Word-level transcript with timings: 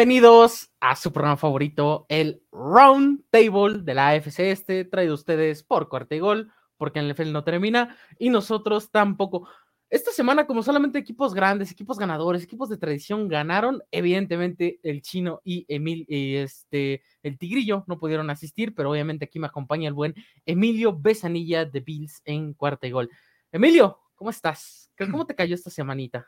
Bienvenidos 0.00 0.72
a 0.80 0.96
su 0.96 1.12
programa 1.12 1.36
favorito, 1.36 2.06
el 2.08 2.42
Round 2.52 3.22
Table 3.28 3.82
de 3.82 3.92
la 3.92 4.08
AFC 4.08 4.38
Este, 4.50 4.86
traído 4.86 5.12
a 5.12 5.16
ustedes 5.16 5.62
por 5.62 5.90
Cuarta 5.90 6.14
y 6.14 6.20
Gol, 6.20 6.50
porque 6.78 7.00
el 7.00 7.12
NFL 7.12 7.32
no 7.32 7.44
termina 7.44 7.98
y 8.18 8.30
nosotros 8.30 8.90
tampoco. 8.90 9.46
Esta 9.90 10.10
semana, 10.10 10.46
como 10.46 10.62
solamente 10.62 10.98
equipos 10.98 11.34
grandes, 11.34 11.70
equipos 11.70 11.98
ganadores, 11.98 12.42
equipos 12.42 12.70
de 12.70 12.78
tradición 12.78 13.28
ganaron, 13.28 13.82
evidentemente 13.90 14.80
el 14.82 15.02
chino 15.02 15.42
y 15.44 15.66
Emil 15.68 16.06
y 16.08 16.36
este 16.36 17.02
el 17.22 17.36
Tigrillo 17.36 17.84
no 17.86 17.98
pudieron 17.98 18.30
asistir, 18.30 18.74
pero 18.74 18.92
obviamente 18.92 19.26
aquí 19.26 19.38
me 19.38 19.48
acompaña 19.48 19.86
el 19.86 19.92
buen 19.92 20.14
Emilio 20.46 20.98
Besanilla 20.98 21.66
de 21.66 21.80
Bills 21.80 22.22
en 22.24 22.54
Cuarta 22.54 22.86
y 22.86 22.92
Gol. 22.92 23.10
Emilio, 23.52 24.00
¿cómo 24.14 24.30
estás? 24.30 24.90
¿Cómo 24.96 25.26
te 25.26 25.34
cayó 25.34 25.54
esta 25.54 25.68
semanita? 25.68 26.26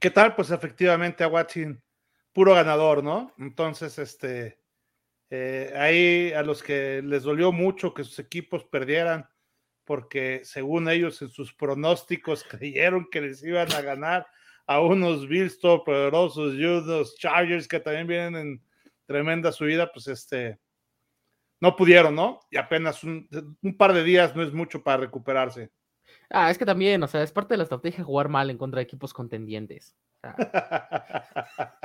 ¿Qué 0.00 0.10
tal? 0.10 0.34
Pues 0.34 0.50
efectivamente, 0.50 1.22
Aguachin 1.22 1.82
puro 2.38 2.54
ganador, 2.54 3.02
¿no? 3.02 3.34
Entonces, 3.36 3.98
este, 3.98 4.60
eh, 5.28 5.72
ahí 5.74 6.32
a 6.32 6.44
los 6.44 6.62
que 6.62 7.02
les 7.02 7.24
dolió 7.24 7.50
mucho 7.50 7.92
que 7.92 8.04
sus 8.04 8.16
equipos 8.20 8.64
perdieran, 8.64 9.28
porque 9.84 10.42
según 10.44 10.88
ellos 10.88 11.20
en 11.20 11.30
sus 11.30 11.52
pronósticos 11.52 12.44
creyeron 12.48 13.08
que 13.10 13.22
les 13.22 13.42
iban 13.42 13.72
a 13.72 13.80
ganar 13.80 14.28
a 14.68 14.80
unos 14.80 15.26
Bills 15.26 15.56
poderosos 15.56 16.54
y 16.54 16.64
unos 16.64 17.16
Chargers 17.16 17.66
que 17.66 17.80
también 17.80 18.06
vienen 18.06 18.36
en 18.36 18.62
tremenda 19.04 19.50
subida, 19.50 19.90
pues 19.90 20.06
este, 20.06 20.60
no 21.58 21.74
pudieron, 21.74 22.14
¿no? 22.14 22.38
Y 22.52 22.56
apenas 22.56 23.02
un, 23.02 23.28
un 23.62 23.76
par 23.76 23.92
de 23.92 24.04
días 24.04 24.36
no 24.36 24.44
es 24.44 24.52
mucho 24.52 24.80
para 24.80 24.98
recuperarse. 24.98 25.72
Ah, 26.30 26.52
es 26.52 26.58
que 26.58 26.66
también, 26.66 27.02
o 27.02 27.08
sea, 27.08 27.24
es 27.24 27.32
parte 27.32 27.54
de 27.54 27.58
la 27.58 27.64
estrategia 27.64 28.04
jugar 28.04 28.28
mal 28.28 28.48
en 28.48 28.58
contra 28.58 28.78
de 28.78 28.84
equipos 28.84 29.12
contendientes. 29.12 29.96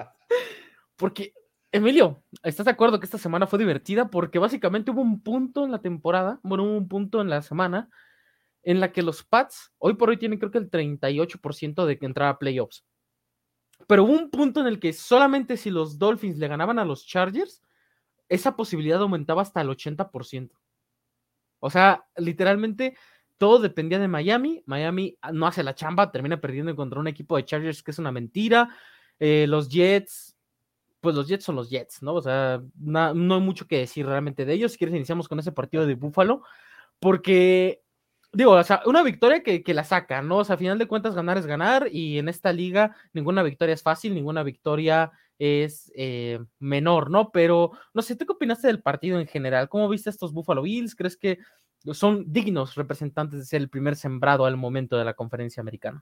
porque, 0.95 1.33
Emilio, 1.71 2.23
¿estás 2.43 2.65
de 2.65 2.71
acuerdo 2.71 2.99
que 2.99 3.05
esta 3.05 3.17
semana 3.17 3.47
fue 3.47 3.59
divertida? 3.59 4.09
Porque 4.09 4.39
básicamente 4.39 4.91
hubo 4.91 5.01
un 5.01 5.21
punto 5.21 5.65
en 5.65 5.71
la 5.71 5.81
temporada, 5.81 6.39
bueno, 6.43 6.63
hubo 6.63 6.77
un 6.77 6.87
punto 6.87 7.21
en 7.21 7.29
la 7.29 7.41
semana 7.41 7.89
en 8.63 8.79
la 8.79 8.91
que 8.91 9.01
los 9.01 9.23
Pats 9.23 9.73
hoy 9.77 9.95
por 9.95 10.09
hoy 10.09 10.17
tienen 10.17 10.39
creo 10.39 10.51
que 10.51 10.57
el 10.57 10.69
38% 10.69 11.85
de 11.85 11.97
entrar 12.01 12.29
a 12.29 12.39
playoffs. 12.39 12.85
Pero 13.87 14.05
hubo 14.05 14.13
un 14.13 14.29
punto 14.29 14.61
en 14.61 14.67
el 14.67 14.79
que 14.79 14.93
solamente 14.93 15.57
si 15.57 15.69
los 15.69 15.97
Dolphins 15.97 16.37
le 16.37 16.47
ganaban 16.47 16.79
a 16.79 16.85
los 16.85 17.05
Chargers, 17.05 17.61
esa 18.29 18.55
posibilidad 18.55 19.01
aumentaba 19.01 19.41
hasta 19.41 19.61
el 19.61 19.69
80%. 19.69 20.51
O 21.59 21.69
sea, 21.69 22.05
literalmente 22.17 22.95
todo 23.37 23.59
dependía 23.59 23.99
de 23.99 24.07
Miami. 24.07 24.63
Miami 24.65 25.17
ah, 25.21 25.31
no 25.31 25.47
hace 25.47 25.63
la 25.63 25.75
chamba, 25.75 26.11
termina 26.11 26.39
perdiendo 26.39 26.75
contra 26.75 26.99
un 26.99 27.07
equipo 27.07 27.35
de 27.35 27.45
Chargers 27.45 27.83
que 27.83 27.91
es 27.91 27.99
una 27.99 28.11
mentira. 28.11 28.69
Eh, 29.19 29.45
los 29.47 29.69
Jets, 29.69 30.32
pues 31.03 31.15
los 31.15 31.27
Jets 31.27 31.43
son 31.43 31.57
los 31.57 31.69
Jets, 31.69 32.01
¿no? 32.01 32.13
O 32.15 32.21
sea, 32.21 32.63
no 32.75 33.35
hay 33.35 33.41
mucho 33.41 33.67
que 33.67 33.77
decir 33.79 34.05
realmente 34.05 34.45
de 34.45 34.53
ellos. 34.53 34.71
Si 34.71 34.77
quieres, 34.77 34.95
iniciamos 34.95 35.27
con 35.27 35.37
ese 35.37 35.51
partido 35.51 35.85
de 35.85 35.95
Buffalo, 35.95 36.43
porque, 36.99 37.83
digo, 38.31 38.51
o 38.53 38.63
sea, 38.63 38.81
una 38.85 39.03
victoria 39.03 39.43
que, 39.43 39.61
la 39.73 39.83
saca, 39.83 40.21
¿no? 40.21 40.37
O 40.37 40.45
sea, 40.45 40.55
a 40.55 40.57
final 40.57 40.79
de 40.79 40.87
cuentas, 40.87 41.13
ganar 41.13 41.37
es 41.37 41.45
ganar, 41.45 41.89
y 41.91 42.19
en 42.19 42.29
esta 42.29 42.53
liga 42.53 42.95
ninguna 43.11 43.43
victoria 43.43 43.73
es 43.73 43.83
fácil, 43.83 44.15
ninguna 44.15 44.43
victoria 44.43 45.11
es 45.37 45.91
eh, 45.95 46.39
menor, 46.59 47.11
¿no? 47.11 47.31
Pero, 47.31 47.71
no 47.93 48.01
sé, 48.01 48.15
¿tú 48.15 48.25
qué 48.25 48.31
opinaste 48.31 48.67
del 48.67 48.81
partido 48.81 49.19
en 49.19 49.27
general? 49.27 49.67
¿Cómo 49.67 49.89
viste 49.89 50.09
estos 50.09 50.31
Buffalo 50.31 50.61
Bills? 50.61 50.95
¿Crees 50.95 51.17
que 51.17 51.39
son 51.91 52.31
dignos 52.31 52.75
representantes 52.75 53.39
de 53.39 53.45
ser 53.45 53.61
el 53.61 53.69
primer 53.69 53.97
sembrado 53.97 54.45
al 54.45 54.55
momento 54.55 54.97
de 54.97 55.03
la 55.03 55.15
conferencia 55.15 55.59
americana. 55.59 56.01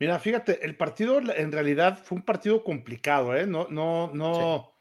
Mira, 0.00 0.18
fíjate, 0.18 0.64
el 0.64 0.76
partido 0.76 1.18
en 1.18 1.50
realidad 1.50 1.98
fue 2.02 2.18
un 2.18 2.24
partido 2.24 2.62
complicado, 2.62 3.36
¿eh? 3.36 3.46
No, 3.46 3.66
no, 3.68 4.12
no, 4.14 4.72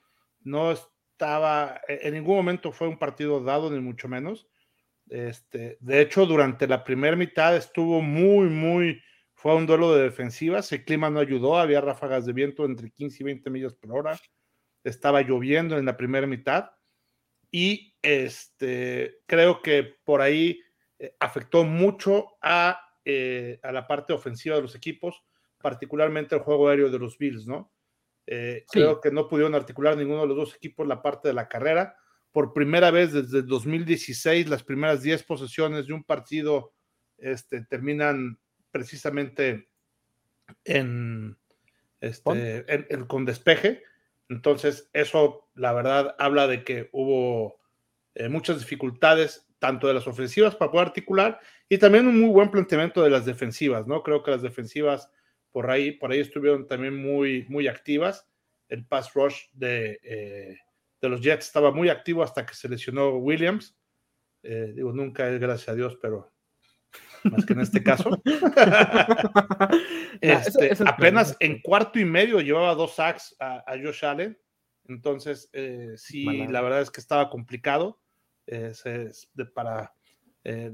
no 0.42 0.72
estaba, 0.72 1.82
e, 1.88 2.08
en 2.08 2.14
ningún 2.14 2.36
momento 2.36 2.72
fue 2.72 2.88
un 2.88 3.00
partido 3.00 3.44
dado, 3.44 3.72
ni 3.72 3.80
mucho 3.80 4.08
menos. 4.08 4.48
Este, 5.10 5.78
de 5.80 6.02
hecho, 6.02 6.26
durante 6.26 6.68
la 6.68 6.84
primera 6.84 7.16
mitad 7.16 7.56
estuvo 7.56 8.02
muy, 8.02 8.50
muy, 8.50 9.02
fue 9.34 9.56
un 9.56 9.66
duelo 9.66 9.96
de 9.96 10.04
defensivas, 10.04 10.72
el 10.72 10.84
clima 10.84 11.10
no 11.10 11.20
ayudó, 11.20 11.58
había 11.58 11.82
ráfagas 11.82 12.26
de 12.26 12.34
viento 12.34 12.66
entre 12.66 12.92
15 12.92 13.24
y 13.24 13.26
20 13.26 13.50
millas 13.50 13.74
por 13.74 13.98
hora, 13.98 14.18
estaba 14.84 15.22
lloviendo 15.22 15.78
en 15.78 15.86
la 15.86 15.98
primera 15.98 16.28
mitad 16.28 16.72
y 17.52 17.96
este, 18.02 19.20
creo 19.26 19.62
que 19.62 19.96
por 20.04 20.22
ahí 20.22 20.62
eh, 21.00 21.16
afectó 21.20 21.64
mucho 21.64 22.38
a, 22.42 22.82
eh, 23.10 23.58
a, 23.64 23.72
la 23.72 23.88
parte 23.88 24.12
ofensiva 24.12 24.58
de 24.58 24.64
los 24.64 24.76
equipos, 24.76 25.24
particularmente 25.62 26.36
el 26.36 26.42
juego 26.42 26.68
aéreo 26.68 26.90
de 26.90 27.00
los 27.00 27.18
Bills, 27.18 27.48
¿no? 27.48 27.72
Eh, 28.26 28.66
creo 28.70 29.00
que 29.00 29.12
no 29.12 29.30
pudieron 29.30 29.56
articular 29.56 29.96
ninguno 29.96 30.24
de 30.24 30.28
los 30.28 30.36
dos 30.36 30.56
equipos 30.56 30.86
la 30.86 31.02
parte 31.02 31.30
de 31.30 31.34
la 31.34 31.48
carrera. 31.48 31.96
Por 32.34 32.52
primera 32.52 32.92
vez 32.92 33.14
desde 33.14 33.44
2016, 33.44 34.50
las 34.50 34.62
primeras 34.64 35.04
10 35.04 35.24
posesiones 35.24 35.88
de 35.88 35.94
un 35.94 36.04
partido 36.04 36.74
este, 37.18 37.64
terminan 37.64 38.38
precisamente 38.72 39.70
en, 40.66 41.38
este, 42.02 42.94
con 43.08 43.24
despeje. 43.24 43.84
Entonces, 44.28 44.90
eso, 44.92 45.48
la 45.56 45.72
verdad, 45.72 46.14
habla 46.20 46.48
de 46.48 46.66
que 46.66 46.90
hubo 46.92 47.62
eh, 48.16 48.28
muchas 48.28 48.60
dificultades, 48.60 49.47
tanto 49.60 49.88
de 49.88 49.94
las 49.94 50.08
ofensivas 50.08 50.56
para 50.56 50.72
poder 50.72 50.88
articular 50.88 51.40
y 51.70 51.78
también 51.78 52.08
un 52.08 52.20
muy 52.20 52.30
buen 52.30 52.52
planteamiento 52.52 53.02
de 53.02 53.10
las 53.10 53.26
defensivas, 53.26 53.88
¿no? 53.88 54.04
Creo 54.04 54.24
que 54.24 54.32
las 54.32 54.42
defensivas 54.42 55.12
por 55.52 55.70
ahí, 55.72 55.92
por 55.92 56.12
ahí 56.12 56.20
estuvieron 56.20 56.68
también 56.68 56.96
muy, 56.96 57.46
muy 57.50 57.68
activas. 57.68 58.28
El 58.70 58.86
pass 58.86 59.14
rush 59.14 59.46
de, 59.54 60.00
eh, 60.04 60.58
de 61.02 61.10
los 61.10 61.22
Jets 61.22 61.46
estaba 61.46 61.72
muy 61.72 61.90
activo 61.90 62.24
hasta 62.24 62.46
que 62.46 62.54
se 62.54 62.70
lesionó 62.70 63.18
Williams. 63.18 63.76
Eh, 64.44 64.74
digo, 64.76 64.94
nunca 64.94 65.30
es 65.30 65.40
gracias 65.40 65.70
a 65.70 65.76
Dios, 65.76 65.98
pero 66.02 66.32
más 67.24 67.46
que 67.46 67.54
en 67.54 67.62
este 67.62 67.84
caso. 67.84 68.22
Este, 70.20 70.72
apenas 70.88 71.38
en 71.40 71.62
cuarto 71.62 72.00
y 72.00 72.06
medio 72.06 72.42
llevaba 72.42 72.74
dos 72.74 72.96
sacks 72.96 73.36
a, 73.40 73.64
Josh 73.82 74.04
Allen. 74.04 74.36
Entonces, 74.86 75.48
eh, 75.54 75.94
sí, 75.96 76.26
la 76.48 76.62
verdad 76.62 76.82
es 76.82 76.90
que 76.90 77.02
estaba 77.02 77.30
complicado. 77.30 78.00
Para, 79.54 79.94
eh, 80.44 80.72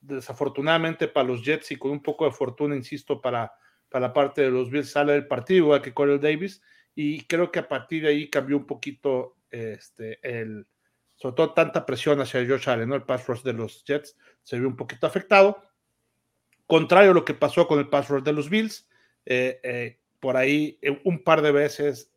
desafortunadamente 0.00 1.08
para 1.08 1.28
los 1.28 1.44
Jets 1.44 1.72
y 1.72 1.76
con 1.76 1.90
un 1.90 2.02
poco 2.02 2.24
de 2.24 2.32
fortuna, 2.32 2.74
insisto, 2.74 3.20
para, 3.20 3.52
para 3.88 4.08
la 4.08 4.12
parte 4.12 4.42
de 4.42 4.50
los 4.50 4.70
Bills 4.70 4.90
sale 4.90 5.12
del 5.12 5.26
partido, 5.26 5.66
igual 5.66 5.82
que 5.82 5.94
Corey 5.94 6.18
Davis. 6.18 6.62
Y 6.94 7.24
creo 7.26 7.50
que 7.50 7.58
a 7.58 7.68
partir 7.68 8.02
de 8.02 8.08
ahí 8.08 8.30
cambió 8.30 8.56
un 8.56 8.66
poquito 8.66 9.36
este, 9.50 10.18
el, 10.22 10.66
sobre 11.16 11.36
todo 11.36 11.54
tanta 11.54 11.86
presión 11.86 12.20
hacia 12.20 12.46
Josh 12.46 12.68
Allen. 12.68 12.92
El 12.92 13.04
pass 13.04 13.26
rush 13.26 13.42
de 13.42 13.52
los 13.52 13.84
Jets 13.84 14.16
se 14.42 14.58
vio 14.58 14.68
un 14.68 14.76
poquito 14.76 15.06
afectado. 15.06 15.62
Contrario 16.66 17.10
a 17.10 17.14
lo 17.14 17.24
que 17.24 17.34
pasó 17.34 17.66
con 17.66 17.78
el 17.78 17.88
pass 17.88 18.08
rush 18.08 18.22
de 18.22 18.32
los 18.32 18.48
Bills, 18.48 18.88
eh, 19.26 19.60
eh, 19.62 19.98
por 20.20 20.36
ahí 20.36 20.78
un 21.04 21.22
par 21.22 21.42
de 21.42 21.52
veces 21.52 22.10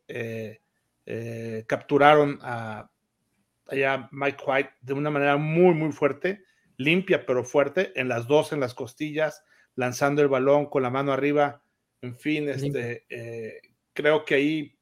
capturaron 1.68 2.40
a, 2.42 2.90
Mike 4.12 4.44
White 4.46 4.72
de 4.82 4.94
una 4.94 5.10
manera 5.10 5.38
muy, 5.38 5.74
muy 5.74 5.92
fuerte, 5.92 6.44
limpia 6.78 7.26
pero 7.26 7.44
fuerte, 7.44 7.92
en 8.00 8.08
las 8.08 8.28
dos, 8.28 8.52
en 8.54 8.60
las 8.60 8.74
costillas, 8.74 9.44
lanzando 9.76 10.22
el 10.22 10.28
balón 10.28 10.68
con 10.68 10.84
la 10.84 10.90
mano 10.90 11.12
arriba. 11.12 11.64
En 12.02 12.16
fin, 12.16 12.48
este, 12.50 13.06
creo 13.94 14.26
que 14.26 14.36
ahí 14.36 14.80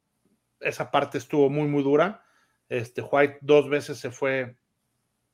esa 0.60 0.92
parte 0.92 1.18
estuvo 1.18 1.50
muy, 1.50 1.68
muy 1.68 1.84
dura. 1.84 2.24
Este, 2.70 3.02
White 3.02 3.40
dos 3.42 3.70
veces 3.70 3.98
se 3.98 4.12
fue 4.12 4.58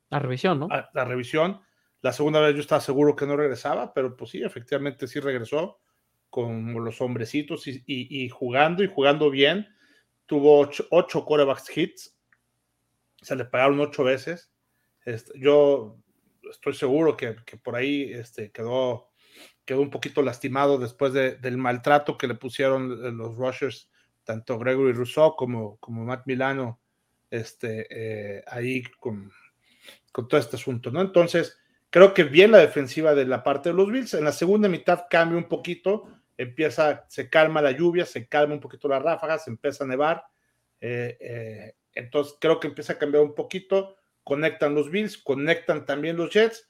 a 0.10 0.20
revisión, 0.20 0.60
¿no? 0.60 0.68
A 0.72 0.90
la 0.94 1.06
revisión. 1.06 1.62
La 2.02 2.14
segunda 2.14 2.40
vez 2.40 2.56
yo 2.56 2.62
estaba 2.62 2.82
seguro 2.82 3.16
que 3.16 3.26
no 3.26 3.36
regresaba, 3.36 3.94
pero 3.94 4.16
pues 4.16 4.32
sí, 4.32 4.42
efectivamente 4.42 5.08
sí 5.08 5.20
regresó 5.20 5.80
con 6.30 6.74
los 6.84 7.02
hombrecitos 7.02 7.64
y, 7.68 8.30
jugando 8.30 8.84
y 8.84 8.88
jugando 8.88 9.30
bien. 9.30 9.68
Tuvo 10.26 10.60
ocho, 10.60 10.86
ocho 10.92 11.26
corebacks 11.26 11.76
hits, 11.76 12.19
se 13.22 13.36
le 13.36 13.46
pagaron 13.46 13.80
ocho 13.80 14.04
veces. 14.04 14.52
Yo 15.36 15.98
estoy 16.50 16.74
seguro 16.74 17.18
que, 17.18 17.34
por 17.64 17.76
ahí 17.76 18.12
este, 18.14 18.52
quedó, 18.52 19.10
quedó 19.66 19.82
un 19.82 19.90
poquito 19.90 20.22
lastimado 20.22 20.78
después 20.78 21.14
del 21.14 21.58
maltrato 21.58 22.18
que 22.18 22.28
le 22.28 22.36
pusieron 22.36 23.18
los 23.18 23.36
rushers, 23.36 23.90
tanto 24.24 24.60
Gregory 24.60 24.94
Rousseau 24.94 25.36
como, 25.36 25.78
como 25.78 26.06
Matt 26.06 26.28
Milano, 26.28 26.80
este, 27.32 27.88
eh, 27.90 28.44
ahí 28.48 28.84
con, 29.00 29.32
con 30.12 30.28
todo 30.28 30.40
este 30.40 30.56
asunto, 30.56 30.92
¿no? 30.92 31.02
Entonces, 31.02 31.60
Creo 31.90 32.14
que 32.14 32.24
bien 32.24 32.52
la 32.52 32.60
defensiva 32.60 33.16
de 33.16 33.26
la 33.26 33.44
parte 33.44 33.70
de 33.70 33.76
los 33.76 33.92
Bills. 33.92 34.14
En 34.14 34.24
la 34.24 34.32
segunda 34.32 34.70
mitad 34.70 35.06
cambia 35.10 35.38
un 35.38 35.48
poquito, 35.48 36.08
empieza, 36.38 37.06
se 37.10 37.30
calma 37.30 37.62
la 37.62 37.72
lluvia, 37.72 38.06
se 38.06 38.28
calma 38.28 38.54
un 38.54 38.60
poquito 38.60 38.88
las 38.88 39.02
ráfagas, 39.02 39.46
se 39.46 39.50
empieza 39.50 39.84
a 39.84 39.88
nevar. 39.88 40.24
Eh, 40.80 41.18
eh, 41.20 41.76
entonces 41.94 42.36
creo 42.40 42.60
que 42.60 42.68
empieza 42.68 42.94
a 42.94 42.98
cambiar 42.98 43.24
un 43.24 43.36
poquito. 43.36 43.98
Conectan 44.24 44.76
los 44.76 44.92
Bills, 44.92 45.18
conectan 45.18 45.86
también 45.86 46.18
los 46.18 46.32
Jets 46.32 46.70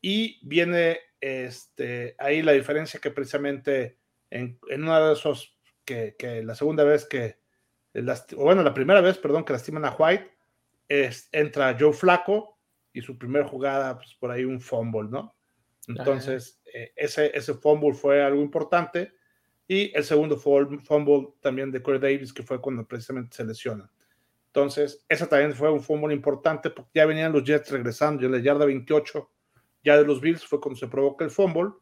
y 0.00 0.38
viene 0.46 1.00
este, 1.20 2.14
ahí 2.18 2.42
la 2.42 2.52
diferencia 2.52 3.00
que 3.00 3.10
precisamente 3.10 3.98
en, 4.30 4.58
en 4.68 4.84
una 4.84 5.00
de 5.00 5.14
esos, 5.14 5.56
que, 5.84 6.14
la 6.44 6.54
segunda 6.54 6.84
vez 6.84 7.06
que 7.06 7.38
bueno, 8.36 8.62
la 8.62 8.74
primera 8.74 9.00
vez, 9.00 9.18
perdón, 9.18 9.44
que 9.44 9.52
lastiman 9.52 9.84
a 9.84 9.96
White, 9.98 10.30
es, 10.88 11.28
entra 11.32 11.76
Joe 11.78 11.92
Flaco 11.92 12.58
y 12.92 13.00
su 13.00 13.18
primera 13.18 13.46
jugada, 13.46 13.96
pues 13.96 14.14
por 14.14 14.30
ahí 14.30 14.44
un 14.44 14.60
fumble, 14.60 15.08
¿no? 15.10 15.34
Entonces, 15.86 16.60
eh, 16.72 16.92
ese, 16.96 17.36
ese 17.36 17.54
fumble 17.54 17.94
fue 17.94 18.22
algo 18.22 18.42
importante. 18.42 19.12
Y 19.66 19.94
el 19.96 20.04
segundo 20.04 20.36
fumble 20.36 21.28
también 21.40 21.70
de 21.70 21.82
Corey 21.82 22.00
Davis, 22.00 22.32
que 22.32 22.42
fue 22.42 22.60
cuando 22.60 22.86
precisamente 22.86 23.36
se 23.36 23.44
lesiona. 23.44 23.90
Entonces, 24.58 25.04
esa 25.08 25.28
también 25.28 25.54
fue 25.54 25.70
un 25.70 25.80
fumble 25.80 26.12
importante 26.12 26.70
porque 26.70 26.90
ya 26.94 27.06
venían 27.06 27.32
los 27.32 27.44
Jets 27.44 27.70
regresando. 27.70 28.26
en 28.26 28.32
la 28.32 28.38
yarda 28.38 28.64
28 28.64 29.30
ya 29.84 29.96
de 29.96 30.04
los 30.04 30.20
Bills 30.20 30.44
fue 30.44 30.60
cuando 30.60 30.76
se 30.76 30.88
provoca 30.88 31.24
el 31.24 31.30
fumble. 31.30 31.74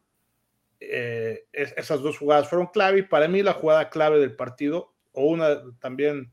Eh, 0.79 1.47
esas 1.51 2.03
dos 2.03 2.19
jugadas 2.19 2.47
fueron 2.47 2.67
clave 2.67 2.99
y 2.99 3.01
para 3.01 3.27
mí 3.27 3.41
la 3.41 3.53
jugada 3.53 3.89
clave 3.89 4.19
del 4.19 4.35
partido, 4.35 4.93
o 5.11 5.25
una 5.25 5.59
también 5.79 6.31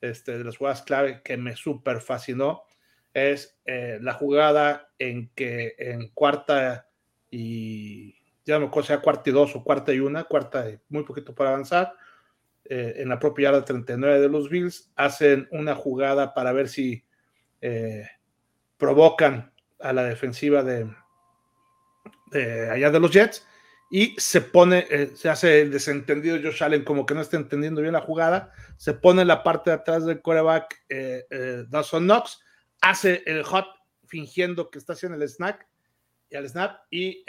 este, 0.00 0.36
de 0.36 0.42
las 0.42 0.56
jugadas 0.56 0.82
clave 0.82 1.22
que 1.22 1.36
me 1.36 1.54
súper 1.54 2.00
fascinó, 2.00 2.64
es 3.12 3.56
eh, 3.64 3.98
la 4.00 4.14
jugada 4.14 4.90
en 4.98 5.30
que 5.36 5.76
en 5.78 6.08
cuarta 6.08 6.88
y 7.30 8.16
ya 8.44 8.58
no 8.58 8.68
sea 8.82 9.00
cuarta 9.00 9.30
y 9.30 9.32
dos 9.32 9.54
o 9.54 9.62
cuarta 9.62 9.94
y 9.94 10.00
una, 10.00 10.24
cuarta 10.24 10.68
y 10.68 10.76
muy 10.88 11.04
poquito 11.04 11.36
para 11.36 11.50
avanzar, 11.50 11.94
eh, 12.64 12.94
en 12.96 13.08
la 13.08 13.18
propia 13.18 13.50
yarda 13.50 13.64
39 13.64 14.20
de 14.20 14.28
los 14.28 14.48
Bills, 14.48 14.90
hacen 14.96 15.48
una 15.50 15.74
jugada 15.74 16.34
para 16.34 16.52
ver 16.52 16.68
si 16.68 17.04
provocan 18.76 19.50
a 19.80 19.94
la 19.94 20.04
defensiva 20.04 20.62
de, 20.62 20.86
allá 22.70 22.90
de 22.90 23.00
los 23.00 23.10
Jets 23.10 23.46
y 23.90 24.14
se 24.18 24.40
pone, 24.40 24.86
eh, 24.90 25.12
se 25.14 25.28
hace 25.28 25.60
el 25.60 25.70
desentendido 25.70 26.36
Josh 26.42 26.64
Allen 26.64 26.82
como 26.82 27.06
que 27.06 27.14
no 27.14 27.20
está 27.20 27.36
entendiendo 27.36 27.80
bien 27.80 27.92
la 27.92 28.00
jugada, 28.00 28.52
se 28.76 28.92
pone 28.92 29.22
en 29.22 29.28
la 29.28 29.44
parte 29.44 29.70
de 29.70 29.76
atrás 29.76 30.04
del 30.04 30.20
quarterback 30.20 30.84
eh, 30.88 31.24
eh, 31.30 31.64
Dawson 31.68 32.04
Knox, 32.04 32.40
hace 32.80 33.22
el 33.26 33.44
hot 33.44 33.66
fingiendo 34.06 34.68
que 34.68 34.78
está 34.78 34.94
haciendo 34.94 35.16
el 35.16 35.28
snack 35.28 35.68
y 36.28 36.34
al 36.34 36.48
snap 36.48 36.80
y 36.90 37.24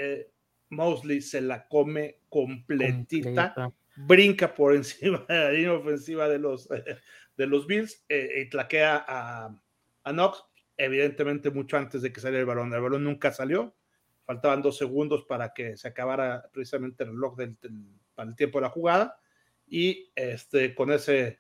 Mosley 0.70 1.22
se 1.22 1.42
la 1.42 1.68
come 1.68 2.22
completita, 2.30 3.72
brinca 3.96 4.54
por 4.54 4.76
encima 4.76 5.26
de 5.28 5.36
la 5.36 5.52
línea 5.52 5.74
ofensiva 5.74 6.28
de 6.28 6.40
los, 6.40 6.68
de 7.38 7.48
los 7.48 7.68
Bills 7.68 8.06
y 8.10 8.50
tlaquea 8.50 9.06
a, 9.08 9.62
a 10.04 10.12
Knox, 10.12 10.44
evidentemente 10.78 11.52
mucho 11.52 11.78
antes 11.78 12.02
de 12.02 12.12
que 12.12 12.22
saliera 12.22 12.42
el 12.42 12.46
balón. 12.46 12.74
El 12.74 12.82
balón 12.82 13.04
nunca 13.04 13.32
salió, 13.32 13.76
faltaban 14.26 14.62
dos 14.62 14.78
segundos 14.78 15.24
para 15.26 15.54
que 15.54 15.78
se 15.78 15.88
acabara 15.88 16.50
precisamente 16.52 17.04
el 17.04 17.12
reloj 17.12 17.38
del, 17.38 17.58
para 18.14 18.30
el 18.30 18.36
tiempo 18.36 18.60
de 18.60 18.64
la 18.64 18.70
jugada 18.70 19.20
y 19.68 20.12
este, 20.16 20.74
con 20.76 20.92
ese 20.92 21.40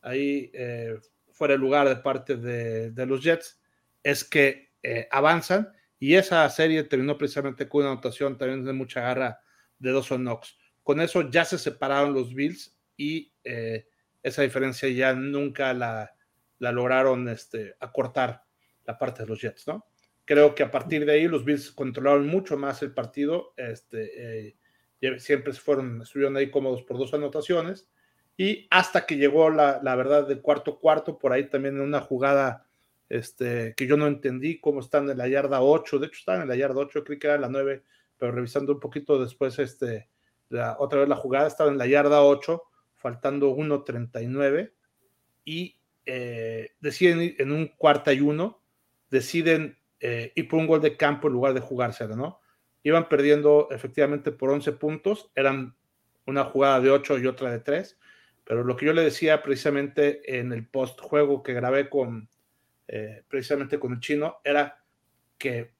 ahí 0.00 0.50
eh, 0.54 0.98
fuera 1.30 1.54
el 1.54 1.60
lugar 1.60 1.88
de 1.88 1.96
parte 1.96 2.36
de, 2.36 3.06
los 3.06 3.22
Jets 3.22 3.60
es 4.02 4.24
que 4.24 4.72
eh, 4.82 5.08
avanzan 5.10 5.72
y 5.98 6.14
esa 6.14 6.48
serie 6.50 6.82
terminó 6.84 7.16
precisamente 7.16 7.68
con 7.68 7.82
una 7.82 7.92
anotación 7.92 8.36
también 8.36 8.64
de 8.64 8.72
mucha 8.72 9.00
garra 9.00 9.40
de 9.78 9.92
Dawson 9.92 10.22
Knox. 10.22 10.58
Con 10.82 11.00
eso 11.00 11.30
ya 11.30 11.44
se 11.44 11.58
separaron 11.58 12.14
los 12.14 12.34
Bills 12.34 12.76
y 12.96 13.32
eh, 13.44 13.86
esa 14.22 14.42
diferencia 14.42 14.88
ya 14.88 15.14
nunca 15.14 15.72
la, 15.74 16.14
lograron 16.58 17.28
este, 17.28 17.74
acortar 17.80 18.44
la 18.84 18.98
parte 18.98 19.22
de 19.22 19.28
los 19.28 19.40
Jets, 19.40 19.66
¿no? 19.66 19.86
Creo 20.24 20.54
que 20.54 20.62
a 20.62 20.70
partir 20.70 21.04
de 21.04 21.12
ahí 21.12 21.28
los 21.28 21.44
Bills 21.44 21.72
controlaron 21.72 22.26
mucho 22.28 22.56
más 22.56 22.82
el 22.82 22.92
partido. 22.92 23.54
Este, 23.56 24.48
eh, 24.48 24.56
siempre 25.18 25.52
fueron, 25.52 26.02
estuvieron 26.02 26.36
ahí 26.36 26.50
cómodos 26.50 26.82
por 26.82 26.98
dos 26.98 27.12
anotaciones. 27.12 27.88
Y 28.36 28.66
hasta 28.70 29.04
que 29.04 29.16
llegó 29.16 29.50
la, 29.50 29.80
la, 29.82 29.96
verdad 29.96 30.26
del 30.26 30.40
cuarto 30.40 30.78
cuarto, 30.78 31.18
por 31.18 31.32
ahí 31.32 31.48
también 31.48 31.76
en 31.76 31.82
una 31.82 32.00
jugada 32.00 32.66
este, 33.08 33.74
que 33.76 33.86
yo 33.86 33.98
no 33.98 34.06
entendí 34.06 34.58
cómo 34.58 34.80
están 34.80 35.10
en 35.10 35.18
la 35.18 35.28
yarda 35.28 35.60
8. 35.60 35.98
De 35.98 36.06
hecho, 36.06 36.18
están 36.18 36.42
en 36.42 36.48
la 36.48 36.56
yarda 36.56 36.80
8, 36.80 37.04
creí 37.04 37.18
que 37.18 37.26
era 37.26 37.38
la 37.38 37.48
9, 37.48 37.82
pero 38.16 38.32
revisando 38.32 38.72
un 38.72 38.80
poquito 38.80 39.22
después, 39.22 39.58
este, 39.58 40.08
la, 40.52 40.76
otra 40.78 41.00
vez 41.00 41.08
la 41.08 41.16
jugada 41.16 41.46
estaba 41.46 41.70
en 41.70 41.78
la 41.78 41.86
yarda 41.86 42.22
8, 42.22 42.62
faltando 42.94 43.56
1.39. 43.56 44.72
Y 45.44 45.78
eh, 46.06 46.70
deciden 46.80 47.34
en 47.38 47.52
un 47.52 47.68
cuarta 47.68 48.12
y 48.12 48.20
uno, 48.20 48.62
deciden 49.10 49.78
eh, 50.00 50.32
y 50.34 50.44
por 50.44 50.58
un 50.60 50.66
gol 50.66 50.80
de 50.80 50.96
campo 50.96 51.28
en 51.28 51.34
lugar 51.34 51.54
de 51.54 51.60
jugárselo, 51.60 52.16
¿no? 52.16 52.40
Iban 52.82 53.08
perdiendo 53.08 53.68
efectivamente 53.70 54.32
por 54.32 54.50
11 54.50 54.72
puntos, 54.72 55.30
eran 55.34 55.74
una 56.26 56.44
jugada 56.44 56.80
de 56.80 56.90
8 56.90 57.18
y 57.18 57.26
otra 57.26 57.50
de 57.50 57.60
3, 57.60 57.98
pero 58.44 58.64
lo 58.64 58.76
que 58.76 58.86
yo 58.86 58.92
le 58.92 59.02
decía 59.02 59.42
precisamente 59.42 60.38
en 60.38 60.52
el 60.52 60.66
post 60.66 61.00
juego 61.00 61.42
que 61.42 61.54
grabé 61.54 61.88
con 61.88 62.28
eh, 62.88 63.22
precisamente 63.28 63.78
con 63.78 63.92
el 63.92 64.00
chino 64.00 64.38
era 64.44 64.84
que 65.38 65.72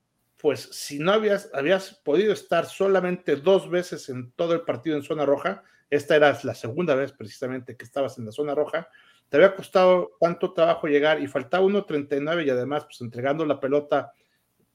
pues 0.42 0.68
si 0.72 0.98
no 0.98 1.12
habías, 1.12 1.48
habías 1.54 1.94
podido 1.94 2.32
estar 2.32 2.66
solamente 2.66 3.36
dos 3.36 3.70
veces 3.70 4.08
en 4.08 4.32
todo 4.32 4.54
el 4.54 4.62
partido 4.62 4.96
en 4.96 5.04
zona 5.04 5.24
roja, 5.24 5.62
esta 5.88 6.16
era 6.16 6.36
la 6.42 6.54
segunda 6.56 6.96
vez 6.96 7.12
precisamente 7.12 7.76
que 7.76 7.84
estabas 7.84 8.18
en 8.18 8.26
la 8.26 8.32
zona 8.32 8.52
roja, 8.52 8.88
te 9.28 9.36
había 9.36 9.54
costado 9.54 10.16
tanto 10.20 10.52
trabajo 10.52 10.88
llegar 10.88 11.22
y 11.22 11.28
faltaba 11.28 11.64
1.39 11.64 12.44
y 12.44 12.50
además, 12.50 12.84
pues 12.86 13.00
entregando 13.02 13.46
la 13.46 13.60
pelota, 13.60 14.14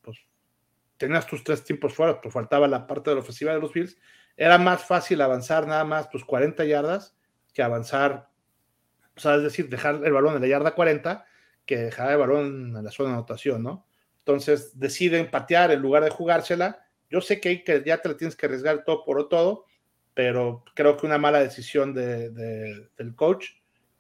pues 0.02 0.20
tenías 0.96 1.28
tus 1.28 1.44
tres 1.44 1.66
tiempos 1.66 1.94
fuera, 1.94 2.22
pues 2.22 2.34
faltaba 2.34 2.66
la 2.70 2.88
parte 2.88 3.10
de 3.10 3.18
la 3.18 3.22
ofensiva 3.22 3.54
de 3.54 3.60
los 3.60 3.74
Bills. 3.74 3.98
Era 4.38 4.58
más 4.58 4.86
fácil 4.86 5.20
avanzar 5.22 5.68
nada 5.68 5.84
más, 5.84 6.08
pues 6.10 6.24
40 6.24 6.64
yardas, 6.64 7.18
que 7.54 7.62
avanzar, 7.62 8.30
o 9.18 9.20
sea, 9.20 9.36
es 9.36 9.44
decir, 9.44 9.68
dejar 9.68 9.96
el 10.06 10.14
balón 10.14 10.36
en 10.36 10.42
la 10.42 10.48
yarda 10.48 10.74
40, 10.74 11.26
que 11.66 11.78
dejar 11.78 12.14
el 12.14 12.20
balón 12.20 12.78
en 12.78 12.84
la 12.86 12.92
zona 12.92 13.10
de 13.10 13.16
anotación, 13.16 13.64
¿no? 13.64 13.87
Entonces 14.28 14.78
deciden 14.78 15.32
patear 15.32 15.72
en 15.72 15.82
lugar 15.82 16.04
de 16.04 16.10
jugársela. 16.10 16.86
Yo 17.10 17.22
sé 17.22 17.40
que, 17.40 17.64
que 17.64 17.82
ya 17.86 18.02
te 18.02 18.10
la 18.10 18.18
tienes 18.18 18.36
que 18.36 18.46
arriesgar 18.46 18.84
todo 18.84 19.06
por 19.06 19.30
todo, 19.30 19.64
pero 20.14 20.66
creo 20.76 20.98
que 20.98 21.06
una 21.06 21.18
mala 21.18 21.40
decisión 21.40 21.94
de, 21.94 22.30
del 22.30 23.16
coach 23.16 23.52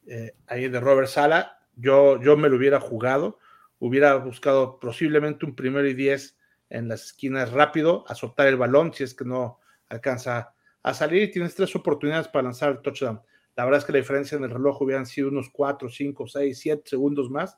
eh, 0.05 0.33
ahí 0.47 0.67
de 0.67 0.81
Robert 0.81 1.07
Sala, 1.07 1.59
yo, 1.77 2.21
yo 2.21 2.35
me 2.35 2.49
lo 2.49 2.57
hubiera 2.57 2.81
jugado, 2.81 3.39
hubiera 3.79 4.15
buscado 4.15 4.81
posiblemente 4.81 5.45
un 5.45 5.55
primero 5.55 5.87
y 5.87 5.93
diez 5.93 6.37
en 6.69 6.89
las 6.89 7.05
esquinas 7.05 7.53
rápido, 7.53 8.03
a 8.09 8.13
soltar 8.13 8.47
el 8.47 8.57
balón 8.57 8.93
si 8.93 9.05
es 9.05 9.13
que 9.13 9.23
no 9.23 9.61
alcanza 9.87 10.53
a 10.83 10.93
salir 10.93 11.21
y 11.21 11.31
tienes 11.31 11.55
tres 11.55 11.73
oportunidades 11.73 12.27
para 12.27 12.43
lanzar 12.43 12.71
el 12.71 12.81
touchdown. 12.81 13.21
La 13.55 13.63
verdad 13.63 13.79
es 13.79 13.85
que 13.85 13.93
la 13.93 13.99
diferencia 13.99 14.37
en 14.37 14.43
el 14.43 14.51
reloj 14.51 14.81
hubieran 14.81 15.05
sido 15.05 15.29
unos 15.29 15.49
4, 15.53 15.87
5, 15.87 16.27
6, 16.27 16.59
7 16.59 16.83
segundos 16.83 17.29
más. 17.29 17.57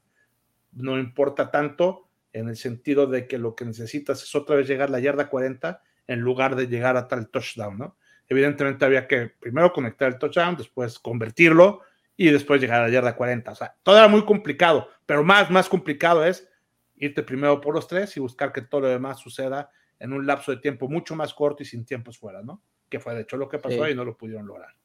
No 0.72 1.00
importa 1.00 1.50
tanto 1.50 2.09
en 2.34 2.50
el 2.50 2.58
sentido 2.58 3.08
de 3.08 3.28
que 3.28 3.38
lo 3.38 3.56
que 3.56 3.66
necesitas 3.66 4.24
es 4.24 4.36
otra 4.36 4.56
vez 4.56 4.68
llegar 4.68 4.90
a 4.90 4.92
la 4.92 5.00
yarda 5.00 5.30
40 5.30 5.82
en 6.08 6.20
lugar 6.20 6.56
de 6.56 6.68
llegar 6.68 6.98
a 6.98 7.08
tal 7.08 7.30
touchdown, 7.30 7.78
¿no? 7.78 7.98
Evidentemente 8.28 8.86
había 8.86 9.08
que 9.08 9.32
primero 9.40 9.74
conectar 9.74 10.08
el 10.08 10.20
touchdown, 10.20 10.56
después 10.56 11.00
convertirlo 11.00 11.82
y 12.16 12.30
después 12.30 12.62
llegar 12.62 12.82
a 12.82 12.88
la 12.88 12.90
yarda 12.90 13.16
40. 13.16 13.52
O 13.52 13.56
sea, 13.56 13.76
todo 13.82 13.98
era 13.98 14.08
muy 14.08 14.24
complicado, 14.26 14.90
pero 15.06 15.24
más, 15.24 15.50
más 15.50 15.68
complicado 15.68 16.24
es 16.24 16.48
irte 16.96 17.24
primero 17.24 17.60
por 17.60 17.74
los 17.74 17.88
tres 17.88 18.16
y 18.18 18.20
buscar 18.20 18.52
que 18.52 18.62
todo 18.62 18.82
lo 18.82 18.88
demás 18.88 19.20
suceda 19.20 19.72
en 20.00 20.14
un 20.14 20.28
lapso 20.28 20.52
de 20.52 20.58
tiempo 20.58 20.88
mucho 20.88 21.16
más 21.16 21.34
corto 21.34 21.64
y 21.64 21.66
sin 21.66 21.86
tiempos 21.86 22.18
fuera, 22.18 22.42
¿no? 22.44 22.62
Que 22.90 23.00
fue 23.00 23.16
de 23.16 23.22
hecho 23.22 23.38
lo 23.38 23.50
que 23.50 23.58
pasó 23.58 23.88
y 23.88 23.96
no 23.96 24.06
lo 24.06 24.18
pudieron 24.18 24.46
lograr. 24.46 24.79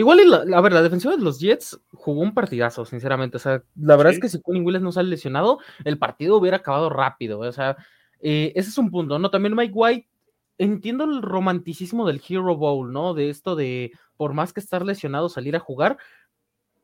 Igual, 0.00 0.30
la, 0.30 0.56
a 0.56 0.60
ver, 0.62 0.72
la 0.72 0.80
defensiva 0.80 1.14
de 1.14 1.22
los 1.22 1.38
Jets 1.40 1.78
jugó 1.92 2.22
un 2.22 2.32
partidazo, 2.32 2.86
sinceramente. 2.86 3.36
O 3.36 3.40
sea, 3.40 3.62
la 3.76 3.96
verdad 3.96 4.14
es 4.14 4.18
que 4.18 4.30
si 4.30 4.40
Quinn 4.40 4.64
Willis 4.64 4.80
no 4.80 4.92
sale 4.92 5.10
lesionado, 5.10 5.58
el 5.84 5.98
partido 5.98 6.38
hubiera 6.38 6.56
acabado 6.56 6.88
rápido. 6.88 7.40
O 7.40 7.52
sea, 7.52 7.76
eh, 8.18 8.50
ese 8.56 8.70
es 8.70 8.78
un 8.78 8.90
punto, 8.90 9.18
¿no? 9.18 9.30
También 9.30 9.54
Mike 9.54 9.74
White, 9.74 10.08
entiendo 10.56 11.04
el 11.04 11.20
romanticismo 11.20 12.06
del 12.06 12.22
Hero 12.26 12.56
Bowl, 12.56 12.90
¿no? 12.90 13.12
De 13.12 13.28
esto 13.28 13.56
de, 13.56 13.92
por 14.16 14.32
más 14.32 14.54
que 14.54 14.60
estar 14.60 14.86
lesionado, 14.86 15.28
salir 15.28 15.54
a 15.54 15.60
jugar, 15.60 15.98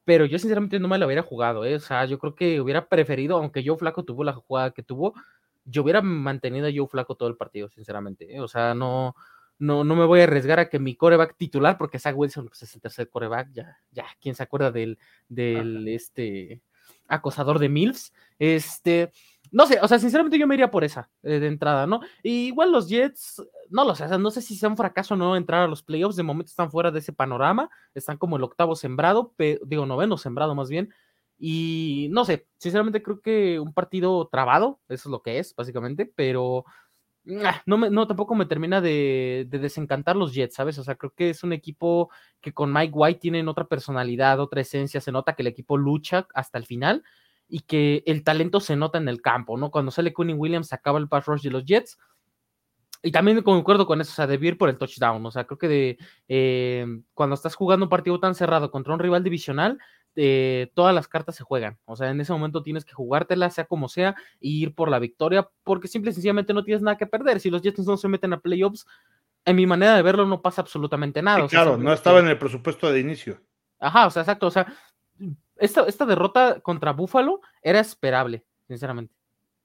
pero 0.04 0.26
yo 0.26 0.38
sinceramente 0.38 0.78
no 0.78 0.86
me 0.86 0.98
lo 0.98 1.06
hubiera 1.06 1.22
jugado, 1.22 1.64
¿eh? 1.64 1.76
o 1.76 1.80
sea, 1.80 2.04
yo 2.04 2.18
creo 2.18 2.34
que 2.34 2.60
hubiera 2.60 2.86
preferido, 2.86 3.38
aunque 3.38 3.64
Joe 3.66 3.78
Flaco 3.78 4.04
tuvo 4.04 4.24
la 4.24 4.34
jugada 4.34 4.72
que 4.72 4.82
tuvo, 4.82 5.14
yo 5.64 5.82
hubiera 5.82 6.02
mantenido 6.02 6.68
a 6.68 6.70
Joe 6.70 6.86
Flaco 6.86 7.14
todo 7.14 7.30
el 7.30 7.36
partido, 7.36 7.70
sinceramente, 7.70 8.36
¿eh? 8.36 8.40
o 8.40 8.46
sea, 8.46 8.74
no, 8.74 9.14
no, 9.58 9.84
no 9.84 9.96
me 9.96 10.04
voy 10.04 10.20
a 10.20 10.24
arriesgar 10.24 10.58
a 10.58 10.68
que 10.68 10.78
mi 10.78 10.96
coreback 10.96 11.36
titular, 11.36 11.78
porque 11.78 11.98
Zach 11.98 12.16
Wilson 12.16 12.46
pues, 12.46 12.62
es 12.62 12.74
el 12.74 12.80
tercer 12.80 13.08
coreback, 13.08 13.50
ya, 13.52 13.78
ya, 13.90 14.06
¿quién 14.20 14.34
se 14.34 14.42
acuerda 14.42 14.70
del, 14.70 14.98
del, 15.28 15.88
este, 15.88 16.62
acosador 17.08 17.58
de 17.58 17.68
Mills? 17.68 18.12
Este, 18.38 19.12
no 19.50 19.66
sé, 19.66 19.78
o 19.80 19.88
sea, 19.88 19.98
sinceramente 19.98 20.38
yo 20.38 20.46
me 20.46 20.54
iría 20.54 20.70
por 20.70 20.84
esa 20.84 21.10
eh, 21.22 21.38
de 21.38 21.46
entrada, 21.46 21.86
¿no? 21.86 22.00
Y 22.22 22.48
igual 22.48 22.72
los 22.72 22.88
Jets, 22.88 23.42
no 23.70 23.84
lo 23.84 23.94
sé, 23.94 24.04
o 24.04 24.08
sea, 24.08 24.18
no 24.18 24.30
sé 24.30 24.42
si 24.42 24.56
sea 24.56 24.68
un 24.68 24.76
fracaso 24.76 25.14
o 25.14 25.16
no 25.16 25.36
entrar 25.36 25.62
a 25.62 25.68
los 25.68 25.82
playoffs, 25.82 26.16
de 26.16 26.22
momento 26.22 26.50
están 26.50 26.70
fuera 26.70 26.90
de 26.90 26.98
ese 26.98 27.12
panorama, 27.12 27.70
están 27.94 28.18
como 28.18 28.36
el 28.36 28.44
octavo 28.44 28.76
sembrado, 28.76 29.34
digo, 29.38 29.86
noveno 29.86 30.18
sembrado 30.18 30.54
más 30.54 30.68
bien, 30.68 30.92
y 31.38 32.08
no 32.12 32.24
sé, 32.24 32.46
sinceramente 32.58 33.02
creo 33.02 33.20
que 33.20 33.60
un 33.60 33.74
partido 33.74 34.28
trabado, 34.28 34.80
eso 34.88 35.08
es 35.08 35.12
lo 35.12 35.22
que 35.22 35.38
es, 35.38 35.54
básicamente, 35.54 36.10
pero 36.14 36.64
no, 37.66 37.76
me, 37.76 37.90
no, 37.90 38.06
tampoco 38.06 38.34
me 38.36 38.46
termina 38.46 38.80
de, 38.80 39.46
desencantar 39.50 40.14
los 40.16 40.32
Jets, 40.32 40.54
¿sabes? 40.54 40.78
O 40.78 40.84
sea, 40.84 40.94
creo 40.94 41.12
que 41.14 41.30
es 41.30 41.42
un 41.42 41.52
equipo 41.52 42.10
que 42.40 42.52
con 42.52 42.72
Mike 42.72 42.92
White 42.94 43.20
tienen 43.20 43.48
otra 43.48 43.64
personalidad, 43.64 44.38
otra 44.38 44.60
esencia, 44.60 45.00
se 45.00 45.10
nota 45.10 45.34
que 45.34 45.42
el 45.42 45.48
equipo 45.48 45.76
lucha 45.76 46.28
hasta 46.34 46.58
el 46.58 46.66
final 46.66 47.02
y 47.48 47.60
que 47.60 48.04
el 48.06 48.22
talento 48.22 48.60
se 48.60 48.76
nota 48.76 48.98
en 48.98 49.08
el 49.08 49.22
campo, 49.22 49.56
¿no? 49.56 49.70
Cuando 49.70 49.90
sale 49.90 50.14
Quinn 50.14 50.36
Williams 50.36 50.72
acaba 50.72 51.00
el 51.00 51.08
pass 51.08 51.26
rush 51.26 51.42
de 51.42 51.50
los 51.50 51.64
Jets. 51.64 51.98
Y 53.02 53.12
también 53.12 53.42
concuerdo 53.42 53.86
con 53.86 54.00
eso, 54.00 54.10
o 54.12 54.14
sea, 54.14 54.26
de 54.26 54.54
por 54.54 54.68
el 54.68 54.78
touchdown, 54.78 55.24
o 55.26 55.30
sea, 55.30 55.44
creo 55.44 55.58
que 55.58 55.68
de 55.68 55.98
eh, 56.28 56.86
cuando 57.14 57.34
estás 57.34 57.54
jugando 57.54 57.86
un 57.86 57.90
partido 57.90 58.18
tan 58.18 58.34
cerrado 58.34 58.70
contra 58.70 58.94
un 58.94 58.98
rival 58.98 59.22
divisional, 59.22 59.78
eh, 60.16 60.70
todas 60.74 60.94
las 60.94 61.08
cartas 61.08 61.36
se 61.36 61.44
juegan. 61.44 61.78
O 61.84 61.94
sea, 61.94 62.10
en 62.10 62.20
ese 62.20 62.32
momento 62.32 62.62
tienes 62.62 62.84
que 62.84 62.94
jugártela, 62.94 63.50
sea 63.50 63.66
como 63.66 63.88
sea, 63.88 64.16
e 64.40 64.48
ir 64.48 64.74
por 64.74 64.90
la 64.90 64.98
victoria, 64.98 65.48
porque 65.62 65.88
simple 65.88 66.10
y 66.10 66.14
sencillamente 66.14 66.54
no 66.54 66.64
tienes 66.64 66.82
nada 66.82 66.96
que 66.96 67.06
perder. 67.06 67.38
Si 67.38 67.50
los 67.50 67.62
Jets 67.62 67.86
no 67.86 67.96
se 67.96 68.08
meten 68.08 68.32
a 68.32 68.40
playoffs, 68.40 68.86
en 69.44 69.56
mi 69.56 69.66
manera 69.66 69.94
de 69.94 70.02
verlo 70.02 70.26
no 70.26 70.42
pasa 70.42 70.62
absolutamente 70.62 71.22
nada. 71.22 71.46
claro, 71.46 71.76
no 71.76 71.92
estaba 71.92 72.20
en 72.20 72.28
el 72.28 72.38
presupuesto 72.38 72.90
de 72.90 73.00
inicio. 73.00 73.40
Ajá, 73.78 74.06
o 74.06 74.10
sea, 74.10 74.22
exacto. 74.22 74.46
O 74.46 74.50
sea, 74.50 74.66
esta, 75.56 75.82
esta 75.86 76.06
derrota 76.06 76.60
contra 76.60 76.92
Buffalo 76.92 77.40
era 77.62 77.78
esperable, 77.78 78.44
sinceramente. 78.66 79.14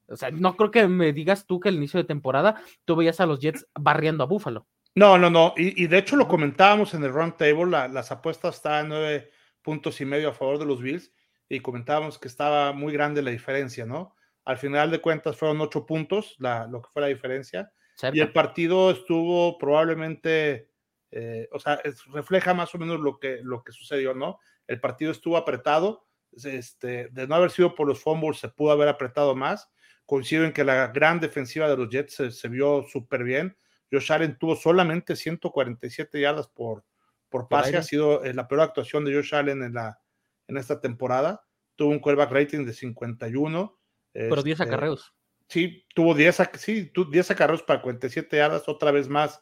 O 0.07 0.17
sea, 0.17 0.29
no 0.29 0.57
creo 0.57 0.71
que 0.71 0.87
me 0.87 1.13
digas 1.13 1.45
tú 1.45 1.59
que 1.59 1.69
al 1.69 1.75
inicio 1.75 1.97
de 1.97 2.03
temporada 2.03 2.61
tú 2.83 2.97
veías 2.97 3.21
a 3.21 3.25
los 3.25 3.39
Jets 3.39 3.65
barriendo 3.73 4.23
a 4.23 4.27
Buffalo. 4.27 4.67
No, 4.93 5.17
no, 5.17 5.29
no. 5.29 5.53
Y, 5.55 5.87
de 5.87 5.97
hecho 5.97 6.17
lo 6.17 6.27
comentábamos 6.27 6.93
en 6.93 7.03
el 7.05 7.13
round 7.13 7.37
table, 7.37 7.65
las 7.65 8.11
apuestas 8.11 8.55
estaban 8.55 8.89
nueve 8.89 9.31
puntos 9.61 10.01
y 10.01 10.05
medio 10.05 10.29
a 10.29 10.33
favor 10.33 10.59
de 10.59 10.65
los 10.65 10.81
Bills 10.81 11.11
y 11.49 11.59
comentábamos 11.59 12.17
que 12.17 12.27
estaba 12.27 12.71
muy 12.71 12.93
grande 12.93 13.21
la 13.21 13.31
diferencia, 13.31 13.85
¿no? 13.85 14.15
Al 14.45 14.57
final 14.57 14.89
de 14.89 15.01
cuentas 15.01 15.35
fueron 15.35 15.61
ocho 15.61 15.85
puntos 15.85 16.35
lo 16.39 16.81
que 16.81 16.89
fue 16.91 17.01
la 17.01 17.09
diferencia. 17.09 17.71
Y 18.13 18.19
el 18.19 18.31
partido 18.31 18.89
estuvo 18.89 19.57
probablemente, 19.57 20.69
eh, 21.11 21.47
o 21.51 21.59
sea, 21.59 21.79
refleja 22.07 22.53
más 22.53 22.73
o 22.73 22.79
menos 22.79 22.99
lo 22.99 23.19
que, 23.19 23.41
lo 23.43 23.63
que 23.63 23.71
sucedió, 23.71 24.15
¿no? 24.15 24.39
El 24.65 24.79
partido 24.79 25.11
estuvo 25.11 25.37
apretado, 25.37 26.07
este, 26.43 27.09
de 27.09 27.27
no 27.27 27.35
haber 27.35 27.51
sido 27.51 27.75
por 27.75 27.87
los 27.87 28.01
fumbles 28.01 28.39
se 28.39 28.49
pudo 28.49 28.71
haber 28.71 28.87
apretado 28.87 29.35
más. 29.35 29.69
Coincido 30.05 30.45
en 30.45 30.53
que 30.53 30.63
la 30.63 30.87
gran 30.87 31.19
defensiva 31.19 31.69
de 31.69 31.77
los 31.77 31.89
Jets 31.89 32.15
se, 32.31 32.47
vio 32.49 32.83
súper 32.83 33.23
bien. 33.23 33.57
Josh 33.91 34.11
Allen 34.11 34.37
tuvo 34.37 34.55
solamente 34.55 35.15
147 35.15 36.19
yardas 36.19 36.47
por, 36.47 36.83
por 37.31 37.47
pase, 37.47 37.77
ha 37.77 37.81
sido 37.81 38.23
eh, 38.23 38.33
la 38.33 38.47
peor 38.47 38.61
actuación 38.61 39.05
de 39.05 39.15
Josh 39.15 39.33
Allen 39.33 39.63
en, 39.63 39.73
la, 39.73 39.99
en 40.47 40.57
esta 40.57 40.79
temporada. 40.81 41.47
Tuvo 41.75 41.89
un 41.89 41.99
quarterback 41.99 42.31
rating 42.31 42.65
de 42.65 42.73
51. 42.73 43.79
Pero 44.11 44.43
10 44.43 44.59
este, 44.59 44.63
acarreos. 44.63 45.15
Sí, 45.47 45.85
tuvo 45.95 46.13
10, 46.13 46.49
sí, 46.57 46.91
10 46.93 47.31
acarreos 47.31 47.63
para 47.63 47.81
47 47.81 48.37
yardas, 48.37 48.67
otra 48.67 48.91
vez 48.91 49.07
más. 49.07 49.41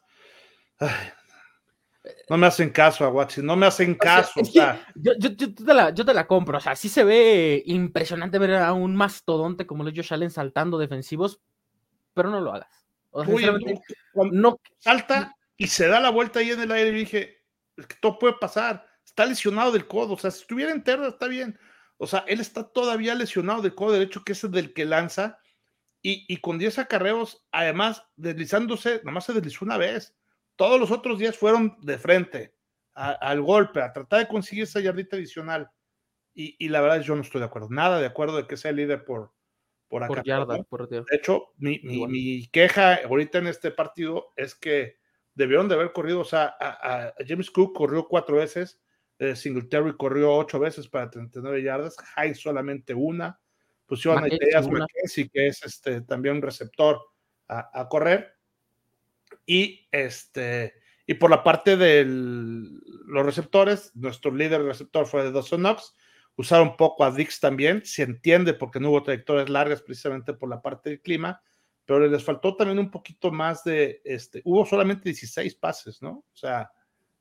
no 2.30 2.38
me 2.38 2.48
hacen 2.48 2.70
caso, 2.70 3.06
Aguachi, 3.06 3.42
no 3.42 3.56
me 3.56 3.66
hacen 3.66 3.96
caso. 3.96 4.40
yo, 4.96 5.18
te 5.18 5.74
la, 5.74 5.90
yo, 5.90 6.06
te 6.06 6.14
la, 6.14 6.28
compro, 6.28 6.60
o 6.60 6.62
sea, 6.62 6.76
sí 6.76 6.90
se 6.90 7.04
ve 7.04 7.64
impresionante 7.66 8.38
ver 8.38 8.56
a 8.56 8.74
un 8.74 8.96
mastodonte 8.96 9.66
como 9.66 9.84
los 9.84 9.94
Josh 9.96 10.14
Allen 10.14 10.32
saltando 10.32 10.78
defensivos, 10.78 11.42
pero 12.14 12.30
no 12.30 12.40
lo 12.40 12.54
hagas. 12.54 12.86
no, 14.32 14.60
salta 14.78 15.36
y 15.58 15.68
se 15.68 15.88
da 15.88 16.00
la 16.00 16.10
vuelta 16.10 16.40
ahí 16.40 16.52
en 16.52 16.62
el 16.62 16.72
aire 16.72 16.90
y 16.92 17.00
dije, 17.00 17.39
que 17.88 17.96
todo 18.02 18.20
puede 18.20 18.34
pasar. 18.34 18.86
Está 19.06 19.26
lesionado 19.26 19.72
del 19.72 19.88
codo. 19.88 20.14
O 20.14 20.18
sea, 20.18 20.32
si 20.32 20.42
estuviera 20.42 20.72
entero, 20.72 21.08
está 21.08 21.28
bien. 21.28 21.60
O 21.98 22.08
sea, 22.08 22.24
él 22.28 22.40
está 22.40 22.64
todavía 22.64 23.14
lesionado 23.14 23.62
del 23.62 23.76
codo 23.76 23.92
derecho, 23.92 24.24
que 24.24 24.32
es 24.32 24.44
el 24.44 24.52
del 24.52 24.74
que 24.74 24.86
lanza. 24.86 25.40
Y, 26.02 26.38
con 26.38 26.58
10 26.58 26.80
acarreos, 26.80 27.46
además, 27.52 28.06
deslizándose, 28.16 29.02
nomás 29.04 29.26
se 29.26 29.34
deslizó 29.34 29.66
una 29.66 29.78
vez. 29.78 30.16
Todos 30.56 30.80
los 30.80 30.92
otros 30.92 31.20
días 31.20 31.38
fueron 31.38 31.78
de 31.82 31.98
frente 31.98 32.56
al 32.94 33.42
golpe, 33.42 33.82
a 33.82 33.92
tratar 33.92 34.20
de 34.20 34.28
conseguir 34.28 34.64
esa 34.64 34.80
yardita 34.80 35.18
adicional. 35.18 35.70
Y, 36.34 36.70
la 36.70 36.80
verdad, 36.80 37.02
yo 37.02 37.16
no 37.16 37.22
estoy 37.22 37.40
de 37.40 37.48
acuerdo. 37.48 37.68
Nada 37.70 38.00
de 38.00 38.06
acuerdo 38.06 38.38
de 38.38 38.48
que 38.48 38.56
sea 38.56 38.72
el 38.72 38.78
líder 38.78 39.04
por, 39.04 39.34
por 39.90 40.04
acá. 40.04 40.22
De 40.24 41.04
hecho, 41.12 41.50
mi, 41.58 41.80
mi, 41.84 42.48
queja 42.48 42.96
ahorita 43.04 43.40
en 43.40 43.48
este 43.48 43.72
partido 43.72 44.32
es 44.38 44.56
que 44.56 45.00
debieron 45.40 45.70
de 45.70 45.76
haber 45.76 45.94
corrido, 45.94 46.20
o 46.20 46.26
sea, 46.26 46.54
a, 46.60 47.14
James 47.26 47.50
Cook 47.50 47.74
corrió 47.74 48.10
cuatro 48.10 48.36
veces, 48.36 48.78
eh, 49.20 49.38
Singletary 49.38 49.96
corrió 49.96 50.34
ocho 50.34 50.60
veces 50.60 50.90
para 50.90 51.10
39 51.10 51.64
yardas, 51.64 51.96
Hyde 52.18 52.36
solamente 52.36 52.94
una, 52.94 53.40
pusieron 53.86 54.22
a 54.22 54.28
Ideas 54.28 54.68
McKenzie, 54.68 55.30
que 55.30 55.48
es 55.48 55.64
este, 55.64 56.02
también 56.02 56.36
un 56.36 56.42
receptor 56.42 57.00
a, 57.48 57.88
correr, 57.88 58.36
y 59.46 59.88
este, 59.94 60.74
y 61.08 61.14
por 61.14 61.30
la 61.30 61.42
parte 61.42 61.78
de 61.78 62.04
los 62.06 63.26
receptores, 63.26 63.96
nuestro 63.96 64.32
líder 64.32 64.62
receptor 64.64 65.08
fue 65.08 65.24
de 65.24 65.32
Dawson 65.32 65.62
Knox, 65.62 65.96
usaron 66.36 66.68
un 66.68 66.78
poco 66.78 67.06
a 67.06 67.12
Dix 67.12 67.40
también, 67.40 67.86
se 67.86 68.04
entiende 68.04 68.54
porque 68.54 68.82
no 68.82 68.90
hubo 68.90 69.04
trayectorias 69.04 69.50
largas 69.50 69.82
precisamente 69.82 70.34
por 70.34 70.50
la 70.50 70.62
parte 70.62 70.90
del 70.90 71.02
clima, 71.02 71.42
pero 71.90 72.08
les 72.08 72.24
faltó 72.24 72.56
también 72.56 72.78
un 72.78 72.92
poquito 72.92 73.32
más 73.32 73.64
de, 73.64 74.00
este, 74.06 74.44
hubo 74.46 74.64
solamente 74.64 75.06
16 75.06 75.56
pases, 75.56 76.00
¿no? 76.04 76.24
O 76.32 76.36
sea, 76.36 76.72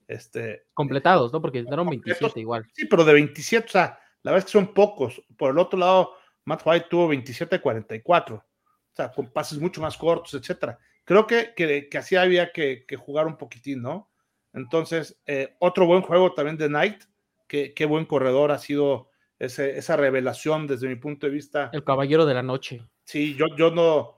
este... 0.07 0.67
Completados, 0.75 1.33
¿no? 1.33 1.41
Porque 1.41 1.63
dieron 1.63 1.89
27 1.89 2.39
igual. 2.39 2.67
Sí, 2.75 2.85
pero 2.85 3.03
de 3.03 3.15
27, 3.15 3.65
o 3.65 3.71
sea, 3.71 3.99
la 4.23 4.31
verdad 4.33 4.41
es 4.41 4.45
que 4.45 4.59
son 4.59 4.75
pocos. 4.75 5.23
Por 5.39 5.53
el 5.53 5.59
otro 5.59 5.79
lado, 5.79 6.13
Matt 6.45 6.61
White 6.67 6.89
tuvo 6.91 7.09
27 7.09 7.63
44, 7.63 8.37
o 8.37 8.45
sea, 8.93 9.11
con 9.11 9.33
pases 9.33 9.59
mucho 9.59 9.81
más 9.81 9.97
cortos, 9.97 10.35
etcétera. 10.35 10.79
Creo 11.03 11.27
que, 11.27 11.55
que, 11.57 11.89
así 11.97 12.17
había 12.17 12.53
que, 12.53 12.85
jugar 12.99 13.27
un 13.27 13.39
poquitín, 13.39 13.81
¿no? 13.81 14.11
Entonces, 14.53 15.19
eh, 15.25 15.57
otro 15.61 15.87
buen 15.87 16.03
juego 16.03 16.35
también 16.35 16.59
de 16.59 16.69
Knight, 16.69 17.05
que, 17.47 17.73
qué 17.73 17.87
buen 17.87 18.05
corredor 18.05 18.53
ha 18.53 18.59
sido 18.59 19.09
ese, 19.39 19.79
esa 19.79 19.97
revelación 19.97 20.67
desde 20.67 20.89
mi 20.89 20.97
punto 20.97 21.27
de 21.27 21.33
vista. 21.33 21.71
El 21.73 21.85
caballero 21.85 22.27
de 22.27 22.35
la 22.35 22.43
noche. 22.43 22.87
Sí, 23.05 23.35
yo, 23.35 23.47
yo 23.57 23.71
no, 23.71 24.18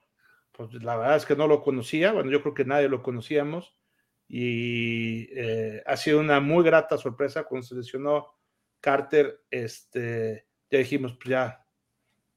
pues 0.69 0.83
la 0.83 0.97
verdad 0.97 1.17
es 1.17 1.25
que 1.25 1.37
no 1.37 1.47
lo 1.47 1.63
conocía, 1.63 2.13
bueno, 2.13 2.31
yo 2.31 2.43
creo 2.43 2.53
que 2.53 2.67
nadie 2.67 2.89
lo 2.89 3.03
conocíamos 3.03 3.75
y 4.29 5.29
eh, 5.33 5.83
ha 5.87 5.97
sido 5.97 6.21
una 6.21 6.39
muy 6.41 6.63
grata 6.63 6.99
sorpresa 6.99 7.45
cuando 7.45 7.67
se 7.67 7.75
lesionó 7.75 8.35
Carter, 8.81 9.43
este, 9.51 10.47
ya 10.71 10.79
dijimos, 10.79 11.15
pues 11.15 11.31
ya, 11.31 11.67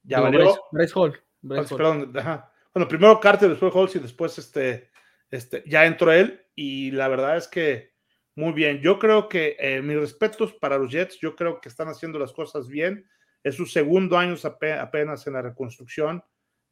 ya 0.03 0.21
valió. 0.21 0.55
Bryce, 0.71 0.93
Hall. 0.95 1.21
Perdón, 1.45 2.13
Bueno, 2.13 2.87
primero 2.87 3.19
Carter, 3.19 3.49
después 3.49 3.73
Hall 3.75 3.89
y 3.93 3.99
después 3.99 4.37
este, 4.37 4.89
este, 5.29 5.61
ya 5.67 5.85
entró 5.85 6.11
él 6.11 6.45
y 6.55 6.91
la 6.91 7.09
verdad 7.09 7.35
es 7.35 7.49
que 7.49 7.93
muy 8.35 8.53
bien. 8.53 8.79
Yo 8.79 8.99
creo 8.99 9.27
que 9.27 9.57
eh, 9.59 9.81
mis 9.81 9.97
respetos 9.97 10.53
para 10.53 10.77
los 10.77 10.91
Jets, 10.91 11.19
yo 11.19 11.35
creo 11.35 11.59
que 11.59 11.67
están 11.67 11.89
haciendo 11.89 12.19
las 12.19 12.31
cosas 12.31 12.69
bien. 12.69 13.05
Es 13.43 13.55
su 13.55 13.65
segundo 13.65 14.17
año 14.17 14.35
apenas 14.79 15.27
en 15.27 15.33
la 15.33 15.41
reconstrucción 15.41 16.23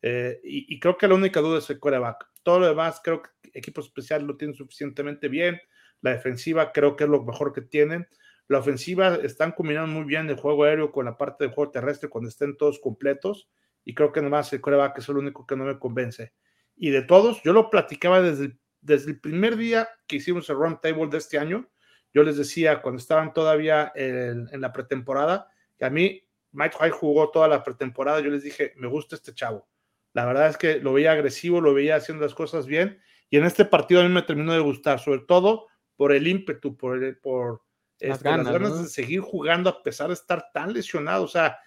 eh, 0.01 0.39
y, 0.43 0.79
creo 0.79 0.97
que 0.97 1.07
la 1.07 1.15
única 1.15 1.41
duda 1.41 1.59
es 1.59 1.69
el 1.69 1.79
coreback. 1.79 2.27
Todo 2.43 2.59
lo 2.59 2.67
demás, 2.67 3.01
creo 3.03 3.21
que 3.21 3.29
equipo 3.53 3.81
especial 3.81 4.25
lo 4.25 4.37
tiene 4.37 4.53
suficientemente 4.53 5.27
bien. 5.27 5.59
La 6.01 6.11
defensiva 6.11 6.71
creo 6.71 6.95
que 6.95 7.03
es 7.03 7.09
lo 7.09 7.23
mejor 7.23 7.53
que 7.53 7.61
tienen. 7.61 8.07
La 8.47 8.59
ofensiva 8.59 9.15
están 9.15 9.51
combinando 9.51 9.93
muy 9.93 10.05
bien 10.05 10.29
el 10.29 10.35
juego 10.37 10.63
aéreo 10.63 10.91
con 10.91 11.05
la 11.05 11.17
parte 11.17 11.43
del 11.43 11.53
juego 11.53 11.71
terrestre 11.71 12.09
cuando 12.09 12.29
estén 12.29 12.57
todos 12.57 12.79
completos. 12.79 13.49
Y 13.85 13.93
creo 13.93 14.11
que 14.11 14.21
nomás 14.21 14.51
el 14.53 14.61
coreback 14.61 14.97
es 14.97 15.09
el 15.09 15.17
único 15.17 15.45
que 15.45 15.55
no 15.55 15.65
me 15.65 15.77
convence. 15.77 16.33
Y 16.75 16.89
de 16.89 17.03
todos, 17.03 17.41
yo 17.43 17.53
lo 17.53 17.69
platicaba 17.69 18.21
desde, 18.21 18.57
desde 18.81 19.11
el 19.11 19.19
primer 19.19 19.55
día 19.55 19.89
que 20.07 20.17
hicimos 20.17 20.49
el 20.49 20.57
round 20.57 20.81
table 20.81 21.07
de 21.07 21.17
este 21.17 21.37
año. 21.37 21.69
Yo 22.13 22.23
les 22.23 22.37
decía 22.37 22.81
cuando 22.81 22.99
estaban 22.99 23.33
todavía 23.33 23.91
en, 23.95 24.49
en 24.51 24.61
la 24.61 24.73
pretemporada 24.73 25.47
que 25.77 25.85
a 25.85 25.89
mí 25.89 26.23
Mike 26.51 26.75
White 26.79 26.95
jugó 26.95 27.29
toda 27.31 27.47
la 27.47 27.63
pretemporada. 27.63 28.19
Yo 28.19 28.31
les 28.31 28.43
dije, 28.43 28.73
me 28.77 28.87
gusta 28.87 29.15
este 29.15 29.33
chavo 29.33 29.70
la 30.13 30.25
verdad 30.25 30.49
es 30.49 30.57
que 30.57 30.79
lo 30.79 30.93
veía 30.93 31.11
agresivo, 31.11 31.61
lo 31.61 31.73
veía 31.73 31.95
haciendo 31.95 32.23
las 32.23 32.35
cosas 32.35 32.67
bien. 32.67 33.01
Y 33.29 33.37
en 33.37 33.45
este 33.45 33.65
partido 33.65 34.01
a 34.01 34.03
mí 34.03 34.09
me 34.09 34.23
terminó 34.23 34.53
de 34.53 34.59
gustar, 34.59 34.99
sobre 34.99 35.21
todo 35.21 35.67
por 35.95 36.11
el 36.11 36.27
ímpetu, 36.27 36.75
por, 36.75 37.01
el, 37.01 37.17
por 37.17 37.61
las, 37.99 38.17
este, 38.17 38.29
ganas, 38.29 38.81
de 38.81 38.89
seguir 38.89 39.21
jugando 39.21 39.69
a 39.69 39.83
pesar 39.83 40.07
de 40.07 40.15
estar 40.15 40.47
tan 40.53 40.73
lesionado. 40.73 41.23
O 41.23 41.27
sea, 41.27 41.57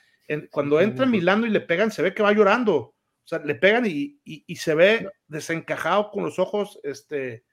cuando 0.50 0.80
entra 0.80 1.06
Milano 1.06 1.46
y 1.46 1.50
le 1.50 1.60
pegan, 1.60 1.90
se 1.90 2.02
ve 2.02 2.14
que 2.14 2.22
va 2.22 2.32
llorando. 2.32 2.74
O 2.76 3.26
sea, 3.26 3.38
le 3.38 3.54
pegan 3.54 3.84
y, 3.86 4.20
se 4.56 4.74
ve 4.74 5.08
desencajado 5.26 6.10
con 6.10 6.24
los 6.24 6.38
ojos, 6.38 6.78
este, 6.82 7.44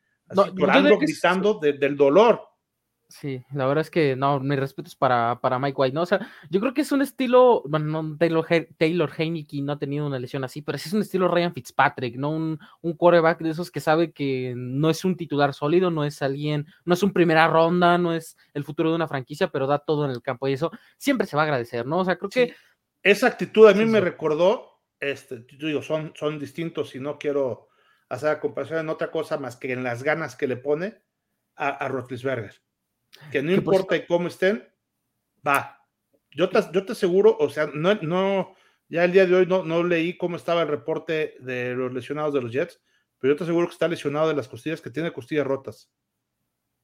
llorando, 0.55 0.97
gritando 0.97 1.59
del 1.59 1.95
dolor. 1.95 2.50
Sí, 3.11 3.43
la 3.51 3.67
verdad 3.67 3.81
es 3.81 3.91
que 3.91 4.15
no, 4.15 4.39
mis 4.39 4.57
respetos 4.57 4.95
para, 4.95 5.41
para 5.41 5.59
Mike 5.59 5.75
White, 5.75 5.93
¿no? 5.93 6.03
O 6.03 6.05
sea, 6.05 6.31
yo 6.49 6.61
creo 6.61 6.73
que 6.73 6.79
es 6.79 6.93
un 6.93 7.01
estilo, 7.01 7.61
bueno, 7.65 8.03
no, 8.03 8.17
Taylor, 8.17 8.47
Taylor 8.77 9.11
Heineke 9.15 9.61
no 9.61 9.73
ha 9.73 9.79
tenido 9.79 10.07
una 10.07 10.17
lesión 10.17 10.45
así, 10.45 10.61
pero 10.61 10.77
sí 10.77 10.87
es 10.87 10.93
un 10.93 11.01
estilo 11.01 11.27
Ryan 11.27 11.53
Fitzpatrick, 11.53 12.15
¿no? 12.15 12.29
Un, 12.29 12.57
un 12.79 12.93
quarterback 12.93 13.39
de 13.39 13.49
esos 13.49 13.69
que 13.69 13.81
sabe 13.81 14.13
que 14.13 14.53
no 14.55 14.89
es 14.89 15.03
un 15.03 15.17
titular 15.17 15.53
sólido, 15.53 15.91
no 15.91 16.05
es 16.05 16.21
alguien, 16.21 16.67
no 16.85 16.93
es 16.93 17.03
un 17.03 17.11
primera 17.11 17.49
ronda, 17.49 17.97
no 17.97 18.13
es 18.13 18.37
el 18.53 18.63
futuro 18.63 18.91
de 18.91 18.95
una 18.95 19.09
franquicia, 19.09 19.49
pero 19.49 19.67
da 19.67 19.79
todo 19.79 20.05
en 20.05 20.11
el 20.11 20.21
campo 20.21 20.47
y 20.47 20.53
eso 20.53 20.71
siempre 20.97 21.27
se 21.27 21.35
va 21.35 21.41
a 21.41 21.45
agradecer, 21.45 21.85
¿no? 21.85 21.99
O 21.99 22.05
sea, 22.05 22.15
creo 22.15 22.29
que... 22.29 22.55
Esa 23.03 23.27
actitud 23.27 23.67
a 23.67 23.73
mí 23.73 23.85
me 23.85 23.99
recordó, 23.99 24.79
este, 25.01 25.45
yo 25.57 25.67
digo, 25.67 25.81
son, 25.81 26.13
son 26.15 26.39
distintos 26.39 26.95
y 26.95 27.01
no 27.01 27.19
quiero 27.19 27.67
hacer 28.07 28.29
la 28.29 28.39
comparación 28.39 28.79
en 28.79 28.89
otra 28.89 29.11
cosa 29.11 29.37
más 29.37 29.57
que 29.57 29.73
en 29.73 29.83
las 29.83 30.01
ganas 30.01 30.37
que 30.37 30.47
le 30.47 30.55
pone 30.55 31.01
a, 31.57 31.67
a 31.67 31.89
Rotlisberger. 31.89 32.61
Que 33.31 33.41
no 33.41 33.51
importa 33.51 34.05
cómo 34.07 34.27
estén, 34.27 34.67
va. 35.45 35.85
Yo 36.31 36.49
te, 36.49 36.59
yo 36.73 36.85
te 36.85 36.93
aseguro, 36.93 37.37
o 37.39 37.49
sea, 37.49 37.67
no, 37.73 37.95
no, 37.95 38.55
ya 38.87 39.03
el 39.03 39.11
día 39.11 39.25
de 39.25 39.35
hoy 39.35 39.45
no, 39.45 39.63
no 39.63 39.83
leí 39.83 40.17
cómo 40.17 40.37
estaba 40.37 40.61
el 40.61 40.67
reporte 40.67 41.35
de 41.39 41.75
los 41.75 41.93
lesionados 41.93 42.33
de 42.33 42.41
los 42.41 42.51
Jets, 42.51 42.81
pero 43.19 43.33
yo 43.33 43.37
te 43.37 43.43
aseguro 43.43 43.67
que 43.67 43.73
está 43.73 43.87
lesionado 43.87 44.29
de 44.29 44.35
las 44.35 44.47
costillas, 44.47 44.81
que 44.81 44.89
tiene 44.89 45.11
costillas 45.11 45.45
rotas. 45.45 45.91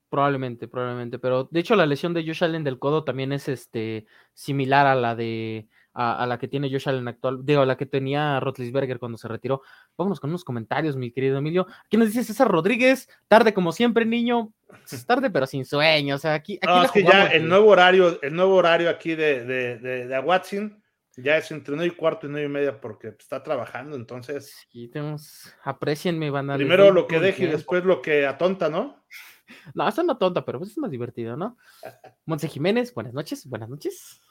Probablemente, 0.09 0.67
probablemente. 0.67 1.19
Pero 1.19 1.47
de 1.51 1.59
hecho, 1.59 1.75
la 1.75 1.85
lesión 1.85 2.13
de 2.13 2.25
Josh 2.25 2.43
Allen 2.43 2.63
del 2.63 2.79
codo 2.79 3.03
también 3.03 3.33
es 3.33 3.49
este 3.49 4.05
similar 4.33 4.87
a 4.87 4.95
la 4.95 5.15
de 5.15 5.67
a, 5.93 6.27
la 6.27 6.37
que 6.37 6.47
tiene 6.47 6.69
Josh 6.69 6.87
Allen 6.87 7.07
actual, 7.07 7.39
digo, 7.43 7.61
a 7.61 7.65
la 7.65 7.75
que 7.75 7.87
tenía 7.87 8.39
Rotlisberger 8.39 8.99
cuando 8.99 9.17
se 9.17 9.27
retiró. 9.27 9.63
Vámonos 9.97 10.19
con 10.19 10.29
unos 10.29 10.43
comentarios, 10.43 10.95
mi 10.95 11.11
querido 11.11 11.39
Emilio. 11.39 11.65
Aquí 11.85 11.97
nos 11.97 12.09
dice 12.09 12.23
César 12.23 12.47
Rodríguez, 12.47 13.09
tarde 13.27 13.51
como 13.51 13.71
siempre, 13.71 14.05
niño. 14.05 14.53
Es 14.89 15.05
tarde, 15.07 15.31
pero 15.31 15.47
sin 15.47 15.65
sueño. 15.65 16.15
O 16.15 16.19
sea, 16.19 16.35
aquí, 16.35 16.59
aquí 16.61 16.85
es 16.85 16.91
que 16.91 17.03
ya 17.03 17.27
el 17.27 17.49
nuevo 17.49 17.71
horario, 17.71 18.21
el 18.21 18.35
nuevo 18.35 18.55
horario 18.55 18.91
aquí 18.91 19.15
de, 19.15 19.43
de, 19.43 19.79
de, 19.79 20.07
de 20.07 20.19
Watson 20.19 20.83
ya 21.17 21.37
es 21.37 21.49
entre 21.51 21.75
9 21.75 21.93
y 21.93 21.95
cuarto 21.95 22.27
y 22.27 22.29
9 22.29 22.45
y 22.45 22.49
media 22.49 22.79
porque 22.79 23.07
está 23.07 23.41
trabajando, 23.41 23.95
entonces. 23.95 24.55
Sí, 24.71 24.87
tenemos, 24.87 25.51
aprecienme, 25.63 26.29
van 26.29 26.51
a 26.51 26.55
Primero 26.55 26.91
lo 26.91 27.07
que 27.07 27.19
deje 27.19 27.45
y 27.45 27.47
después 27.47 27.83
lo 27.83 28.03
que 28.03 28.27
atonta, 28.27 28.69
¿no? 28.69 29.03
No, 29.73 29.87
eso 29.87 30.03
no 30.03 30.17
tonta, 30.17 30.45
pero 30.45 30.59
pues 30.59 30.71
es 30.71 30.77
más 30.77 30.91
divertido, 30.91 31.37
¿no? 31.37 31.57
Monse 32.25 32.47
Jiménez, 32.47 32.93
buenas 32.93 33.13
noches, 33.13 33.47
buenas 33.47 33.69
noches. 33.69 34.21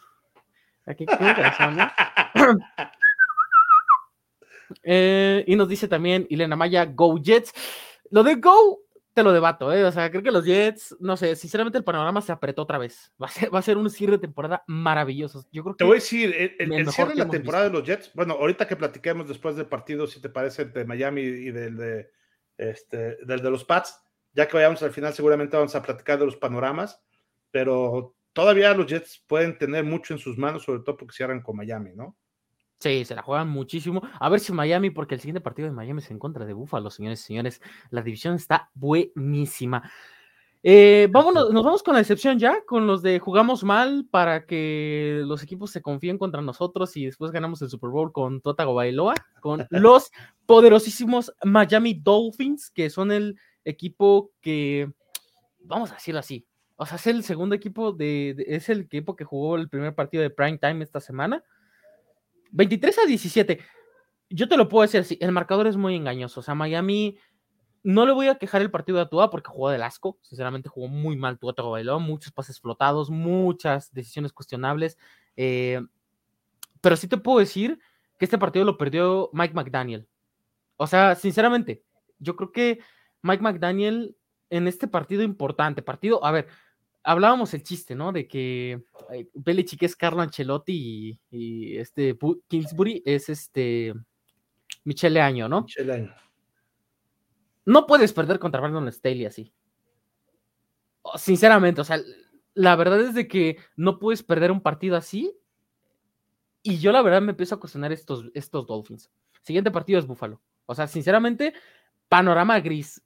Aquí, 0.87 1.05
eh, 4.83 5.45
y 5.47 5.57
nos 5.57 5.69
dice 5.69 5.89
también 5.89 6.27
Elena 6.31 6.55
Maya, 6.55 6.85
Go 6.87 7.21
Jets. 7.21 7.53
Lo 8.11 8.23
de 8.23 8.37
Go, 8.37 8.83
te 9.13 9.25
lo 9.25 9.33
debato, 9.33 9.73
¿eh? 9.73 9.85
O 9.85 9.91
sea, 9.91 10.11
creo 10.11 10.23
que 10.23 10.31
los 10.31 10.45
Jets, 10.45 10.97
no 11.01 11.17
sé, 11.17 11.35
sinceramente 11.35 11.79
el 11.79 11.85
panorama 11.85 12.21
se 12.21 12.31
apretó 12.31 12.63
otra 12.63 12.79
vez. 12.79 13.13
Va 13.23 13.27
a 13.27 13.31
ser, 13.31 13.53
va 13.53 13.59
a 13.59 13.63
ser 13.63 13.79
un 13.79 13.91
cierre 13.91 14.13
de 14.13 14.19
temporada 14.19 14.63
maravilloso. 14.69 15.45
Yo 15.51 15.65
creo 15.65 15.75
que 15.75 15.79
te 15.79 15.85
voy 15.85 15.97
a 15.97 16.01
decir, 16.01 16.55
el, 16.59 16.93
cierre 16.93 17.15
de 17.15 17.25
la 17.25 17.29
temporada 17.29 17.65
de 17.65 17.71
los 17.71 17.83
Jets, 17.83 18.13
bueno, 18.15 18.35
ahorita 18.35 18.69
que 18.69 18.77
platiquemos 18.77 19.27
después 19.27 19.57
del 19.57 19.67
partido, 19.67 20.07
si 20.07 20.21
te 20.21 20.29
parece, 20.29 20.67
de 20.67 20.85
Miami 20.85 21.23
y 21.23 21.51
del 21.51 21.77
de, 21.77 22.11
este, 22.59 23.17
del 23.25 23.43
de 23.43 23.51
los 23.51 23.65
Pats, 23.65 24.06
ya 24.37 24.47
que 24.47 24.57
vayamos 24.57 24.83
al 24.83 24.93
final, 24.93 25.15
seguramente 25.15 25.57
vamos 25.57 25.75
a 25.75 25.83
platicar 25.83 26.19
de 26.19 26.27
los 26.27 26.37
panoramas, 26.37 27.03
pero 27.51 28.15
todavía 28.35 28.75
los 28.75 28.87
Jets 28.87 29.25
pueden 29.27 29.57
tener 29.57 29.83
mucho 29.83 30.13
en 30.13 30.19
sus 30.21 30.37
manos, 30.37 30.63
sobre 30.63 30.81
todo 30.81 30.99
porque 30.99 31.15
cierran 31.15 31.41
con 31.41 31.57
Miami, 31.57 31.93
¿no? 31.95 32.15
Sí, 32.79 33.07
se 33.07 33.15
la 33.15 33.23
juegan 33.23 33.49
muchísimo. 33.49 34.03
A 34.21 34.29
ver 34.29 34.41
si 34.41 34.53
Miami, 34.53 34.91
porque 34.91 35.15
el 35.15 35.21
siguiente 35.23 35.41
partido 35.41 35.67
de 35.67 35.75
Miami 35.75 36.03
es 36.03 36.11
en 36.11 36.19
contra 36.19 36.45
de 36.45 36.53
Buffalo, 36.53 36.91
señores 36.91 37.21
y 37.23 37.25
señores. 37.25 37.63
La 37.89 38.03
división 38.03 38.35
está 38.35 38.71
buenísima. 38.75 39.91
Eh, 40.63 41.09
vámonos, 41.11 41.51
nos 41.53 41.65
vamos 41.65 41.83
con 41.83 41.95
la 41.95 42.01
excepción 42.01 42.39
ya, 42.39 42.63
con 42.67 42.87
los 42.87 43.01
de 43.01 43.19
jugamos 43.19 43.65
mal 43.65 44.07
para 44.11 44.45
que 44.45 45.23
los 45.25 45.43
equipos 45.43 45.71
se 45.71 45.81
confíen 45.81 46.19
contra 46.19 46.43
nosotros 46.43 46.95
y 46.97 47.07
después 47.07 47.31
ganamos 47.31 47.63
el 47.63 47.71
Super 47.71 47.89
Bowl 47.89 48.13
con 48.13 48.43
Tota 48.43 48.67
Bailoa, 48.67 49.15
con 49.41 49.67
los 49.71 50.11
poderosísimos 50.45 51.33
Miami 51.43 51.95
Dolphins, 51.95 52.71
que 52.71 52.91
son 52.91 53.13
el 53.13 53.39
equipo 53.67 54.33
que, 54.41 54.91
vamos 55.61 55.91
a 55.91 55.95
decirlo 55.95 56.21
así, 56.21 56.47
o 56.77 56.87
sea, 56.87 56.97
es 56.97 57.07
el 57.07 57.25
segundo 57.25 57.55
equipo 57.55 57.93
de, 57.93 58.37
es 58.47 58.69
el 58.69 58.81
equipo 58.81 59.17
que 59.17 59.25
jugó 59.25 59.57
el 59.57 59.69
primer 59.69 59.95
partido 59.95 60.23
de 60.23 60.31
prime 60.31 60.59
time 60.59 60.85
esta 60.85 61.01
semana. 61.01 61.43
23 62.53 62.99
a 62.99 63.07
17. 63.07 63.61
Yo 64.29 64.49
te 64.49 64.57
lo 64.57 64.69
puedo 64.69 64.83
decir 64.83 65.01
así, 65.01 65.19
el 65.21 65.33
marcador 65.33 65.67
es 65.67 65.77
muy 65.77 65.95
engañoso. 65.97 66.41
O 66.41 66.43
sea, 66.43 66.55
Miami 66.55 67.17
no 67.83 68.05
le 68.05 68.13
voy 68.13 68.29
a 68.29 68.37
quejar 68.37 68.61
el 68.61 68.71
partido 68.71 68.97
de 68.97 69.05
Atua 69.05 69.31
porque 69.31 69.49
jugó 69.49 69.71
del 69.71 69.83
asco. 69.83 70.19
Sinceramente 70.21 70.69
jugó 70.69 70.89
muy 70.89 71.17
mal 71.17 71.39
Tua 71.39 71.55
bailó, 71.55 71.99
muchos 71.99 72.33
pases 72.33 72.61
flotados, 72.61 73.09
muchas 73.09 73.93
decisiones 73.95 74.33
cuestionables. 74.33 74.99
Eh, 75.37 75.81
pero 76.83 76.97
sí 76.97 77.09
te 77.09 77.17
puedo 77.17 77.39
decir 77.39 77.79
que 78.19 78.27
este 78.27 78.39
partido 78.39 78.67
lo 78.67 78.77
perdió 78.77 79.31
Mike 79.33 79.55
McDaniel. 79.55 80.07
O 80.77 80.87
sea, 80.87 81.15
sinceramente, 81.15 81.83
yo 82.19 82.37
creo 82.37 82.53
que 82.53 82.81
Mike 83.23 83.43
McDaniel 83.43 84.17
en 84.51 84.69
este 84.69 84.89
partido 84.89 85.23
importante, 85.23 85.83
partido, 85.83 86.25
a 86.25 86.31
ver, 86.31 86.47
hablábamos 87.07 87.55
el 87.55 87.63
chiste, 87.63 87.95
¿no? 87.95 88.13
De 88.13 88.27
que 88.27 88.83
Belichick 89.35 89.85
es 89.85 89.97
Carlo 89.97 90.23
Ancelotti 90.23 91.19
y, 91.31 91.77
este 91.77 92.19
Kingsbury 92.49 93.03
es 93.07 93.29
este 93.29 93.95
Michele 94.85 95.21
Año, 95.21 95.49
¿no? 95.49 95.63
Michele 95.63 95.93
Año. 95.93 96.15
No 97.65 97.87
puedes 97.87 98.13
perder 98.13 98.39
contra 98.39 98.61
Brandon 98.61 98.91
Staley 98.93 99.25
así. 99.25 99.53
Sinceramente, 101.17 101.81
o 101.81 101.85
sea, 101.85 102.01
la 102.55 102.75
verdad 102.75 103.01
es 103.01 103.15
de 103.15 103.29
que 103.29 103.59
no 103.77 103.99
puedes 103.99 104.23
perder 104.23 104.51
un 104.51 104.61
partido 104.61 104.97
así. 104.97 105.33
Y 106.63 106.79
yo 106.79 106.91
la 106.91 107.03
verdad 107.03 107.23
me 107.23 107.31
empiezo 107.31 107.55
a 107.55 107.61
cuestionar 107.61 107.93
estos, 107.93 108.27
estos 108.35 108.67
Dolphins. 108.67 109.11
Siguiente 109.43 109.71
partido 109.71 110.01
es 110.01 110.07
Buffalo. 110.07 110.41
O 110.67 110.75
sea, 110.75 110.89
sinceramente, 110.89 111.55
panorama 112.09 112.59
gris 112.59 113.01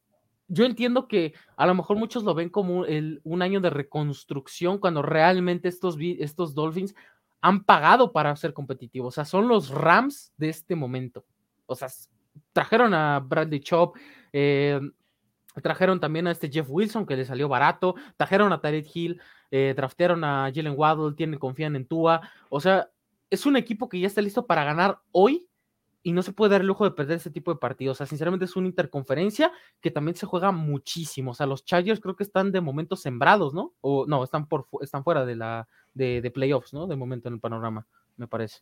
yo 0.51 0.65
entiendo 0.65 1.07
que 1.07 1.33
a 1.57 1.65
lo 1.65 1.77
mejor 1.77 1.97
muchos 1.97 2.25
lo 2.25 2.35
ven 2.35 2.49
como 2.49 2.85
un 3.23 3.43
año 3.43 3.61
de 3.61 3.71
reconstrucción 3.71 4.79
cuando 4.79 5.01
realmente 5.01 5.69
estos, 5.69 5.97
estos 6.01 6.55
Dolphins 6.55 6.95
han 7.41 7.65
pagado 7.65 8.13
para 8.13 8.35
ser 8.35 8.53
competitivos. 8.53 9.09
O 9.09 9.15
sea, 9.15 9.25
son 9.25 9.47
los 9.47 9.71
Rams 9.71 10.33
de 10.37 10.49
este 10.49 10.75
momento. 10.75 11.25
O 11.67 11.77
sea, 11.77 11.89
trajeron 12.53 12.93
a 12.95 13.21
Bradley 13.21 13.61
Chop, 13.61 13.97
eh, 14.33 14.81
trajeron 15.63 16.01
también 16.01 16.27
a 16.27 16.33
este 16.33 16.51
Jeff 16.51 16.67
Wilson 16.69 17.07
que 17.07 17.17
le 17.17 17.25
salió 17.25 17.49
barato, 17.49 17.95
trajeron 18.17 18.53
a 18.53 18.61
Tarek 18.61 18.89
Hill, 18.93 19.21
eh, 19.53 19.73
draftearon 19.77 20.25
a 20.25 20.51
Jalen 20.53 20.75
Waddle, 20.77 21.15
tienen, 21.15 21.39
confían 21.39 21.77
en 21.77 21.87
Tua. 21.87 22.29
O 22.49 22.61
sea, 22.61 22.91
es 23.31 23.47
un 23.47 23.57
equipo 23.57 23.89
que 23.89 24.01
ya 24.01 24.09
está 24.09 24.21
listo 24.21 24.47
para 24.47 24.65
ganar 24.65 24.99
hoy 25.13 25.49
y 26.03 26.13
no 26.13 26.23
se 26.23 26.33
puede 26.33 26.53
dar 26.53 26.61
el 26.63 26.67
lujo 26.67 26.85
de 26.85 26.93
perder 26.93 27.19
ese 27.19 27.31
tipo 27.31 27.53
de 27.53 27.59
partidos. 27.59 27.97
O 27.97 27.99
sea, 27.99 28.07
sinceramente 28.07 28.47
es 28.47 28.57
una 28.57 28.69
interconferencia 28.69 29.53
que 29.81 29.91
también 29.91 30.17
se 30.17 30.27
juega 30.27 30.51
muchísimo. 30.51 31.33
O 31.33 31.35
sea, 31.35 31.47
los 31.47 31.65
Chargers 31.65 32.01
creo 32.01 32.17
que 32.17 32.25
están 32.25 32.53
de 32.53 32.61
momento 32.61 32.97
sembrados, 32.97 33.53
¿no? 33.53 33.75
O 33.81 34.07
no, 34.07 34.25
están, 34.25 34.49
por, 34.49 34.67
están 34.81 35.05
fuera 35.05 35.27
de, 35.27 35.37
la, 35.37 35.69
de, 35.93 36.31
playoffs, 36.33 36.73
¿no? 36.73 36.87
De 36.87 36.97
momento 36.97 37.29
en 37.29 37.35
el 37.35 37.41
panorama, 37.41 37.87
me 38.17 38.27
parece. 38.27 38.61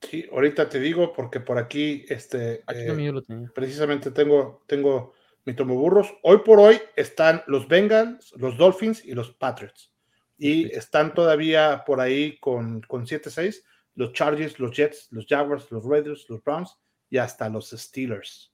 Sí, 0.00 0.26
ahorita 0.32 0.68
te 0.68 0.80
digo 0.80 1.12
porque 1.12 1.38
por 1.38 1.58
aquí, 1.58 2.04
este, 2.08 2.64
eh, 2.74 3.48
precisamente 3.54 4.10
tengo, 4.10 4.64
tengo 4.66 5.12
mi 5.44 5.54
tomo 5.54 5.76
burros. 5.76 6.12
Hoy 6.22 6.38
por 6.38 6.58
hoy 6.58 6.80
están 6.96 7.42
los 7.46 7.68
Bengals, 7.68 8.34
los 8.36 8.56
Dolphins 8.56 9.04
y 9.04 9.12
los 9.12 9.30
Patriots. 9.30 9.92
Y 10.38 10.74
están 10.74 11.14
todavía 11.14 11.84
por 11.86 12.00
ahí 12.00 12.36
con, 12.40 12.80
con 12.80 13.06
7-6 13.06 13.62
los 13.94 14.12
Chargers, 14.12 14.58
los 14.58 14.76
Jets, 14.76 15.08
los 15.10 15.26
Jaguars, 15.26 15.70
los 15.70 15.84
Raiders, 15.84 16.26
los 16.28 16.42
Browns 16.42 16.76
y 17.10 17.18
hasta 17.18 17.48
los 17.48 17.70
Steelers. 17.70 18.52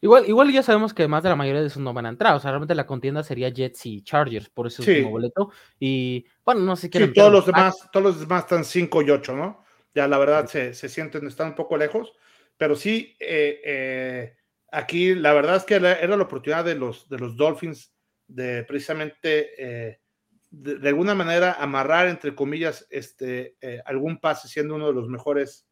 Igual, 0.00 0.28
igual 0.28 0.52
ya 0.52 0.62
sabemos 0.62 0.92
que 0.92 1.08
más 1.08 1.22
de 1.22 1.30
la 1.30 1.36
mayoría 1.36 1.62
de 1.62 1.68
esos 1.68 1.82
no 1.82 1.94
van 1.94 2.06
a 2.06 2.10
entrar. 2.10 2.34
O 2.34 2.40
sea, 2.40 2.50
realmente 2.50 2.74
la 2.74 2.86
contienda 2.86 3.22
sería 3.22 3.48
Jets 3.48 3.86
y 3.86 4.02
Chargers 4.02 4.48
por 4.50 4.66
ese 4.66 4.82
último 4.82 5.10
boleto. 5.10 5.50
Y 5.80 6.26
bueno, 6.44 6.60
no 6.60 6.76
sé 6.76 6.90
qué. 6.90 7.08
todos 7.08 7.32
los 7.32 7.46
demás, 7.46 7.88
todos 7.92 8.04
los 8.04 8.20
demás 8.20 8.42
están 8.44 8.64
5 8.64 9.02
y 9.02 9.10
8, 9.10 9.34
¿no? 9.34 9.64
Ya 9.94 10.06
la 10.06 10.18
verdad 10.18 10.46
se, 10.46 10.74
se, 10.74 10.88
sienten, 10.88 11.26
están 11.26 11.48
un 11.48 11.54
poco 11.54 11.76
lejos. 11.76 12.12
Pero 12.56 12.76
sí, 12.76 13.16
eh, 13.20 13.60
eh, 13.64 14.36
aquí 14.70 15.14
la 15.14 15.32
verdad 15.32 15.56
es 15.56 15.64
que 15.64 15.74
era, 15.74 16.06
la 16.06 16.22
oportunidad 16.22 16.64
de 16.64 16.74
los, 16.74 17.08
de 17.08 17.18
los 17.18 17.36
Dolphins 17.36 17.92
de 18.26 18.64
precisamente 18.64 19.50
eh, 19.58 20.00
de, 20.58 20.88
alguna 20.88 21.14
manera 21.14 21.56
amarrar, 21.60 22.08
entre 22.08 22.34
comillas, 22.34 22.86
este, 22.90 23.56
eh, 23.60 23.82
algún 23.84 24.18
pase 24.18 24.48
siendo 24.48 24.74
uno 24.74 24.86
de 24.86 24.94
los 24.94 25.08
mejores 25.08 25.68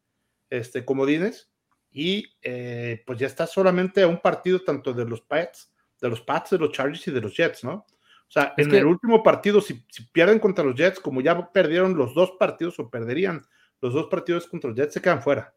este, 0.49 0.85
comodines. 0.85 1.51
Y 1.91 2.25
eh, 2.41 3.03
pues 3.05 3.17
ya 3.17 3.27
está 3.27 3.47
solamente 3.47 4.03
a 4.03 4.07
un 4.07 4.19
partido 4.19 4.61
tanto 4.61 4.93
de 4.93 5.05
los 5.05 5.21
Pats, 5.21 5.71
de 6.01 6.09
los 6.09 6.21
Pats, 6.21 6.51
de 6.51 6.57
los 6.59 6.71
Chargers 6.71 7.07
y 7.07 7.11
de 7.11 7.21
los 7.21 7.35
Jets, 7.35 7.63
¿no? 7.63 7.85
O 8.27 8.31
sea, 8.31 8.53
en 8.57 8.73
el 8.73 8.85
último 8.85 9.23
partido, 9.23 9.61
si, 9.61 9.85
pierden 10.11 10.39
contra 10.39 10.65
los 10.65 10.75
Jets, 10.75 10.99
como 10.99 11.21
ya 11.21 11.51
perdieron 11.51 11.95
los 11.95 12.13
dos 12.13 12.31
partidos 12.37 12.77
o 12.79 12.89
perderían 12.89 13.45
los 13.81 13.93
dos 13.93 14.07
partidos 14.07 14.47
contra 14.47 14.69
los 14.69 14.77
Jets, 14.77 14.93
se 14.93 15.01
quedan 15.01 15.21
fuera. 15.21 15.55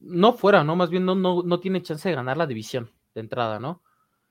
No 0.00 0.32
fuera, 0.32 0.64
¿no? 0.64 0.74
Más 0.74 0.90
bien 0.90 1.04
no, 1.04 1.14
no, 1.14 1.42
no 1.42 1.60
tiene 1.60 1.82
chance 1.82 2.08
de 2.08 2.14
ganar 2.14 2.36
la 2.36 2.46
división 2.46 2.90
de 3.14 3.20
entrada, 3.20 3.58
¿no? 3.60 3.82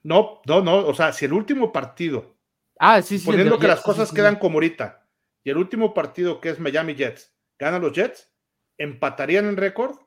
No, 0.02 0.42
no, 0.48 0.62
no. 0.62 0.88
O 0.88 0.94
sea, 0.94 1.14
si 1.14 1.26
el 1.26 1.34
último 1.34 1.72
partido 1.72 2.35
Ah, 2.80 3.02
sí, 3.02 3.20
sí. 3.20 3.26
Poniendo 3.26 3.58
que 3.58 3.68
las 3.68 3.82
cosas 3.82 4.12
quedan 4.12 4.38
como 4.38 4.56
ahorita. 4.56 5.08
Y 5.44 5.50
el 5.50 5.58
último 5.58 5.94
partido 5.94 6.42
que 6.42 6.50
es 6.50 6.60
Miami 6.60 6.96
Jets, 6.96 7.34
ganan 7.58 7.82
los 7.82 7.94
Jets, 7.94 8.32
empatarían 8.78 9.46
en 9.46 9.58
récord. 9.58 9.98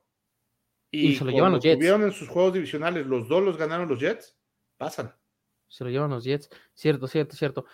Y, 0.91 1.17
se 1.17 1.25
lo 1.25 1.31
llevan 1.31 1.53
los 1.53 1.63
Jets. 1.63 1.79
Tuvieron 1.79 2.03
en 2.03 2.13
sus 2.13 2.29
juegos 2.29 2.55
divisionales, 2.55 3.07
los 3.07 3.29
dos 3.29 3.43
los 3.43 3.57
ganaron 3.57 3.89
los 3.89 4.01
Jets, 4.01 4.37
pasan. 4.77 5.15
Se 5.69 5.85
lo 5.85 5.91
llevan 5.91 6.11
los 6.11 6.25
Jets. 6.25 6.51
Cierto, 6.75 7.07
cierto, 7.07 7.37
cierto. 7.37 7.67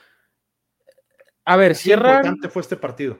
A 1.45 1.57
ver, 1.57 1.75
cierran. 1.75 2.17
importante 2.17 2.49
fue 2.49 2.63
este 2.63 2.77
partido. 2.77 3.19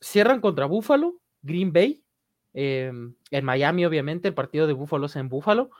Cierran 0.00 0.40
contra 0.40 0.66
Buffalo, 0.66 1.20
Green 1.42 1.72
Bay, 1.72 2.04
em, 2.52 3.14
en 3.30 3.44
Miami, 3.44 3.84
obviamente. 3.84 4.28
El 4.28 4.34
partido 4.34 4.66
de 4.66 4.72
Buffalo 4.72 5.06
es 5.06 5.16
en 5.16 5.28
Buffalo. 5.28 5.70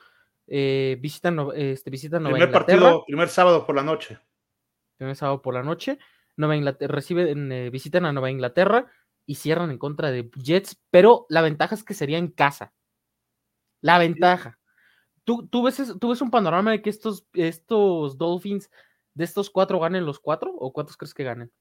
eh, 0.47 0.99
visitan, 1.01 1.39
este, 1.55 1.89
visitan 1.89 2.23
Nueva 2.23 2.37
primer 2.37 2.53
Partido, 2.53 3.03
primer 3.07 3.31
sábado 3.31 3.65
por 3.65 3.75
la 3.75 3.83
noche. 3.83 4.19
Primer 5.05 5.17
sábado 5.17 5.43
por 5.43 5.53
la 5.53 5.63
noche. 5.63 5.99
Nueva 6.35 6.57
Inglaterra, 6.57 6.95
reciben, 6.95 7.53
eh, 7.53 7.69
visitan 7.69 8.07
a 8.07 8.13
Nueva 8.15 8.31
Inglaterra 8.31 8.91
y 9.27 9.35
cierran 9.35 9.71
en 9.71 9.77
contra 9.77 10.11
de 10.11 10.31
Jets, 10.43 10.81
pero 10.91 11.27
la 11.29 11.43
ventaja 11.43 11.75
es 11.75 11.85
que 11.85 11.93
sería 11.93 12.17
en 12.17 12.29
casa. 12.29 12.73
La 13.83 13.99
ventaja. 13.99 14.59
¿Tú, 15.25 15.47
tú, 15.47 15.63
ves, 15.63 15.93
tú 16.01 16.09
ves 16.09 16.23
un 16.23 16.31
panorama 16.31 16.71
de 16.71 16.81
que 16.81 16.89
estos, 16.89 17.27
estos 17.35 18.17
Dolphins 18.17 18.71
de 19.13 19.25
estos 19.25 19.51
cuatro 19.51 19.79
ganen 19.79 20.07
los 20.07 20.19
cuatro 20.21 20.55
o 20.57 20.73
cuántos 20.73 20.97
crees 20.97 21.13
que 21.13 21.25
ganen? 21.25 21.53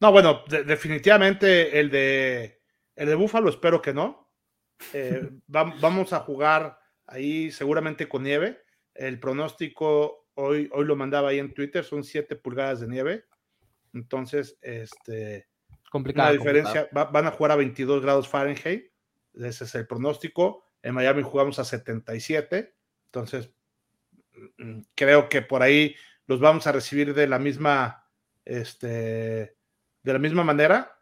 No, 0.00 0.12
bueno, 0.12 0.42
definitivamente 0.48 1.80
el 1.80 1.90
de, 1.90 2.60
el 2.94 3.08
de 3.08 3.14
Buffalo 3.14 3.48
espero 3.48 3.80
que 3.80 3.94
no. 3.94 4.30
Eh, 4.92 5.30
vamos 5.46 6.12
a 6.12 6.20
jugar 6.20 6.78
ahí 7.06 7.50
seguramente 7.50 8.06
con 8.06 8.22
nieve. 8.22 8.62
El 8.92 9.18
pronóstico 9.18 10.19
hoy, 10.40 10.68
hoy 10.72 10.84
lo 10.84 10.96
mandaba 10.96 11.28
ahí 11.28 11.38
en 11.38 11.54
Twitter, 11.54 11.84
son 11.84 12.04
7 12.04 12.36
pulgadas 12.36 12.80
de 12.80 12.88
nieve. 12.88 13.24
Entonces, 13.92 14.58
este, 14.62 15.48
complicada. 15.90 16.30
La 16.30 16.38
diferencia, 16.38 16.88
van 16.92 17.26
a 17.26 17.30
jugar 17.30 17.52
a 17.52 17.56
22 17.56 18.02
grados 18.02 18.28
Fahrenheit. 18.28 18.90
Ese 19.34 19.64
es 19.64 19.74
el 19.74 19.86
pronóstico. 19.86 20.64
En 20.82 20.94
Miami 20.94 21.22
jugamos 21.22 21.58
a 21.58 21.64
77. 21.64 22.74
Entonces, 23.06 23.52
mm, 24.58 24.80
creo 24.94 25.28
que 25.28 25.42
por 25.42 25.62
ahí 25.62 25.94
los 26.26 26.40
vamos 26.40 26.66
a 26.66 26.72
recibir 26.72 27.14
de 27.14 27.26
la 27.26 27.38
misma, 27.38 28.06
este, 28.44 29.56
de 30.02 30.12
la 30.12 30.18
misma 30.18 30.44
manera, 30.44 30.96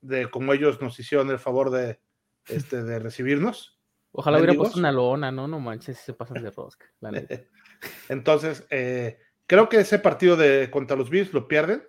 de 0.00 0.30
como 0.30 0.52
ellos 0.52 0.80
nos 0.80 0.98
hicieron 0.98 1.30
el 1.30 1.38
favor 1.38 1.70
de, 1.70 2.00
este, 2.46 2.82
de 2.82 2.98
recibirnos. 3.00 3.80
Ojalá 4.12 4.38
hubiera 4.38 4.54
puesto 4.54 4.78
una 4.78 4.90
lona, 4.90 5.30
¿no? 5.30 5.46
No 5.46 5.60
manches, 5.60 5.98
se 5.98 6.14
pasan 6.14 6.42
de 6.42 6.50
rosca. 6.50 6.86
Entonces, 8.08 8.66
eh, 8.70 9.18
creo 9.46 9.68
que 9.68 9.80
ese 9.80 9.98
partido 9.98 10.36
de 10.36 10.70
contra 10.70 10.96
los 10.96 11.10
Bills 11.10 11.32
lo 11.32 11.48
pierden. 11.48 11.82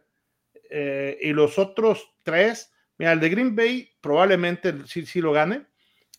Eh, 0.70 1.18
y 1.22 1.34
los 1.34 1.60
otros 1.60 2.14
tres, 2.24 2.74
mira, 2.98 3.12
el 3.12 3.20
de 3.20 3.30
Green 3.30 3.56
Bay 3.56 3.90
probablemente 4.00 4.74
sí, 4.88 5.06
sí 5.06 5.22
lo 5.22 5.34
gane. 5.34 5.68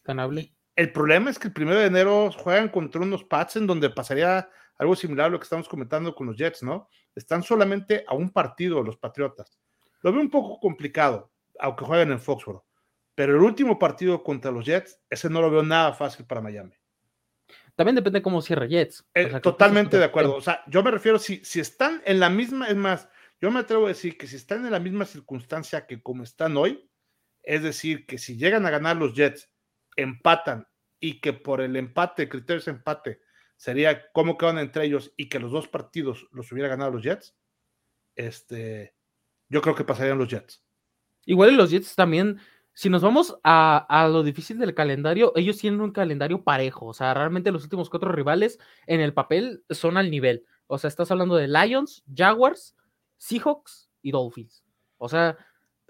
Ganable. 0.04 0.54
El 0.74 0.92
problema 0.92 1.30
es 1.30 1.38
que 1.38 1.48
el 1.48 1.54
primero 1.54 1.78
de 1.78 1.86
enero 1.86 2.30
juegan 2.32 2.68
contra 2.68 3.00
unos 3.00 3.24
Pats 3.24 3.56
en 3.56 3.66
donde 3.66 3.90
pasaría 3.90 4.48
algo 4.78 4.96
similar 4.96 5.26
a 5.26 5.30
lo 5.30 5.38
que 5.38 5.44
estamos 5.44 5.68
comentando 5.68 6.14
con 6.14 6.26
los 6.26 6.36
Jets, 6.36 6.62
¿no? 6.62 6.88
Están 7.14 7.42
solamente 7.42 8.04
a 8.06 8.14
un 8.14 8.30
partido 8.30 8.82
los 8.82 8.96
Patriotas. 8.96 9.58
Lo 10.00 10.12
veo 10.12 10.20
un 10.20 10.30
poco 10.30 10.58
complicado, 10.58 11.30
aunque 11.60 11.84
jueguen 11.84 12.10
en 12.10 12.18
Foxborough. 12.18 12.64
Pero 13.14 13.36
el 13.36 13.42
último 13.42 13.78
partido 13.78 14.22
contra 14.22 14.50
los 14.50 14.64
Jets, 14.64 14.98
ese 15.10 15.28
no 15.28 15.42
lo 15.42 15.50
veo 15.50 15.62
nada 15.62 15.92
fácil 15.92 16.26
para 16.26 16.40
Miami. 16.40 16.72
También 17.82 17.96
depende 17.96 18.22
cómo 18.22 18.40
cierre 18.42 18.68
Jets. 18.68 19.04
Eh, 19.12 19.40
totalmente 19.40 19.98
de 19.98 20.04
acuerdo. 20.04 20.36
O 20.36 20.40
sea, 20.40 20.62
yo 20.68 20.84
me 20.84 20.92
refiero, 20.92 21.18
si, 21.18 21.44
si 21.44 21.58
están 21.58 22.00
en 22.04 22.20
la 22.20 22.30
misma, 22.30 22.68
es 22.68 22.76
más, 22.76 23.08
yo 23.40 23.50
me 23.50 23.58
atrevo 23.58 23.86
a 23.86 23.88
decir 23.88 24.16
que 24.16 24.28
si 24.28 24.36
están 24.36 24.64
en 24.64 24.70
la 24.70 24.78
misma 24.78 25.04
circunstancia 25.04 25.84
que 25.84 26.00
como 26.00 26.22
están 26.22 26.56
hoy, 26.56 26.88
es 27.42 27.64
decir, 27.64 28.06
que 28.06 28.18
si 28.18 28.36
llegan 28.36 28.66
a 28.66 28.70
ganar 28.70 28.98
los 28.98 29.14
Jets, 29.14 29.50
empatan 29.96 30.68
y 31.00 31.20
que 31.20 31.32
por 31.32 31.60
el 31.60 31.74
empate, 31.74 32.22
el 32.22 32.28
criterio 32.28 32.60
es 32.60 32.68
empate, 32.68 33.20
sería 33.56 34.12
cómo 34.12 34.38
quedan 34.38 34.58
entre 34.58 34.84
ellos 34.84 35.12
y 35.16 35.28
que 35.28 35.40
los 35.40 35.50
dos 35.50 35.66
partidos 35.66 36.28
los 36.30 36.52
hubiera 36.52 36.68
ganado 36.68 36.92
los 36.92 37.02
Jets, 37.02 37.36
este, 38.14 38.94
yo 39.48 39.60
creo 39.60 39.74
que 39.74 39.82
pasarían 39.82 40.18
los 40.18 40.28
Jets. 40.28 40.64
Igual 41.24 41.56
los 41.56 41.72
Jets 41.72 41.96
también, 41.96 42.38
si 42.74 42.88
nos 42.88 43.02
vamos 43.02 43.38
a, 43.44 44.08
lo 44.10 44.22
difícil 44.22 44.58
del 44.58 44.74
calendario, 44.74 45.32
ellos 45.36 45.58
tienen 45.58 45.80
un 45.80 45.92
calendario 45.92 46.42
parejo. 46.42 46.86
O 46.86 46.94
sea, 46.94 47.14
realmente 47.14 47.52
los 47.52 47.64
últimos 47.64 47.90
cuatro 47.90 48.12
rivales 48.12 48.58
en 48.86 49.00
el 49.00 49.12
papel 49.12 49.64
son 49.70 49.96
al 49.96 50.10
nivel. 50.10 50.44
O 50.66 50.78
sea, 50.78 50.88
estás 50.88 51.10
hablando 51.10 51.36
de 51.36 51.48
Lions, 51.48 52.02
Jaguars, 52.14 52.76
Seahawks 53.18 53.90
y 54.00 54.10
Dolphins. 54.10 54.64
O 54.98 55.08
sea. 55.08 55.36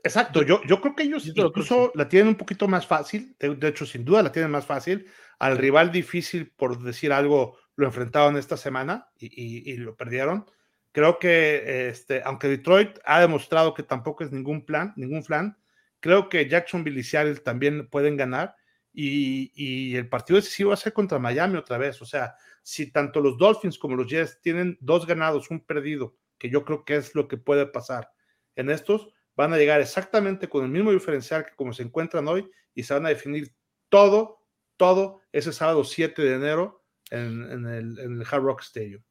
Exacto, 0.05 0.42
yo, 0.42 0.61
yo 0.66 0.81
creo 0.81 0.97
que 0.97 1.05
ellos 1.05 1.25
incluso 1.27 1.92
la 1.95 2.09
tienen 2.09 2.29
un 2.29 2.35
poquito 2.35 2.66
más 2.66 2.87
fácil. 2.87 3.37
De, 3.38 3.68
hecho, 3.68 3.87
sin 3.87 4.05
duda 4.05 4.23
la 4.23 4.33
tienen 4.33 4.51
más 4.51 4.66
fácil. 4.66 5.07
Al 5.38 5.59
rival 5.59 5.92
difícil, 5.92 6.51
por 6.51 6.83
decir 6.83 7.12
algo, 7.12 7.57
lo 7.77 7.87
enfrentaron 7.87 8.37
esta 8.37 8.57
semana 8.57 9.09
y 9.18 9.77
lo 9.77 9.95
perdieron 9.95 10.47
Creo 10.92 11.18
que, 11.18 11.88
este, 11.88 12.23
aunque 12.23 12.49
Detroit 12.49 12.99
ha 13.07 13.21
demostrado 13.21 13.73
que 13.73 13.83
tampoco 13.83 14.25
es 14.25 14.31
ningún 14.31 14.66
plan, 14.66 14.92
ningún 14.97 15.23
plan, 15.23 15.57
creo 16.02 16.28
que 16.28 16.48
Jacksonville 16.48 17.00
y 17.00 17.04
Seattle 17.04 17.36
también 17.36 17.88
pueden 17.88 18.16
ganar 18.18 18.56
y, 18.92 19.96
el 19.96 20.08
partido 20.08 20.36
decisivo 20.36 20.68
va 20.68 20.74
a 20.74 20.76
ser 20.76 20.92
contra 20.92 21.18
Miami 21.18 21.56
otra 21.56 21.78
vez. 21.78 22.02
O 22.02 22.04
sea, 22.04 22.34
si 22.62 22.92
tanto 22.92 23.20
los 23.20 23.38
Dolphins 23.38 23.78
como 23.78 23.96
los 23.96 24.08
Jets 24.08 24.40
tienen 24.42 24.76
dos 24.80 25.06
ganados, 25.06 25.50
un 25.50 25.64
perdido, 25.64 26.16
que 26.38 26.50
yo 26.50 26.64
creo 26.64 26.84
que 26.84 26.96
es 26.96 27.14
lo 27.14 27.28
que 27.28 27.38
puede 27.38 27.66
pasar 27.66 28.10
en 28.56 28.68
estos, 28.68 29.08
van 29.34 29.54
a 29.54 29.56
llegar 29.56 29.80
exactamente 29.80 30.48
con 30.48 30.64
el 30.64 30.70
mismo 30.70 30.92
diferencial 30.92 31.46
que 31.46 31.54
como 31.56 31.72
se 31.72 31.84
encuentran 31.84 32.28
hoy 32.28 32.50
y 32.74 32.82
se 32.82 32.92
van 32.92 33.06
a 33.06 33.10
definir 33.10 33.54
todo, 33.88 34.42
todo 34.76 35.22
ese 35.32 35.52
sábado 35.52 35.84
7 35.84 36.20
de 36.20 36.34
enero 36.34 36.84
en, 37.10 37.66
el, 37.66 37.98
en 37.98 38.20
el 38.20 38.26
Hard 38.30 38.42
Rock 38.42 38.62
Stadium. 38.62 39.02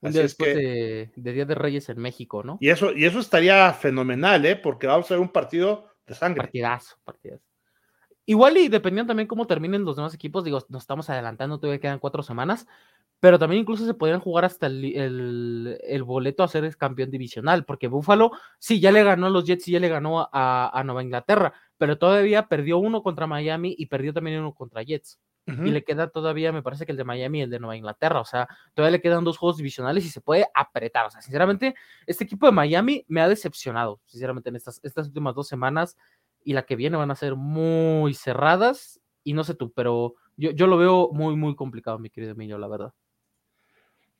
Un 0.00 0.12
día 0.12 0.22
después 0.22 0.56
de, 0.56 1.12
Día 1.14 1.44
de 1.44 1.54
Reyes 1.54 1.88
en 1.88 2.00
México, 2.00 2.42
¿no? 2.42 2.58
Y 2.60 2.70
eso, 2.70 2.92
y 2.92 3.04
eso 3.04 3.20
estaría 3.20 3.72
fenomenal, 3.72 4.44
¿eh? 4.44 4.56
Porque 4.56 4.88
vamos 4.88 5.08
a 5.08 5.14
ver 5.14 5.20
un 5.20 5.30
partido 5.30 5.91
de 6.06 6.14
sangre. 6.14 6.42
Partidazo, 6.42 6.96
partidazo. 7.04 7.44
Igual 8.24 8.56
y 8.56 8.68
dependiendo 8.68 9.10
también 9.10 9.26
cómo 9.26 9.46
terminen 9.46 9.84
los 9.84 9.96
demás 9.96 10.14
equipos, 10.14 10.44
digo, 10.44 10.60
nos 10.68 10.82
estamos 10.82 11.10
adelantando, 11.10 11.58
todavía 11.58 11.80
quedan 11.80 11.98
cuatro 11.98 12.22
semanas, 12.22 12.66
pero 13.18 13.38
también 13.38 13.62
incluso 13.62 13.84
se 13.84 13.94
podrían 13.94 14.20
jugar 14.20 14.44
hasta 14.44 14.66
el, 14.66 16.02
boleto 16.04 16.44
a 16.44 16.48
ser 16.48 16.76
campeón 16.76 17.10
divisional, 17.10 17.64
porque 17.64 17.88
Buffalo 17.88 18.30
sí 18.58 18.80
ya 18.80 18.92
le 18.92 19.02
ganó 19.02 19.26
a 19.26 19.30
los 19.30 19.44
Jets 19.44 19.68
y 19.68 19.72
ya 19.72 19.80
le 19.80 19.88
ganó 19.88 20.28
a, 20.32 20.70
a 20.72 20.84
Nueva 20.84 21.02
Inglaterra, 21.02 21.52
pero 21.78 21.98
todavía 21.98 22.46
perdió 22.48 22.78
uno 22.78 23.02
contra 23.02 23.26
Miami 23.26 23.74
y 23.76 23.86
perdió 23.86 24.12
también 24.12 24.38
uno 24.40 24.54
contra 24.54 24.82
Jets 24.82 25.18
y 25.46 25.70
le 25.70 25.82
queda 25.82 26.08
todavía, 26.08 26.52
me 26.52 26.62
parece 26.62 26.86
que 26.86 26.92
el 26.92 26.98
de 26.98 27.04
Miami 27.04 27.40
y 27.40 27.42
el 27.42 27.50
de 27.50 27.58
Nueva 27.58 27.76
Inglaterra, 27.76 28.20
o 28.20 28.24
sea, 28.24 28.48
todavía 28.74 28.98
le 28.98 29.02
quedan 29.02 29.24
dos 29.24 29.38
juegos 29.38 29.56
divisionales 29.56 30.04
y 30.04 30.08
se 30.08 30.20
puede 30.20 30.46
apretar, 30.54 31.06
o 31.06 31.10
sea, 31.10 31.20
sinceramente, 31.20 31.74
este 32.06 32.24
equipo 32.24 32.46
de 32.46 32.52
Miami 32.52 33.04
me 33.08 33.20
ha 33.20 33.28
decepcionado, 33.28 34.00
sinceramente, 34.06 34.50
en 34.50 34.56
estas, 34.56 34.80
estas 34.84 35.08
últimas 35.08 35.34
dos 35.34 35.48
semanas 35.48 35.96
y 36.44 36.52
la 36.52 36.62
que 36.62 36.76
viene 36.76 36.96
van 36.96 37.10
a 37.10 37.16
ser 37.16 37.34
muy 37.34 38.14
cerradas 38.14 39.00
y 39.24 39.32
no 39.32 39.44
sé 39.44 39.54
tú, 39.54 39.72
pero 39.72 40.14
yo, 40.36 40.52
yo 40.52 40.66
lo 40.66 40.76
veo 40.76 41.10
muy, 41.12 41.36
muy 41.36 41.56
complicado, 41.56 41.98
mi 41.98 42.10
querido 42.10 42.32
Emilio, 42.32 42.58
la 42.58 42.68
verdad. 42.68 42.92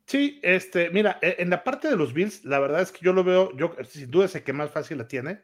Sí, 0.06 0.40
este, 0.42 0.90
mira, 0.90 1.18
e, 1.22 1.36
en 1.38 1.50
la 1.50 1.64
parte 1.64 1.88
de 1.88 1.96
los 1.96 2.12
Bills, 2.12 2.44
la 2.44 2.58
verdad 2.58 2.82
es 2.82 2.92
que 2.92 3.04
yo 3.04 3.12
lo 3.12 3.24
veo, 3.24 3.56
yo 3.56 3.74
sin 3.88 4.10
duda 4.10 4.28
sé 4.28 4.42
que 4.42 4.52
más 4.52 4.70
fácil 4.70 4.98
la 4.98 5.08
tiene, 5.08 5.42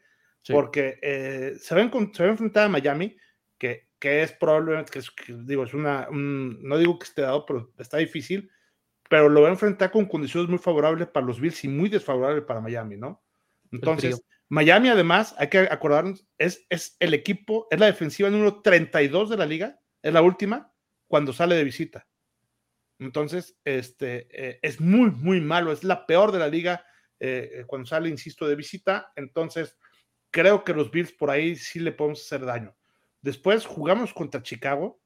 porque 0.49 0.99
eh, 1.03 1.55
se, 1.59 1.75
va 1.75 1.81
a 1.81 1.85
enfrentar 1.85 2.67
a 2.67 2.69
Miami, 2.69 3.17
que 3.59 3.88
que 3.99 4.23
es 4.23 4.33
probablemente, 4.33 4.93
que, 4.93 5.33
digo, 5.45 5.65
es 5.65 5.75
una, 5.75 6.09
no 6.11 6.79
digo 6.79 6.99
que 6.99 7.05
esté 7.05 7.23
dado, 7.23 7.45
pero 7.45 7.73
está 7.79 7.99
difícil, 7.99 8.51
pero 9.09 9.29
lo 9.29 9.43
va 9.43 9.49
a 9.49 9.53
enfrentar 9.53 9.91
con 9.91 10.07
condiciones 10.07 10.49
muy 10.49 10.59
favorables 10.59 11.09
para 11.09 11.27
los 11.27 11.41
Bills 11.41 11.65
y 11.65 11.69
muy 11.69 11.89
desfavorables 11.89 12.45
para 12.45 12.61
Miami, 12.61 12.97
¿no? 12.97 13.23
Entonces, 13.73 14.23
Miami 14.49 14.89
además, 14.89 15.35
hay 15.39 15.49
que 15.49 15.59
acordarnos, 15.59 16.27
es, 16.39 16.65
es 16.71 16.97
el 17.01 17.15
equipo, 17.15 17.67
es 17.71 17.79
la 17.79 17.87
defensiva 17.87 18.31
número 18.31 18.63
32 18.63 19.31
de 19.31 19.37
la 19.37 19.47
liga, 19.47 19.81
es 20.03 20.13
la 20.13 20.23
última, 20.23 20.73
cuando 21.07 21.33
sale 21.33 21.57
de 21.57 21.65
visita. 21.65 22.07
Entonces, 22.99 23.59
este, 23.65 24.29
eh, 24.31 24.59
es 24.63 24.81
muy, 24.81 25.11
muy 25.11 25.41
malo, 25.41 25.73
es 25.73 25.85
la 25.85 26.07
peor 26.07 26.33
de 26.33 26.39
la 26.39 26.49
liga 26.49 26.85
eh, 27.21 27.65
cuando 27.67 27.87
sale, 27.87 28.09
insisto, 28.09 28.47
de 28.47 28.57
visita. 28.57 29.13
Entonces, 29.17 29.77
creo 30.31 30.65
que 30.65 30.75
los 30.75 30.91
Bills 30.91 31.13
por 31.13 31.31
ahí 31.31 31.57
sí 31.57 31.81
le 31.81 31.93
podemos 31.93 32.21
hacer 32.25 32.45
daño. 32.45 32.77
Después 33.23 33.67
jugamos 33.67 34.13
contra 34.13 34.43
Chicago. 34.43 35.01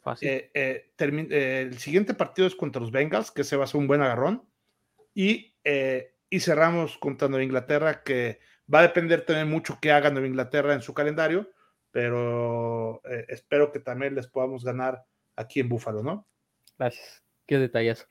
Fácil. 0.00 0.28
Eh, 0.28 0.50
eh, 0.54 0.92
eh, 0.98 1.68
el 1.70 1.78
siguiente 1.78 2.14
partido 2.14 2.46
es 2.46 2.54
contra 2.54 2.80
los 2.80 2.92
Bengals, 2.92 3.30
que 3.30 3.44
se 3.44 3.56
va 3.56 3.64
a 3.64 3.66
ser 3.66 3.80
un 3.80 3.86
buen 3.86 4.02
agarrón. 4.02 4.48
Y, 5.14 5.54
y 6.28 6.40
cerramos 6.40 6.98
contra 6.98 7.28
Nueva 7.28 7.44
Inglaterra, 7.44 8.02
que 8.02 8.38
va 8.72 8.80
a 8.80 8.82
depender 8.82 9.24
también 9.24 9.48
mucho 9.48 9.78
qué 9.80 9.90
haga 9.90 10.10
Nueva 10.10 10.26
Inglaterra 10.28 10.74
en 10.74 10.82
su 10.82 10.92
calendario, 10.92 11.50
pero 11.90 13.00
espero 13.28 13.72
que 13.72 13.80
también 13.80 14.14
les 14.14 14.26
podamos 14.26 14.62
ganar 14.62 15.06
aquí 15.34 15.60
en 15.60 15.70
Búfalo, 15.70 16.02
¿no? 16.02 16.28
Gracias. 16.78 17.25
Qué 17.46 17.58
detalles. 17.58 18.08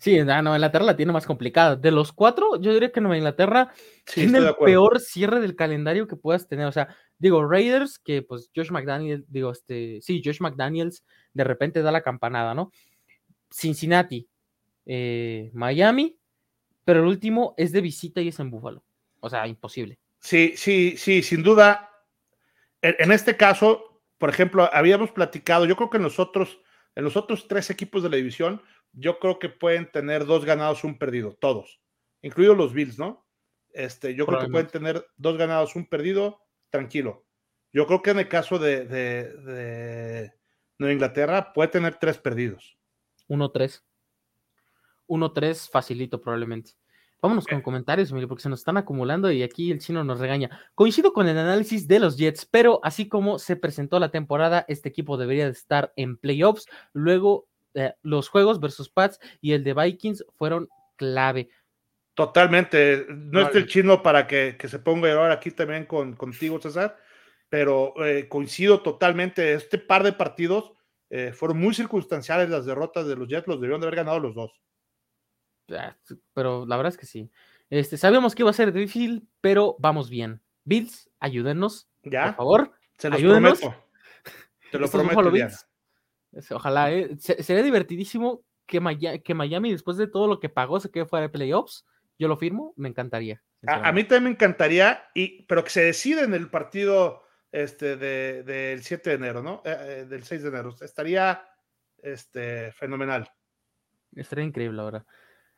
Sí, 0.00 0.18
ah, 0.18 0.42
Nueva 0.42 0.56
Inglaterra 0.56 0.84
la 0.84 0.96
tiene 0.96 1.12
más 1.12 1.24
complicada. 1.24 1.76
De 1.76 1.92
los 1.92 2.12
cuatro, 2.12 2.60
yo 2.60 2.74
diría 2.74 2.90
que 2.90 3.00
Nueva 3.00 3.16
Inglaterra 3.16 3.72
tiene 4.12 4.38
el 4.38 4.54
peor 4.56 4.98
cierre 4.98 5.40
del 5.40 5.54
calendario 5.54 6.08
que 6.08 6.16
puedas 6.16 6.48
tener. 6.48 6.66
O 6.66 6.72
sea, 6.72 6.94
digo, 7.16 7.46
Raiders, 7.48 8.00
que 8.00 8.22
pues 8.22 8.50
Josh 8.54 8.70
McDaniels, 8.70 9.24
digo, 9.28 9.52
este, 9.52 10.00
sí, 10.02 10.20
Josh 10.24 10.40
McDaniels 10.40 11.04
de 11.32 11.44
repente 11.44 11.80
da 11.80 11.92
la 11.92 12.02
campanada, 12.02 12.54
¿no? 12.54 12.72
Cincinnati, 13.52 14.28
eh, 14.84 15.50
Miami, 15.54 16.18
pero 16.84 17.00
el 17.00 17.06
último 17.06 17.54
es 17.56 17.70
de 17.70 17.82
visita 17.82 18.20
y 18.20 18.28
es 18.28 18.40
en 18.40 18.50
Búfalo. 18.50 18.82
O 19.20 19.30
sea, 19.30 19.46
imposible. 19.46 20.00
Sí, 20.18 20.54
sí, 20.56 20.96
sí, 20.96 21.22
sin 21.22 21.44
duda. 21.44 21.88
En, 22.80 22.96
en 22.98 23.12
este 23.12 23.36
caso, 23.36 24.02
por 24.18 24.28
ejemplo, 24.28 24.68
habíamos 24.72 25.12
platicado, 25.12 25.66
yo 25.66 25.76
creo 25.76 25.90
que 25.90 26.00
nosotros 26.00 26.58
En 26.94 27.04
los 27.04 27.16
otros 27.16 27.48
tres 27.48 27.70
equipos 27.70 28.02
de 28.02 28.10
la 28.10 28.16
división, 28.16 28.62
yo 28.92 29.18
creo 29.18 29.38
que 29.38 29.48
pueden 29.48 29.90
tener 29.90 30.26
dos 30.26 30.44
ganados, 30.44 30.84
un 30.84 30.98
perdido, 30.98 31.36
todos, 31.40 31.80
incluidos 32.20 32.56
los 32.56 32.72
Bills, 32.72 32.98
¿no? 32.98 33.26
Este, 33.70 34.14
yo 34.14 34.26
creo 34.26 34.40
que 34.40 34.48
pueden 34.48 34.68
tener 34.68 35.06
dos 35.16 35.38
ganados, 35.38 35.74
un 35.76 35.86
perdido, 35.86 36.42
tranquilo. 36.68 37.24
Yo 37.72 37.86
creo 37.86 38.02
que 38.02 38.10
en 38.10 38.18
el 38.18 38.28
caso 38.28 38.58
de, 38.58 38.84
de, 38.84 40.32
Nueva 40.78 40.92
Inglaterra 40.92 41.52
puede 41.54 41.70
tener 41.70 41.96
tres 41.98 42.18
perdidos. 42.18 42.76
1-3. 43.28 43.82
1-3 45.08 45.70
facilito 45.70 46.20
probablemente. 46.20 46.72
Vámonos 47.22 47.46
con 47.46 47.62
comentarios, 47.62 48.10
Emilio, 48.10 48.26
porque 48.26 48.42
se 48.42 48.48
nos 48.48 48.58
están 48.58 48.76
acumulando 48.76 49.30
y 49.30 49.44
aquí 49.44 49.70
el 49.70 49.78
chino 49.78 50.02
nos 50.02 50.18
regaña. 50.18 50.50
Coincido 50.74 51.12
con 51.12 51.28
el 51.28 51.38
análisis 51.38 51.86
de 51.86 52.00
los 52.00 52.16
Jets, 52.16 52.46
pero 52.46 52.80
así 52.82 53.08
como 53.08 53.38
se 53.38 53.54
presentó 53.54 54.00
la 54.00 54.10
temporada, 54.10 54.64
este 54.66 54.88
equipo 54.88 55.16
debería 55.16 55.44
de 55.44 55.52
estar 55.52 55.92
en 55.94 56.16
playoffs. 56.16 56.66
Luego, 56.92 57.46
eh, 57.74 57.94
los 58.02 58.28
juegos 58.28 58.58
versus 58.58 58.88
Pats 58.88 59.20
y 59.40 59.52
el 59.52 59.62
de 59.62 59.72
Vikings 59.72 60.24
fueron 60.36 60.68
clave. 60.96 61.48
Totalmente. 62.14 63.06
No 63.08 63.40
es 63.40 63.54
el 63.54 63.68
chino 63.68 64.02
para 64.02 64.26
que, 64.26 64.56
se 64.60 64.80
ponga 64.80 65.12
ahora 65.12 65.34
aquí 65.34 65.52
también 65.52 65.86
con, 65.86 66.16
contigo, 66.16 66.60
César, 66.60 66.98
pero 67.48 67.94
eh, 68.04 68.26
coincido 68.28 68.82
totalmente. 68.82 69.54
Este 69.54 69.78
par 69.78 70.02
de 70.02 70.12
partidos 70.12 70.72
eh, 71.08 71.32
fueron 71.32 71.58
muy 71.58 71.72
circunstanciales 71.72 72.50
las 72.50 72.66
derrotas 72.66 73.06
de 73.06 73.14
los 73.14 73.28
Jets, 73.28 73.46
los 73.46 73.60
debieron 73.60 73.80
de 73.80 73.86
haber 73.86 73.98
ganado 73.98 74.18
los 74.18 74.34
dos. 74.34 74.60
Ah, 75.78 75.96
pero 76.34 76.66
la 76.66 76.76
verdad 76.76 76.92
es 76.92 76.98
que 76.98 77.06
sí. 77.06 77.30
Este, 77.70 77.96
sabíamos 77.96 78.34
que 78.34 78.42
iba 78.42 78.50
a 78.50 78.54
ser 78.54 78.72
difícil, 78.72 79.28
pero 79.40 79.76
vamos 79.78 80.10
bien. 80.10 80.42
Bills, 80.64 81.10
ayúdenos, 81.20 81.88
¿Ya? 82.02 82.26
por 82.26 82.34
favor. 82.36 82.72
Se 82.98 83.10
los 83.10 83.20
prometo. 83.20 83.74
Te 84.70 84.78
lo 84.78 84.88
prometo, 84.88 85.32
Ojalá, 86.50 86.90
eh, 86.92 87.16
sería 87.18 87.62
divertidísimo 87.62 88.44
que, 88.66 89.20
que, 89.22 89.34
Miami, 89.34 89.72
después 89.72 89.96
de 89.96 90.06
todo 90.06 90.26
lo 90.26 90.40
que 90.40 90.48
pagó, 90.48 90.80
se 90.80 90.90
quede 90.90 91.06
fuera 91.06 91.26
de 91.26 91.28
playoffs. 91.28 91.84
Yo 92.18 92.28
lo 92.28 92.36
firmo, 92.36 92.72
me 92.76 92.88
encantaría. 92.88 93.42
A, 93.66 93.92
mí 93.92 94.04
también 94.04 94.24
me 94.24 94.30
encantaría, 94.30 95.04
y, 95.14 95.42
pero 95.44 95.64
que 95.64 95.70
se 95.70 95.82
decida 95.82 96.22
en 96.22 96.34
el 96.34 96.50
partido 96.50 97.22
este, 97.50 97.96
del 97.96 98.82
7 98.82 99.10
de 99.10 99.16
enero, 99.16 99.42
¿no? 99.42 99.62
Eh, 99.64 99.76
eh, 99.80 100.04
del 100.06 100.24
6 100.24 100.42
de 100.42 100.48
enero. 100.48 100.74
Estaría 100.80 101.44
este, 101.98 102.72
fenomenal. 102.72 103.30
Estaría 104.14 104.44
increíble 104.44 104.80
ahora. 104.80 105.04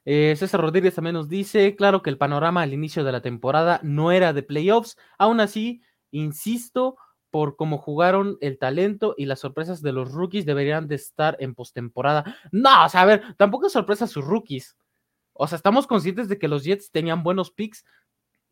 Eh, 0.05 0.35
César 0.37 0.61
Rodríguez 0.61 0.95
también 0.95 1.15
nos 1.15 1.29
dice, 1.29 1.75
claro 1.77 2.03
que 2.03 2.11
el 2.11 2.19
panorama 2.19 2.63
al 2.63 2.73
inicio 2.73 3.05
de 3.05 3.13
la 3.13 3.23
temporada 3.23 3.81
no 3.83 4.13
era 4.13 4.33
de 4.33 4.43
playoffs, 4.43 4.97
aún 5.19 5.41
así, 5.41 5.83
insisto, 6.11 6.97
por 7.31 7.57
cómo 7.57 7.79
jugaron 7.79 8.39
el 8.41 8.59
talento 8.59 9.15
y 9.17 9.27
las 9.27 9.41
sorpresas 9.41 9.83
de 9.83 9.93
los 9.93 10.13
rookies 10.13 10.47
deberían 10.47 10.87
de 10.87 10.95
estar 10.95 11.37
en 11.41 11.55
postemporada. 11.55 12.37
No, 12.53 12.85
o 12.85 12.89
sea, 12.89 13.01
a 13.01 13.07
ver, 13.07 13.35
tampoco 13.37 13.67
es 13.67 13.73
sorpresa 13.73 14.07
sus 14.07 14.25
rookies. 14.25 14.77
O 15.33 15.49
sea, 15.49 15.57
estamos 15.57 15.89
conscientes 15.89 16.29
de 16.29 16.39
que 16.39 16.47
los 16.47 16.63
Jets 16.63 16.93
tenían 16.93 17.25
buenos 17.25 17.51
picks 17.51 17.85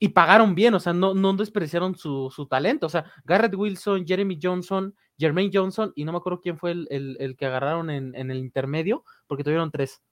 y 0.00 0.08
pagaron 0.08 0.56
bien, 0.56 0.74
o 0.74 0.80
sea, 0.80 0.92
no, 0.92 1.14
no 1.14 1.32
despreciaron 1.34 1.94
su, 1.94 2.46
talento. 2.50 2.86
O 2.86 2.88
sea, 2.88 3.04
Garrett 3.24 3.54
Wilson, 3.54 4.04
Jeremy 4.04 4.36
Johnson, 4.42 4.96
Jermaine 5.16 5.52
Johnson, 5.54 5.92
y 5.94 6.04
no 6.04 6.10
me 6.10 6.18
acuerdo 6.18 6.40
quién 6.40 6.58
fue 6.58 6.72
el, 6.72 7.36
que 7.38 7.46
agarraron 7.46 7.88
en, 7.88 8.12
en, 8.16 8.32
el 8.32 8.38
intermedio, 8.38 9.04
porque 9.28 9.44
tuvieron 9.44 9.70
tres. 9.70 10.02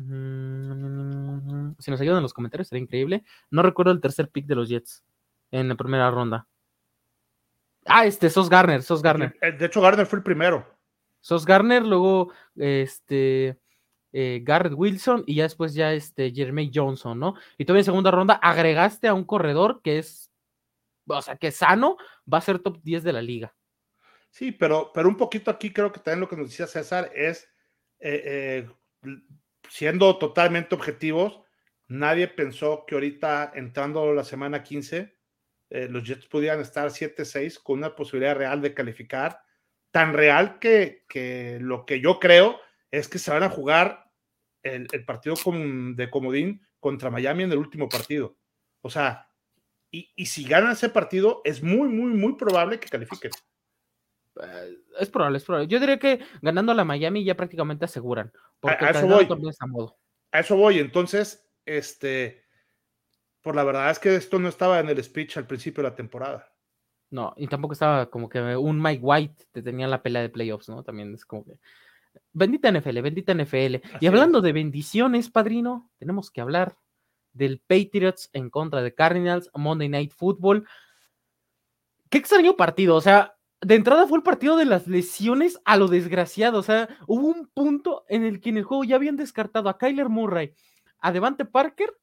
Mm, 0.00 1.74
si 1.80 1.90
nos 1.90 2.00
ayudan 2.00 2.18
en 2.18 2.22
los 2.22 2.32
comentarios, 2.32 2.68
sería 2.68 2.84
increíble. 2.84 3.24
No 3.50 3.62
recuerdo 3.62 3.90
el 3.90 4.00
tercer 4.00 4.30
pick 4.30 4.46
de 4.46 4.54
los 4.54 4.68
Jets 4.68 5.04
en 5.50 5.68
la 5.68 5.74
primera 5.74 6.08
ronda. 6.10 6.46
Ah, 7.84 8.06
este, 8.06 8.30
Sos 8.30 8.48
Garner, 8.48 8.82
Sos 8.82 9.02
Garner. 9.02 9.36
Eh, 9.40 9.52
de 9.52 9.66
hecho, 9.66 9.80
Garner 9.80 10.06
fue 10.06 10.18
el 10.18 10.22
primero. 10.22 10.64
Sos 11.20 11.44
Garner, 11.44 11.84
luego 11.84 12.32
este 12.54 13.58
eh, 14.12 14.40
Garrett 14.44 14.74
Wilson 14.76 15.24
y 15.26 15.36
ya 15.36 15.42
después 15.44 15.74
ya 15.74 15.92
este 15.92 16.30
Jeremy 16.30 16.70
Johnson, 16.72 17.18
¿no? 17.18 17.34
Y 17.56 17.64
todavía 17.64 17.80
en 17.80 17.86
segunda 17.86 18.12
ronda 18.12 18.34
agregaste 18.34 19.08
a 19.08 19.14
un 19.14 19.24
corredor 19.24 19.80
que 19.82 19.98
es, 19.98 20.30
o 21.08 21.20
sea, 21.22 21.36
que 21.36 21.50
sano, 21.50 21.96
va 22.32 22.38
a 22.38 22.42
ser 22.42 22.60
top 22.60 22.78
10 22.84 23.02
de 23.02 23.12
la 23.12 23.22
liga. 23.22 23.52
Sí, 24.30 24.52
pero, 24.52 24.92
pero 24.94 25.08
un 25.08 25.16
poquito 25.16 25.50
aquí 25.50 25.72
creo 25.72 25.90
que 25.90 25.98
también 25.98 26.20
lo 26.20 26.28
que 26.28 26.36
nos 26.36 26.50
decía 26.50 26.68
César 26.68 27.10
es 27.14 27.48
eh, 27.98 28.68
siendo 29.68 30.18
totalmente 30.18 30.74
objetivos, 30.74 31.40
nadie 31.86 32.28
pensó 32.28 32.84
que 32.86 32.94
ahorita 32.94 33.52
entrando 33.54 34.12
la 34.12 34.24
semana 34.24 34.62
15, 34.62 35.16
eh, 35.70 35.88
los 35.88 36.04
Jets 36.04 36.26
pudieran 36.26 36.60
estar 36.60 36.88
7-6 36.90 37.62
con 37.62 37.78
una 37.78 37.94
posibilidad 37.94 38.36
real 38.36 38.62
de 38.62 38.74
calificar, 38.74 39.40
tan 39.90 40.14
real 40.14 40.58
que, 40.58 41.04
que, 41.08 41.58
lo 41.60 41.84
que 41.84 42.00
yo 42.00 42.18
creo 42.18 42.58
es 42.90 43.08
que 43.08 43.18
se 43.18 43.30
van 43.30 43.42
a 43.42 43.50
jugar 43.50 44.10
el, 44.62 44.86
partido 45.04 45.36
de 45.94 46.10
comodín 46.10 46.66
contra 46.80 47.10
Miami 47.10 47.44
en 47.44 47.52
el 47.52 47.58
último 47.58 47.88
partido. 47.88 48.36
O 48.82 48.90
sea, 48.90 49.30
y, 49.90 50.10
y, 50.16 50.26
si 50.26 50.44
ganan 50.44 50.72
ese 50.72 50.90
partido, 50.90 51.40
es 51.44 51.62
muy, 51.62 51.88
muy, 51.88 52.12
muy 52.12 52.34
probable 52.36 52.78
que 52.78 52.88
califiquen. 52.88 53.30
Eh, 54.42 54.78
es 55.00 55.10
probable, 55.10 55.38
es 55.38 55.44
probable. 55.44 55.68
Yo 55.68 55.80
diría 55.80 55.98
que 55.98 56.20
ganando 56.42 56.72
a 56.72 56.74
la 56.74 56.84
Miami 56.84 57.24
ya 57.24 57.36
prácticamente 57.36 57.84
aseguran. 57.84 58.32
Porque 58.60 58.84
a, 58.84 58.90
eso 58.90 59.06
voy. 59.06 59.28
A, 60.32 60.40
eso 60.40 60.56
voy. 60.56 60.78
Entonces, 60.78 61.48
este, 61.64 62.44
por 63.42 63.54
la 63.54 63.64
verdad 63.64 63.90
es 63.90 63.98
que 63.98 64.14
esto 64.14 64.38
no 64.38 64.48
estaba 64.48 64.80
en 64.80 64.88
el 64.88 65.02
speech 65.02 65.36
al 65.36 65.46
principio 65.46 65.82
de 65.82 65.90
la 65.90 65.96
temporada. 65.96 66.52
No, 67.10 67.32
y 67.36 67.46
tampoco 67.46 67.72
estaba 67.72 68.10
como 68.10 68.28
que 68.28 68.38
un 68.56 68.80
Mike 68.80 69.02
White 69.02 69.44
te 69.52 69.62
tenía 69.62 69.88
la 69.88 70.02
pelea 70.02 70.22
de 70.22 70.28
playoffs, 70.28 70.68
¿no? 70.68 70.82
También 70.82 71.14
es 71.14 71.24
como 71.24 71.44
que. 71.44 71.58
Bendita 72.32 72.70
NFL, 72.70 73.00
bendita 73.00 73.32
NFL. 73.32 73.76
y 74.00 74.06
hablando 74.06 74.40
de 74.40 74.52
bendiciones, 74.52 75.30
padrino, 75.30 75.90
tenemos 75.98 76.30
que 76.30 76.40
hablar 76.40 76.76
del 77.32 77.60
Patriots 77.60 78.28
en 78.32 78.50
contra 78.50 78.82
de 78.82 78.94
Cardinals, 78.94 79.50
Monday 79.54 79.88
Night 79.88 80.12
Football. 80.12 80.66
Qué 82.10 82.18
extraño 82.18 82.56
partido, 82.56 82.96
o 82.96 83.00
sea, 83.00 83.37
de 83.60 83.74
entrada 83.74 84.06
fue 84.06 84.18
el 84.18 84.22
partido 84.22 84.56
de 84.56 84.64
las 84.64 84.86
lesiones 84.86 85.60
a 85.64 85.76
lo 85.76 85.88
desgraciado. 85.88 86.58
O 86.58 86.62
sea, 86.62 86.88
hubo 87.06 87.26
un 87.26 87.46
punto 87.48 88.04
en 88.08 88.24
el 88.24 88.40
que 88.40 88.50
en 88.50 88.58
el 88.58 88.64
juego 88.64 88.84
ya 88.84 88.96
habían 88.96 89.16
descartado 89.16 89.68
a 89.68 89.78
Kyler 89.78 90.08
Murray, 90.08 90.54
a 91.00 91.12
Devante 91.12 91.44
Parker 91.44 91.96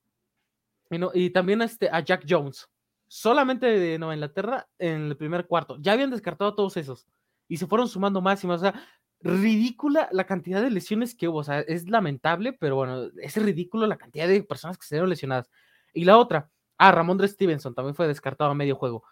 y, 1.13 1.29
también 1.31 1.61
a, 1.61 1.65
este, 1.65 1.89
a 1.89 2.01
Jack 2.01 2.25
Jones. 2.27 2.69
Solamente 3.07 3.67
de 3.67 3.97
Nueva 3.97 4.15
Inglaterra 4.15 4.67
en 4.79 5.07
el 5.07 5.17
primer 5.17 5.47
cuarto. 5.47 5.77
Ya 5.79 5.93
habían 5.93 6.09
descartado 6.09 6.51
a 6.51 6.55
todos 6.55 6.75
esos. 6.77 7.07
Y 7.47 7.57
se 7.57 7.67
fueron 7.67 7.87
sumando 7.87 8.21
más 8.21 8.43
y 8.43 8.47
más. 8.47 8.61
O 8.61 8.63
sea, 8.63 8.73
ridícula 9.21 10.09
la 10.11 10.25
cantidad 10.25 10.61
de 10.61 10.71
lesiones 10.71 11.15
que 11.15 11.27
hubo. 11.27 11.39
O 11.39 11.43
sea, 11.43 11.61
es 11.61 11.89
lamentable, 11.89 12.53
pero 12.53 12.75
bueno, 12.75 13.09
es 13.21 13.35
ridículo 13.37 13.87
la 13.87 13.97
cantidad 13.97 14.27
de 14.27 14.43
personas 14.43 14.77
que 14.77 14.85
se 14.85 14.95
dieron 14.95 15.09
lesionadas. 15.09 15.49
Y 15.93 16.03
la 16.03 16.17
otra, 16.17 16.49
ah, 16.77 16.91
Ramondre 16.91 17.27
Stevenson 17.27 17.73
también 17.73 17.95
fue 17.95 18.07
descartado 18.07 18.51
a 18.51 18.55
medio 18.55 18.75
juego. 18.75 19.03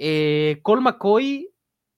Eh, 0.00 0.60
Cole 0.62 0.80
McCoy, 0.80 1.52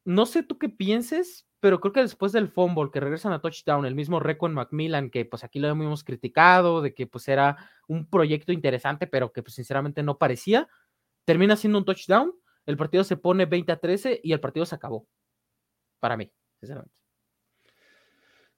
no 0.06 0.24
sé 0.24 0.42
tú 0.42 0.58
qué 0.58 0.70
pienses, 0.70 1.46
pero 1.60 1.80
creo 1.80 1.92
que 1.92 2.00
después 2.00 2.32
del 2.32 2.48
fumble 2.48 2.90
que 2.90 2.98
regresan 2.98 3.34
a 3.34 3.42
touchdown, 3.42 3.84
el 3.84 3.94
mismo 3.94 4.18
Recon 4.18 4.54
Macmillan, 4.54 5.10
que 5.10 5.26
pues 5.26 5.44
aquí 5.44 5.60
lo 5.60 5.68
hemos 5.68 6.02
criticado, 6.02 6.80
de 6.80 6.94
que 6.94 7.06
pues 7.06 7.28
era 7.28 7.70
un 7.86 8.08
proyecto 8.08 8.52
interesante, 8.52 9.06
pero 9.06 9.32
que 9.32 9.42
pues 9.42 9.54
sinceramente 9.54 10.02
no 10.02 10.16
parecía, 10.16 10.66
termina 11.26 11.56
siendo 11.56 11.78
un 11.78 11.84
touchdown, 11.84 12.34
el 12.64 12.78
partido 12.78 13.04
se 13.04 13.18
pone 13.18 13.44
20 13.44 13.70
a 13.70 13.76
13 13.76 14.20
y 14.24 14.32
el 14.32 14.40
partido 14.40 14.64
se 14.64 14.76
acabó. 14.76 15.06
Para 16.00 16.16
mí, 16.16 16.32
sinceramente. 16.58 16.94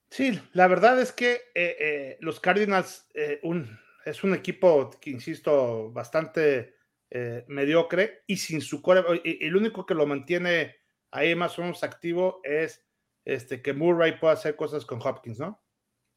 Sí, 0.09 0.41
la 0.53 0.69
verdad 0.69 1.01
es 1.01 1.11
que 1.11 1.33
eh, 1.33 1.77
eh, 1.81 2.19
los 2.21 2.39
Cardinals 2.39 3.09
un, 3.43 3.77
es 4.05 4.23
un 4.23 4.35
equipo 4.35 4.91
que, 5.01 5.11
insisto, 5.11 5.91
bastante 5.91 6.77
eh, 7.15 7.45
mediocre 7.47 8.23
y 8.27 8.39
sin 8.39 8.63
su 8.63 8.81
core. 8.81 9.21
El 9.23 9.55
único 9.55 9.85
que 9.85 9.93
lo 9.93 10.07
mantiene 10.07 10.77
ahí 11.11 11.35
más 11.35 11.59
o 11.59 11.63
menos 11.63 11.85
activo 11.85 12.41
es 12.43 12.83
este, 13.27 13.61
que 13.61 13.75
Murray 13.75 14.19
pueda 14.19 14.33
hacer 14.33 14.57
cosas 14.57 14.87
con 14.87 14.99
Hopkins, 15.03 15.39
¿no? 15.39 15.63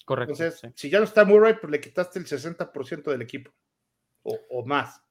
Correcto. 0.06 0.32
Entonces, 0.32 0.72
si 0.74 0.90
ya 0.90 1.00
no 1.00 1.04
está 1.04 1.26
Murray, 1.26 1.56
pues 1.60 1.70
le 1.70 1.82
quitaste 1.82 2.20
el 2.20 2.26
60% 2.26 3.12
del 3.12 3.22
equipo 3.22 3.52
o, 4.24 4.66
más. 4.66 5.04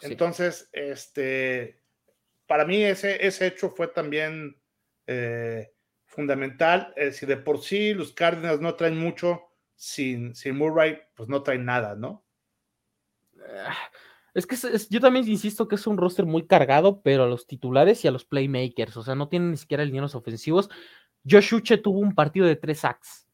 Entonces, 0.00 0.70
este, 0.72 1.82
para 2.46 2.64
mí 2.64 2.82
ese, 2.82 3.26
ese 3.26 3.46
hecho 3.46 3.68
fue 3.68 3.88
también 3.88 4.58
eh, 5.06 5.74
fundamental. 6.06 6.94
Eh, 6.96 7.12
si 7.12 7.26
de 7.26 7.36
por 7.36 7.60
sí 7.60 7.92
los 7.92 8.14
Cardinals 8.14 8.62
no 8.62 8.74
traen 8.74 8.96
mucho, 8.96 9.50
sin, 9.76 10.34
sin 10.34 10.56
Murray, 10.56 10.98
pues 11.14 11.28
no 11.28 11.42
traen 11.42 11.66
nada, 11.66 11.94
¿no? 11.94 12.24
Ah, 13.54 13.76
es 14.34 14.46
que 14.46 14.56
yo 14.90 15.00
también 15.00 15.28
insisto 15.28 15.68
que 15.68 15.74
es 15.74 15.86
un 15.86 15.96
roster 15.96 16.26
muy 16.26 16.46
cargado, 16.46 17.00
pero 17.02 17.24
a 17.24 17.26
los 17.26 17.46
titulares 17.46 18.04
y 18.04 18.08
a 18.08 18.12
los 18.12 18.24
playmakers, 18.24 18.96
o 18.96 19.02
sea, 19.02 19.14
no 19.14 19.28
tienen 19.28 19.50
ni 19.50 19.56
siquiera 19.56 19.84
líneas 19.84 20.14
ofensivos. 20.14 20.70
Josh 21.28 21.54
Uche 21.54 21.78
tuvo 21.78 21.98
un 21.98 22.14
partido 22.14 22.46
de 22.46 22.56
tres 22.56 22.80
sacks. 22.80 23.26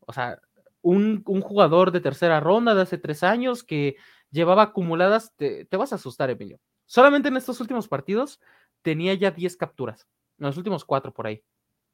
O 0.00 0.12
sea, 0.12 0.40
un, 0.82 1.22
jugador 1.24 1.90
de 1.92 2.00
tercera 2.00 2.40
ronda 2.40 2.74
de 2.74 2.82
hace 2.82 2.98
tres 2.98 3.22
años 3.22 3.62
que 3.62 3.96
llevaba 4.30 4.62
acumuladas, 4.62 5.34
te, 5.36 5.66
vas 5.76 5.92
a 5.92 5.96
asustar, 5.96 6.30
Emilio. 6.30 6.60
Solamente 6.86 7.28
en 7.28 7.36
estos 7.36 7.60
últimos 7.60 7.88
partidos 7.88 8.40
tenía 8.82 9.14
ya 9.14 9.30
10 9.30 9.56
capturas, 9.56 10.08
en 10.38 10.46
los 10.46 10.56
últimos 10.56 10.84
cuatro 10.84 11.12
por 11.12 11.26
ahí. 11.26 11.42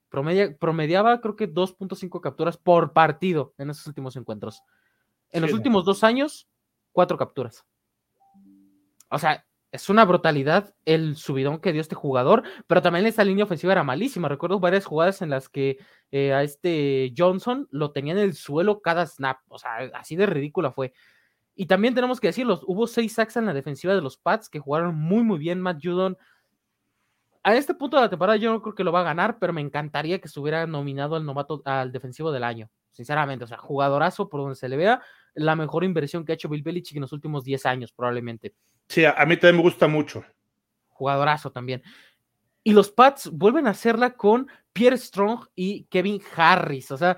promediaba 0.09 1.21
creo 1.21 1.37
que 1.37 1.53
2.5 1.53 2.21
capturas 2.21 2.57
por 2.57 2.93
partido 2.93 3.55
en 3.59 3.71
esos 3.71 3.87
últimos 3.87 4.17
encuentros. 4.17 4.63
En 5.31 5.43
los 5.43 5.53
últimos 5.53 5.85
dos 5.85 6.05
años, 6.05 6.49
cuatro 6.93 7.19
capturas. 7.19 7.67
O 9.11 9.19
sea, 9.19 9.47
es 9.73 9.89
una 9.91 10.05
brutalidad 10.05 10.75
el 10.85 11.17
subidón 11.17 11.61
que 11.61 11.73
dio 11.73 11.81
este 11.81 11.95
jugador, 11.95 12.43
pero 12.67 12.83
también 12.83 13.07
esa 13.07 13.25
línea 13.25 13.45
ofensiva 13.45 13.73
era 13.73 13.85
malísima. 13.85 14.29
Recuerdo 14.29 14.61
varias 14.61 14.87
jugadas 14.87 15.23
en 15.23 15.31
las 15.31 15.49
que 15.49 15.79
eh, 16.11 16.33
a 16.33 16.43
este 16.43 17.13
Johnson 17.17 17.69
lo 17.71 17.93
tenía 17.93 18.13
en 18.15 18.21
el 18.21 18.35
suelo 18.35 18.81
cada 18.81 19.07
snap. 19.07 19.39
O 19.49 19.59
sea, 19.59 19.91
así 19.95 20.17
de 20.17 20.27
ridícula 20.27 20.73
fue. 20.73 20.93
Y 21.55 21.67
también 21.67 21.95
tenemos 21.95 22.21
que 22.21 22.29
decirlo, 22.29 22.61
hubo 22.67 22.87
seis 22.87 23.15
sacks 23.15 23.37
en 23.37 23.47
la 23.47 23.55
defensiva 23.55 23.95
de 23.95 24.03
los 24.03 24.19
Pats 24.19 24.49
que 24.49 24.61
jugaron 24.61 24.95
muy, 24.95 25.23
muy 25.23 25.39
bien. 25.39 25.61
Matt 25.61 25.81
Judon, 25.83 26.17
a 27.43 27.55
este 27.55 27.75
punto 27.75 27.97
de 27.97 28.03
la 28.03 28.11
temporada 28.11 28.37
yo 28.37 28.53
no 28.53 28.61
creo 28.61 28.75
que 28.75 28.85
lo 28.85 28.93
va 28.93 29.01
a 29.01 29.05
ganar, 29.05 29.39
pero 29.39 29.53
me 29.53 29.61
encantaría 29.61 30.21
que 30.21 30.29
estuviera 30.29 30.67
nominado 30.67 31.17
al 31.17 31.25
novato, 31.25 31.63
al 31.65 31.93
defensivo 31.93 32.31
del 32.33 32.45
año. 32.45 32.71
Sinceramente, 32.93 33.45
o 33.45 33.49
sea, 33.49 33.59
jugadorazo 33.59 34.29
por 34.29 34.41
donde 34.41 34.57
se 34.57 34.69
le 34.69 34.77
vea, 34.77 35.03
la 35.35 35.55
mejor 35.55 35.85
inversión 35.85 36.25
que 36.25 36.33
ha 36.33 36.35
hecho 36.35 36.49
Bill 36.49 36.63
Belichick 36.63 36.97
en 36.97 37.03
los 37.03 37.13
últimos 37.13 37.45
10 37.45 37.67
años, 37.67 37.93
probablemente. 37.93 38.55
Sí, 38.89 39.05
a, 39.05 39.15
mí 39.27 39.37
también 39.37 39.57
me 39.57 39.63
gusta 39.63 39.89
mucho. 39.89 40.25
Jugadorazo 40.89 41.51
también. 41.51 41.83
Y 42.63 42.73
los 42.73 42.91
Pats 42.91 43.31
vuelven 43.31 43.67
a 43.67 43.71
hacerla 43.71 44.15
con 44.15 44.49
Pierre 44.73 44.99
Strong 44.99 45.47
y 45.55 45.85
Kevin 45.85 46.21
Harris. 46.35 46.91
O 46.91 46.97
sea, 46.97 47.17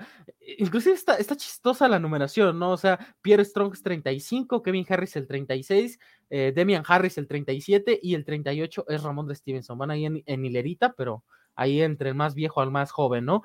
inclusive 0.57 0.95
está, 0.95 1.17
chistosa 1.35 1.87
la 1.87 1.99
numeración, 1.99 2.57
¿no? 2.59 2.71
O 2.71 2.77
sea, 2.77 2.99
Pierre 3.21 3.43
Strong 3.43 3.73
es 3.73 3.83
35, 3.83 4.61
Kevin 4.61 4.85
Harris 4.87 5.15
el 5.15 5.27
36, 5.27 5.99
eh, 6.29 6.53
Demian 6.55 6.83
Harris 6.87 7.17
el 7.17 7.27
37 7.27 7.99
y 8.01 8.13
el 8.13 8.25
38 8.25 8.85
es 8.87 9.03
Ramón 9.03 9.33
Stevenson. 9.35 9.77
Van 9.77 9.91
ahí 9.91 10.05
en, 10.05 10.23
en 10.25 10.45
hilerita, 10.45 10.93
pero 10.93 11.23
ahí 11.55 11.81
entre 11.81 12.09
el 12.09 12.15
más 12.15 12.35
viejo 12.35 12.61
al 12.61 12.71
más 12.71 12.91
joven, 12.91 13.25
¿no? 13.25 13.43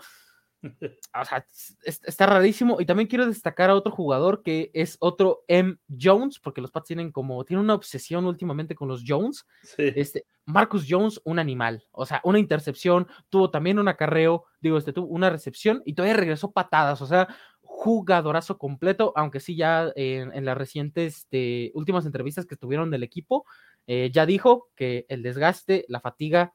o 1.21 1.25
sea, 1.25 1.47
está 1.83 2.27
rarísimo. 2.27 2.81
Y 2.81 2.87
también 2.87 3.09
quiero 3.09 3.27
destacar 3.27 3.71
a 3.71 3.75
otro 3.75 3.93
jugador 3.93 4.43
que 4.43 4.71
es 4.75 4.97
otro 5.01 5.45
M. 5.49 5.77
Jones, 6.01 6.39
porque 6.39 6.61
los 6.61 6.71
Pats 6.71 6.89
tienen 6.89 7.13
como, 7.13 7.45
tienen 7.45 7.65
una 7.65 7.75
obsesión 7.75 8.25
últimamente 8.27 8.75
con 8.75 8.89
los 8.89 9.03
Jones. 9.07 9.47
Este, 9.77 10.27
Marcus 10.47 10.87
Jones, 10.89 11.21
un 11.25 11.39
animal, 11.39 11.85
o 11.91 12.05
sea, 12.05 12.21
una 12.25 12.39
intercepción, 12.39 13.07
tuvo 13.31 13.51
también 13.51 13.79
un 13.79 13.89
acarreo, 13.89 14.45
digo, 14.61 14.77
este, 14.77 14.93
tuvo 14.93 15.07
una 15.07 15.31
recepción 15.31 15.83
y 15.85 15.95
todavía 15.95 16.17
regresó 16.17 16.53
patadas, 16.53 17.01
o 17.01 17.07
sea, 17.07 17.29
jugadorazo 17.63 18.59
completo, 18.59 19.13
aunque 19.17 19.41
sí 19.41 19.57
ya 19.57 19.91
en, 19.97 20.45
las 20.45 20.57
recientes 20.57 21.19
este, 21.19 21.71
últimas 21.75 22.07
entrevistas 22.07 22.47
que 22.47 22.57
tuvieron 22.57 22.91
del 22.91 23.03
equipo, 23.03 23.47
eh, 23.87 24.11
ya 24.13 24.27
dijo 24.27 24.69
que 24.77 25.07
el 25.09 25.23
desgaste, 25.23 25.85
la 25.89 26.01
fatiga 26.01 26.55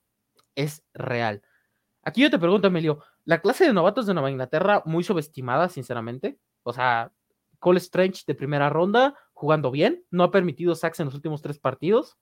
es 0.55 0.83
real. 0.93 1.41
Aquí 2.03 2.21
yo 2.21 2.31
te 2.31 2.39
pregunto, 2.39 2.67
Emilio, 2.67 3.03
la 3.25 3.41
clase 3.41 3.65
de 3.65 3.73
novatos 3.73 4.05
de 4.07 4.13
Nueva 4.13 4.31
Inglaterra 4.31 4.81
muy 4.85 5.03
subestimada, 5.03 5.69
sinceramente. 5.69 6.39
O 6.63 6.73
sea, 6.73 7.11
Cole 7.59 7.79
Strange 7.79 8.23
de 8.25 8.35
primera 8.35 8.69
ronda, 8.69 9.15
jugando 9.33 9.71
bien, 9.71 10.05
no 10.09 10.23
ha 10.23 10.31
permitido 10.31 10.75
sacks 10.75 10.99
en 10.99 11.05
los 11.05 11.15
últimos 11.15 11.41
tres 11.41 11.59
partidos, 11.59 12.17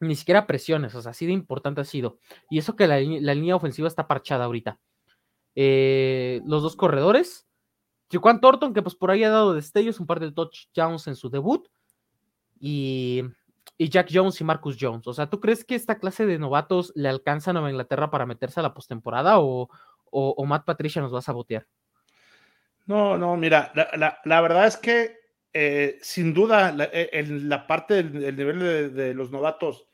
ni 0.00 0.16
siquiera 0.16 0.46
presiones, 0.46 0.94
o 0.94 1.02
sea, 1.02 1.12
así 1.12 1.26
de 1.26 1.32
importante 1.32 1.80
ha 1.80 1.84
sido. 1.84 2.18
Y 2.50 2.58
eso 2.58 2.74
que 2.74 2.88
la, 2.88 2.98
línea 2.98 3.56
ofensiva 3.56 3.86
está 3.86 4.08
parchada 4.08 4.46
ahorita. 4.46 4.80
Eh, 5.54 6.40
los 6.44 6.62
dos 6.62 6.76
corredores, 6.76 7.46
Juan 8.10 8.40
Thornton, 8.40 8.74
que 8.74 8.82
pues 8.82 8.94
por 8.94 9.10
ahí 9.10 9.22
ha 9.24 9.30
dado 9.30 9.54
destellos, 9.54 10.00
un 10.00 10.06
par 10.06 10.20
de 10.20 10.32
touchdowns 10.32 11.06
en 11.06 11.16
su 11.16 11.30
debut, 11.30 11.68
y 12.58 13.22
y 13.82 13.88
Jack 13.88 14.10
Jones 14.12 14.40
y 14.40 14.44
Marcus 14.44 14.76
Jones. 14.80 15.08
O 15.08 15.12
sea, 15.12 15.28
¿tú 15.28 15.40
crees 15.40 15.64
que 15.64 15.74
esta 15.74 15.98
clase 15.98 16.24
de 16.24 16.38
novatos 16.38 16.92
le 16.94 17.08
alcanza 17.08 17.50
a 17.50 17.54
Nueva 17.54 17.70
Inglaterra 17.70 18.12
para 18.12 18.26
meterse 18.26 18.60
a 18.60 18.62
la 18.62 18.74
postemporada 18.74 19.40
o, 19.40 19.68
o, 20.08 20.46
Matt 20.46 20.64
Patricia 20.64 21.02
nos 21.02 21.12
va 21.12 21.18
a 21.18 21.22
sabotear? 21.22 21.66
No, 22.86 23.18
no, 23.18 23.36
mira, 23.36 23.72
la, 23.74 24.40
verdad 24.40 24.68
es 24.68 24.76
que 24.76 25.16
eh, 25.52 25.98
sin 26.00 26.32
duda 26.32 26.70
la, 26.70 26.84
eh, 26.92 27.10
en 27.12 27.48
la 27.48 27.66
parte 27.66 28.04
del, 28.04 28.36
nivel 28.36 28.94
de, 28.94 29.14
los 29.14 29.32
novatos 29.32 29.88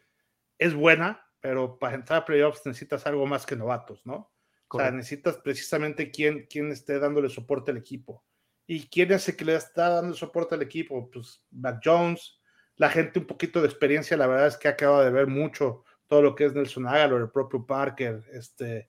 es 0.58 0.74
buena, 0.74 1.26
pero 1.40 1.78
para 1.78 1.94
entrar 1.94 2.20
a 2.20 2.24
playoffs 2.26 2.66
necesitas 2.66 3.06
algo 3.06 3.24
más 3.24 3.46
que 3.46 3.56
novatos, 3.56 4.04
¿no? 4.04 4.30
O 4.68 4.78
sea, 4.78 4.90
necesitas 4.90 5.38
precisamente 5.38 6.10
quién, 6.10 6.46
quién 6.50 6.70
esté 6.72 6.98
dándole 6.98 7.30
soporte 7.30 7.70
al 7.70 7.78
equipo. 7.78 8.22
¿Y 8.66 8.86
quién 8.88 9.12
es 9.12 9.26
el 9.30 9.36
que 9.36 9.46
le 9.46 9.54
está 9.54 9.88
dando 9.88 10.14
soporte 10.14 10.56
al 10.56 10.60
equipo? 10.60 11.10
Pues 11.10 11.42
Matt 11.50 11.80
Jones, 11.82 12.37
la 12.78 12.88
gente 12.88 13.18
un 13.18 13.26
poquito 13.26 13.60
de 13.60 13.66
experiencia, 13.66 14.16
la 14.16 14.26
verdad 14.26 14.46
es 14.46 14.56
que 14.56 14.68
acaba 14.68 15.04
de 15.04 15.10
ver 15.10 15.26
mucho 15.26 15.84
todo 16.06 16.22
lo 16.22 16.34
que 16.34 16.46
es 16.46 16.54
Nelson 16.54 16.86
Aguilar, 16.86 17.20
el 17.20 17.30
propio 17.30 17.66
Parker, 17.66 18.24
este, 18.32 18.88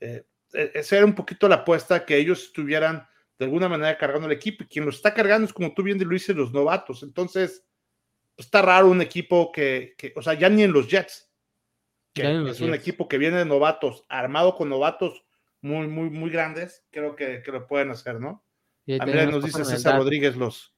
eh, 0.00 0.24
e, 0.52 0.70
esa 0.74 0.98
era 0.98 1.06
un 1.06 1.14
poquito 1.14 1.48
la 1.48 1.56
apuesta 1.56 2.04
que 2.04 2.16
ellos 2.16 2.44
estuvieran 2.44 3.08
de 3.38 3.46
alguna 3.46 3.68
manera 3.68 3.98
cargando 3.98 4.26
el 4.26 4.32
equipo 4.32 4.62
y 4.62 4.66
quien 4.66 4.84
lo 4.84 4.90
está 4.90 5.12
cargando 5.12 5.46
es 5.46 5.52
como 5.52 5.74
tú 5.74 5.82
bien 5.82 5.98
lo 5.98 6.10
dices, 6.10 6.36
los 6.36 6.52
novatos, 6.52 7.02
entonces 7.02 7.64
pues, 8.36 8.46
está 8.46 8.62
raro 8.62 8.88
un 8.88 9.00
equipo 9.00 9.50
que, 9.50 9.94
que, 9.96 10.12
o 10.14 10.22
sea, 10.22 10.34
ya 10.34 10.48
ni 10.48 10.62
en 10.62 10.72
los 10.72 10.88
Jets, 10.88 11.30
que 12.12 12.50
es 12.50 12.60
un 12.60 12.74
equipo 12.74 13.08
que 13.08 13.16
viene 13.16 13.38
de 13.38 13.46
novatos, 13.46 14.04
armado 14.10 14.54
con 14.54 14.68
novatos 14.68 15.24
muy, 15.62 15.88
muy, 15.88 16.10
muy 16.10 16.28
grandes, 16.28 16.84
creo 16.90 17.16
que, 17.16 17.40
que 17.42 17.50
lo 17.50 17.66
pueden 17.66 17.90
hacer, 17.90 18.20
¿no? 18.20 18.44
A 19.00 19.06
mí 19.06 19.12
nos 19.12 19.42
dice 19.42 19.64
César 19.64 19.96
Rodríguez 19.96 20.36
los, 20.36 20.71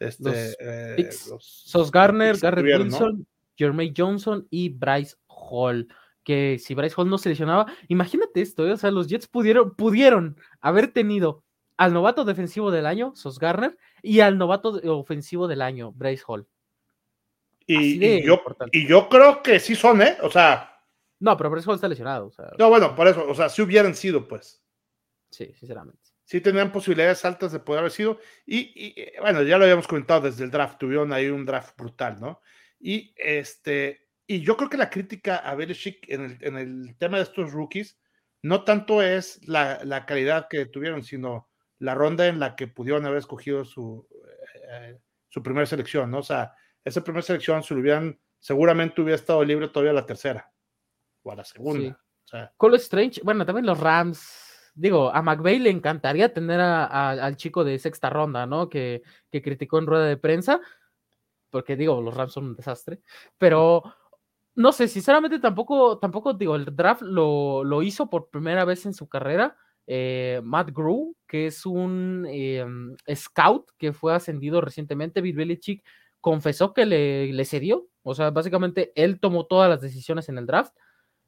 este, 0.00 0.56
eh, 0.58 1.10
Sos 1.12 1.90
Garner, 1.90 2.36
Garrett 2.38 2.80
Wilson, 2.80 3.26
Jermaine 3.56 3.94
Johnson 3.96 4.46
y 4.50 4.70
Bryce 4.70 5.16
Hall. 5.26 5.86
Que 6.24 6.58
si 6.58 6.74
Bryce 6.74 6.94
Hall 6.96 7.08
no 7.08 7.18
se 7.18 7.28
lesionaba, 7.28 7.66
imagínate 7.88 8.40
esto, 8.40 8.66
¿eh? 8.66 8.72
o 8.72 8.76
sea, 8.76 8.90
los 8.90 9.08
Jets 9.08 9.26
pudieron, 9.26 9.74
pudieron 9.74 10.36
haber 10.60 10.88
tenido 10.88 11.44
al 11.76 11.94
novato 11.94 12.24
defensivo 12.24 12.70
del 12.70 12.86
año, 12.86 13.12
Sos 13.14 13.38
Garner, 13.38 13.76
y 14.02 14.20
al 14.20 14.36
novato 14.36 14.80
ofensivo 14.84 15.48
del 15.48 15.62
año, 15.62 15.92
Bryce 15.92 16.24
Hall. 16.26 16.46
Y, 17.66 18.22
yo, 18.24 18.42
y 18.72 18.86
yo 18.86 19.08
creo 19.08 19.42
que 19.42 19.60
sí 19.60 19.74
son, 19.74 20.02
¿eh? 20.02 20.18
O 20.22 20.30
sea. 20.30 20.82
No, 21.20 21.36
pero 21.36 21.50
Bryce 21.50 21.68
Hall 21.68 21.76
está 21.76 21.88
lesionado. 21.88 22.32
no, 22.58 22.68
bueno, 22.68 22.94
por 22.94 23.06
eso, 23.06 23.26
o 23.28 23.34
sea, 23.34 23.48
si 23.48 23.62
hubieran 23.62 23.94
sido, 23.94 24.26
pues. 24.26 24.62
Sí, 25.30 25.52
sinceramente 25.54 26.09
sí 26.30 26.40
tenían 26.40 26.70
posibilidades 26.70 27.24
altas 27.24 27.50
de 27.50 27.58
poder 27.58 27.80
haber 27.80 27.90
sido. 27.90 28.20
Y, 28.46 28.94
eh, 28.96 29.14
bueno, 29.20 29.42
ya 29.42 29.58
lo 29.58 29.64
habíamos 29.64 29.88
comentado 29.88 30.20
desde 30.20 30.44
el 30.44 30.52
draft, 30.52 30.78
tuvieron 30.78 31.12
ahí 31.12 31.26
un 31.26 31.44
draft 31.44 31.76
brutal, 31.76 32.20
¿no? 32.20 32.40
Y 32.78 33.12
este, 33.16 34.06
y 34.28 34.40
yo 34.40 34.56
creo 34.56 34.70
que 34.70 34.76
la 34.76 34.90
crítica 34.90 35.38
a 35.38 35.56
Belichick 35.56 36.08
en 36.08 36.26
el, 36.26 36.38
en 36.40 36.56
el 36.56 36.96
tema 36.98 37.16
de 37.16 37.24
estos 37.24 37.50
rookies 37.50 37.98
no 38.42 38.62
tanto 38.62 39.02
es 39.02 39.44
la, 39.48 39.80
la, 39.82 40.06
calidad 40.06 40.46
que 40.48 40.66
tuvieron, 40.66 41.02
sino 41.02 41.48
la 41.80 41.96
ronda 41.96 42.28
en 42.28 42.38
la 42.38 42.54
que 42.54 42.68
pudieron 42.68 43.04
haber 43.06 43.18
escogido 43.18 43.64
su, 43.64 44.06
eh, 44.70 45.00
su 45.28 45.42
primera 45.42 45.66
selección, 45.66 46.12
¿no? 46.12 46.18
O 46.18 46.22
sea, 46.22 46.54
esa 46.84 47.02
primera 47.02 47.22
selección, 47.22 47.64
si 47.64 47.74
lo 47.74 47.80
hubieran, 47.80 48.20
seguramente 48.38 49.00
hubiera 49.00 49.16
estado 49.16 49.42
libre 49.42 49.66
todavía 49.66 49.92
la 49.92 50.06
tercera 50.06 50.48
o 51.24 51.32
a 51.32 51.34
la 51.34 51.44
segunda. 51.44 52.00
Sí. 52.24 52.38
Cole 52.56 52.76
Strange, 52.76 53.20
bueno, 53.24 53.44
también 53.44 53.66
los 53.66 53.80
Rams 53.80 54.49
digo, 54.74 55.14
a 55.14 55.22
McVeigh 55.22 55.58
le 55.58 55.70
encantaría 55.70 56.32
tener 56.32 56.60
al 56.60 57.36
chico 57.36 57.64
de 57.64 57.78
sexta 57.78 58.10
ronda, 58.10 58.46
¿no? 58.46 58.68
Que, 58.68 59.02
que, 59.30 59.42
criticó 59.42 59.78
en 59.78 59.86
rueda 59.86 60.06
de 60.06 60.16
prensa, 60.16 60.60
porque 61.50 61.76
digo, 61.76 62.00
los 62.00 62.14
Rams 62.14 62.32
son 62.32 62.44
un 62.44 62.56
desastre, 62.56 63.00
pero 63.38 63.82
no 64.54 64.72
sé, 64.72 64.88
sinceramente 64.88 65.38
tampoco, 65.38 65.98
tampoco 65.98 66.34
digo, 66.34 66.56
el 66.56 66.66
draft 66.76 67.02
lo, 67.02 67.64
lo 67.64 67.82
hizo 67.82 68.10
por 68.10 68.30
primera 68.30 68.64
vez 68.64 68.84
en 68.86 68.94
su 68.94 69.08
carrera. 69.08 69.56
Eh, 69.86 70.40
Matt 70.44 70.70
Grew, 70.72 71.16
que 71.26 71.46
es 71.46 71.66
un 71.66 72.26
em, 72.28 72.94
scout 73.14 73.70
que 73.78 73.92
fue 73.92 74.14
ascendido 74.14 74.60
recientemente, 74.60 75.20
Bill 75.20 75.36
Belichick 75.36 75.84
confesó 76.20 76.74
que 76.74 76.86
le, 76.86 77.32
le 77.32 77.44
cedió, 77.44 77.88
o 78.02 78.14
sea, 78.14 78.30
básicamente 78.30 78.92
él 78.94 79.18
tomó 79.18 79.46
todas 79.46 79.68
las 79.70 79.80
decisiones 79.80 80.28
en 80.28 80.38
el 80.38 80.46
draft 80.46 80.74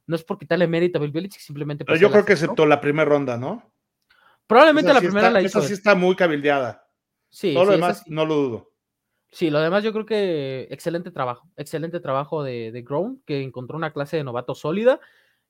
no 0.07 0.17
es 0.17 0.25
por 0.25 0.39
quitarle 0.39 0.67
mérito 0.67 0.99
a 0.99 1.01
Bill 1.01 1.13
Belichick, 1.13 1.41
simplemente. 1.41 1.85
Pero 1.85 1.99
yo 1.99 2.11
creo 2.11 2.25
que 2.25 2.33
aceptó 2.35 2.67
la 2.67 2.81
primera 2.81 3.09
ronda, 3.09 3.37
¿no? 3.37 3.73
Probablemente 4.47 4.93
la 4.93 5.01
primera 5.01 5.31
la 5.31 5.43
hizo. 5.43 5.59
Esa 5.59 5.69
sí 5.69 5.75
está 5.75 5.95
muy 5.95 6.17
cabildeada. 6.17 6.87
Sí. 7.29 7.55
Todo 7.55 7.67
lo 7.67 7.73
demás 7.73 8.05
no 8.07 8.27
lo 8.27 8.35
dudo. 8.35 8.73
Sí, 9.31 9.49
lo 9.49 9.61
demás 9.61 9.83
yo 9.83 9.93
creo 9.93 10.05
que 10.05 10.69
excelente 10.71 11.11
trabajo. 11.11 11.49
Excelente 11.57 12.01
trabajo 12.01 12.43
de, 12.43 12.71
de 12.71 12.83
Grown, 12.83 13.23
que 13.25 13.43
encontró 13.43 13.79
una 13.79 13.93
clase 13.93 14.19
de 14.19 14.25
novato 14.25 14.55
sólida. 14.55 15.01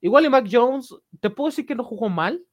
Igual 0.01 0.25
y 0.25 0.29
Mac 0.29 0.47
Jones, 0.51 0.95
te 1.21 1.31
puedo 1.31 1.49
decir 1.49 1.67
que 1.67 1.75
no 1.75 1.83
jugó 1.83 2.09
mal, 2.09 2.45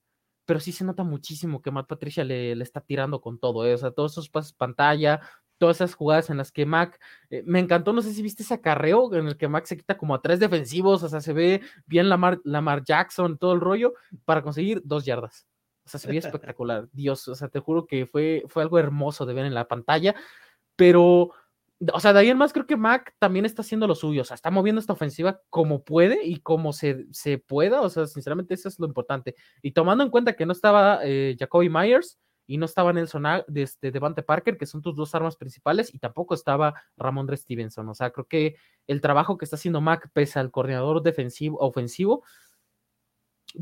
pero 0.45 0.59
sí 0.59 0.71
se 0.71 0.83
nota 0.83 1.03
muchísimo 1.03 1.61
que 1.61 1.69
Matt 1.69 1.87
Patricia 1.87 2.23
le, 2.23 2.55
le 2.55 2.63
está 2.63 2.81
tirando 2.81 3.21
con 3.21 3.39
todo. 3.39 3.65
¿eh? 3.67 3.75
O 3.75 3.77
sea, 3.77 3.91
todos 3.91 4.13
esos 4.13 4.29
pases 4.29 4.53
pantalla, 4.53 5.21
todas 5.59 5.77
esas 5.77 5.93
jugadas 5.93 6.29
en 6.31 6.37
las 6.37 6.51
que 6.51 6.65
Mac, 6.65 6.99
eh, 7.29 7.43
me 7.45 7.59
encantó, 7.59 7.93
no 7.93 8.01
sé 8.01 8.13
si 8.13 8.23
viste 8.23 8.41
ese 8.43 8.55
acarreo 8.55 9.13
en 9.13 9.27
el 9.27 9.37
que 9.37 9.47
Mac 9.47 9.65
se 9.65 9.77
quita 9.77 9.97
como 9.97 10.15
a 10.15 10.21
tres 10.21 10.39
defensivos, 10.39 11.03
o 11.03 11.09
sea, 11.09 11.21
se 11.21 11.33
ve 11.33 11.61
bien 11.85 12.09
Lamar, 12.09 12.39
Lamar 12.43 12.83
Jackson, 12.83 13.37
todo 13.37 13.53
el 13.53 13.61
rollo, 13.61 13.93
para 14.25 14.41
conseguir 14.41 14.81
dos 14.83 15.05
yardas. 15.05 15.45
O 15.85 15.89
sea, 15.89 15.99
se 15.99 16.07
ve 16.07 16.17
espectacular, 16.17 16.87
Dios, 16.91 17.27
o 17.27 17.35
sea, 17.35 17.49
te 17.49 17.59
juro 17.59 17.85
que 17.85 18.07
fue, 18.07 18.43
fue 18.47 18.63
algo 18.63 18.79
hermoso 18.79 19.25
de 19.25 19.33
ver 19.33 19.45
en 19.45 19.53
la 19.53 19.67
pantalla, 19.67 20.15
pero 20.75 21.31
o 21.93 21.99
sea, 21.99 22.11
de 22.11 22.19
ahí 22.19 22.29
en 22.29 22.37
más 22.37 22.51
creo 22.51 22.65
que 22.65 22.75
Mac 22.75 23.15
también 23.19 23.45
está 23.45 23.61
haciendo 23.61 23.87
lo 23.87 23.95
suyo, 23.95 24.23
o 24.23 24.25
sea, 24.25 24.35
está 24.35 24.51
moviendo 24.51 24.81
esta 24.81 24.93
ofensiva 24.93 25.39
como 25.49 25.83
puede 25.83 26.25
y 26.25 26.41
como 26.41 26.73
se, 26.73 27.05
se 27.11 27.37
pueda, 27.37 27.81
o 27.81 27.89
sea, 27.89 28.05
sinceramente 28.05 28.53
eso 28.53 28.67
es 28.67 28.79
lo 28.79 28.85
importante. 28.85 29.35
Y 29.61 29.71
tomando 29.71 30.03
en 30.03 30.09
cuenta 30.09 30.33
que 30.33 30.45
no 30.45 30.51
estaba 30.51 30.99
eh, 31.03 31.37
Jacoby 31.39 31.69
Myers 31.69 32.19
y 32.49 32.57
no 32.57 32.65
estaba 32.65 32.91
Nelson 32.91 33.23
de 33.47 33.61
este, 33.61 33.91
Devante 33.91 34.23
Parker, 34.23 34.57
que 34.57 34.65
son 34.65 34.81
tus 34.81 34.95
dos 34.95 35.13
armas 35.13 35.35
principales, 35.35 35.93
y 35.93 35.99
tampoco 35.99 36.33
estaba 36.33 36.73
Ramondre 36.97 37.37
Stevenson, 37.37 37.87
o 37.87 37.93
sea, 37.93 38.09
creo 38.09 38.25
que 38.25 38.55
el 38.87 39.01
trabajo 39.01 39.37
que 39.37 39.45
está 39.45 39.55
haciendo 39.55 39.81
Mac 39.81 40.09
pese 40.13 40.39
al 40.39 40.49
coordinador 40.49 41.03
defensivo, 41.03 41.59
ofensivo, 41.59 42.23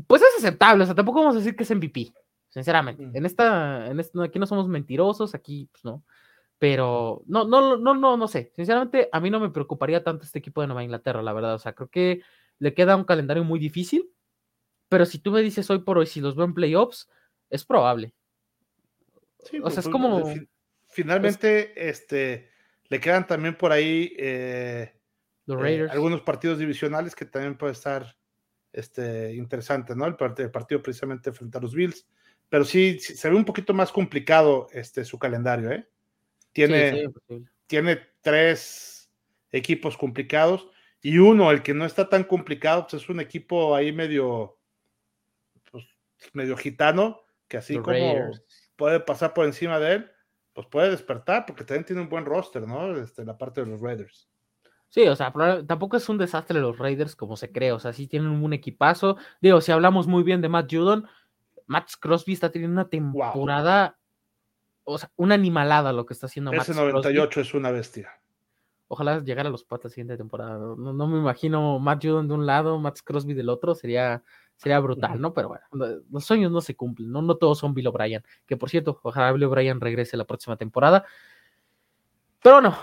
pues 0.06 0.22
es 0.22 0.28
aceptable, 0.38 0.84
o 0.84 0.86
sea, 0.86 0.94
tampoco 0.94 1.20
vamos 1.20 1.34
a 1.34 1.38
decir 1.38 1.54
que 1.54 1.64
es 1.64 1.70
MVP, 1.70 2.14
sinceramente. 2.48 3.10
En 3.12 3.26
esta, 3.26 3.88
en 3.88 4.00
esta, 4.00 4.24
aquí 4.24 4.38
no 4.38 4.46
somos 4.46 4.68
mentirosos, 4.68 5.34
aquí, 5.34 5.68
pues 5.70 5.84
no. 5.84 6.02
Pero 6.58 7.22
no, 7.26 7.44
no, 7.44 7.76
no, 7.76 7.94
no, 7.94 8.16
no 8.16 8.26
sé. 8.26 8.52
Sinceramente, 8.56 9.10
a 9.12 9.20
mí 9.20 9.28
no 9.28 9.38
me 9.38 9.50
preocuparía 9.50 10.02
tanto 10.02 10.24
este 10.24 10.38
equipo 10.38 10.60
de 10.60 10.66
Nueva 10.66 10.82
Inglaterra, 10.82 11.22
la 11.22 11.32
verdad. 11.32 11.54
O 11.54 11.58
sea, 11.58 11.72
creo 11.72 11.88
que 11.88 12.22
le 12.58 12.74
queda 12.74 12.96
un 12.96 13.04
calendario 13.04 13.44
muy 13.44 13.60
difícil. 13.60 14.10
Pero 14.88 15.06
si 15.06 15.20
tú 15.20 15.30
me 15.30 15.40
dices 15.40 15.70
hoy 15.70 15.80
por 15.80 15.98
hoy 15.98 16.06
si 16.06 16.20
los 16.20 16.34
veo 16.34 16.46
en 16.46 16.54
playoffs, 16.54 17.08
es 17.48 17.64
probable. 17.64 18.12
Sí, 19.48 19.58
o 19.62 19.70
sea, 19.70 19.80
es 19.80 19.86
pues, 19.86 19.92
como. 19.92 20.34
Finalmente, 20.90 21.88
este, 21.88 22.50
le 22.88 23.00
quedan 23.00 23.26
también 23.26 23.56
por 23.56 23.72
ahí 23.72 24.14
eh, 24.18 24.92
eh, 25.46 25.88
algunos 25.90 26.22
partidos 26.22 26.58
divisionales 26.58 27.14
que 27.14 27.26
también 27.26 27.56
puede 27.56 27.72
estar 27.72 28.16
este, 28.72 29.34
interesante, 29.34 29.94
¿no? 29.94 30.06
El, 30.06 30.16
partido 30.16 30.82
precisamente 30.82 31.32
frente 31.32 31.58
a 31.58 31.60
los 31.60 31.74
Bills. 31.74 32.06
Pero 32.48 32.64
sí, 32.64 32.98
se 32.98 33.28
ve 33.28 33.36
un 33.36 33.44
poquito 33.44 33.74
más 33.74 33.92
complicado 33.92 34.68
este, 34.72 35.04
su 35.04 35.18
calendario, 35.18 35.70
¿eh? 35.70 35.86
Tiene, 36.52 37.10
tiene 37.66 38.00
tres 38.22 39.10
equipos 39.52 39.96
complicados 39.96 40.68
y 41.00 41.18
uno, 41.18 41.50
el 41.50 41.62
que 41.62 41.74
no 41.74 41.84
está 41.84 42.08
tan 42.08 42.24
complicado, 42.24 42.86
pues 42.88 43.02
es 43.02 43.08
un 43.08 43.20
equipo 43.20 43.74
ahí 43.74 43.92
medio, 43.92 44.58
pues, 45.70 45.84
medio 46.32 46.56
gitano, 46.56 47.22
que 47.46 47.58
así 47.58 47.78
como 47.78 48.30
puede 48.78 49.00
pasar 49.00 49.34
por 49.34 49.44
encima 49.44 49.78
de 49.78 49.92
él, 49.92 50.10
pues 50.54 50.66
puede 50.68 50.88
despertar, 50.88 51.44
porque 51.44 51.64
también 51.64 51.84
tiene 51.84 52.00
un 52.00 52.08
buen 52.08 52.24
roster, 52.24 52.66
¿no? 52.66 52.96
Este, 52.96 53.26
la 53.26 53.36
parte 53.36 53.60
de 53.60 53.66
los 53.66 53.82
Raiders. 53.82 54.30
Sí, 54.88 55.06
o 55.06 55.14
sea, 55.14 55.30
tampoco 55.66 55.98
es 55.98 56.08
un 56.08 56.16
desastre 56.16 56.60
los 56.60 56.78
Raiders 56.78 57.14
como 57.14 57.36
se 57.36 57.52
cree, 57.52 57.72
o 57.72 57.78
sea, 57.78 57.92
sí 57.92 58.06
tienen 58.06 58.30
un 58.30 58.52
equipazo. 58.54 59.18
Digo, 59.42 59.60
si 59.60 59.70
hablamos 59.70 60.06
muy 60.06 60.22
bien 60.22 60.40
de 60.40 60.48
Matt 60.48 60.72
Judon, 60.72 61.06
Matt 61.66 61.90
Crosby 62.00 62.32
está 62.32 62.50
teniendo 62.50 62.80
una 62.80 62.88
temporada 62.88 63.98
o 64.90 64.96
sea, 64.96 65.10
una 65.16 65.34
animalada 65.34 65.92
lo 65.92 66.06
que 66.06 66.14
está 66.14 66.26
haciendo 66.26 66.50
Ese 66.52 66.74
98 66.74 67.42
es 67.42 67.52
una 67.52 67.70
bestia. 67.70 68.10
Ojalá 68.88 69.18
llegara 69.20 69.50
a 69.50 69.52
los 69.52 69.64
patas 69.64 69.92
siguiente 69.92 70.16
temporada. 70.16 70.58
No, 70.58 71.06
me 71.06 71.18
imagino 71.18 71.78
Matt 71.78 72.02
Judon 72.02 72.26
de 72.26 72.34
un 72.34 72.46
lado, 72.46 72.78
Matt 72.78 73.00
Crosby 73.04 73.34
del 73.34 73.50
otro, 73.50 73.74
sería, 73.74 74.22
sería 74.58 74.80
brutal, 74.80 75.20
¿no? 75.20 75.32
Pero 75.32 75.48
bueno, 75.48 76.02
los 76.10 76.24
sueños 76.24 76.52
no 76.52 76.60
se 76.60 76.76
cumplen, 76.76 77.10
¿no? 77.10 77.22
No 77.22 77.36
todos 77.36 77.58
son 77.58 77.72
Bill 77.72 77.86
O'Brien. 77.86 78.22
Que 78.44 78.56
por 78.56 78.68
cierto, 78.68 79.00
ojalá 79.02 79.32
Bill 79.32 79.44
O'Brien 79.44 79.80
regrese 79.80 80.16
la 80.16 80.24
próxima 80.24 80.56
temporada. 80.56 81.06
Pero 82.42 82.56
bueno, 82.56 82.76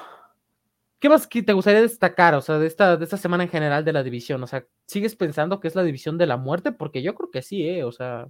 ¿qué 0.99 1.09
más 1.09 1.27
te 1.29 1.53
gustaría 1.53 1.81
destacar, 1.81 2.33
o 2.33 2.41
sea, 2.41 2.57
de 2.57 2.67
esta, 2.67 2.97
de 2.97 3.03
esta 3.03 3.17
semana 3.17 3.43
en 3.43 3.49
general 3.49 3.83
de 3.83 3.93
la 3.93 4.03
división? 4.03 4.41
O 4.41 4.47
sea, 4.47 4.65
¿sigues 4.85 5.15
pensando 5.15 5.59
que 5.59 5.67
es 5.67 5.75
la 5.75 5.83
división 5.83 6.17
de 6.17 6.27
la 6.27 6.37
muerte? 6.37 6.71
Porque 6.71 7.01
yo 7.01 7.13
creo 7.13 7.29
que 7.29 7.41
sí, 7.41 7.67
¿eh? 7.67 7.83
O 7.83 7.91
sea, 7.91 8.29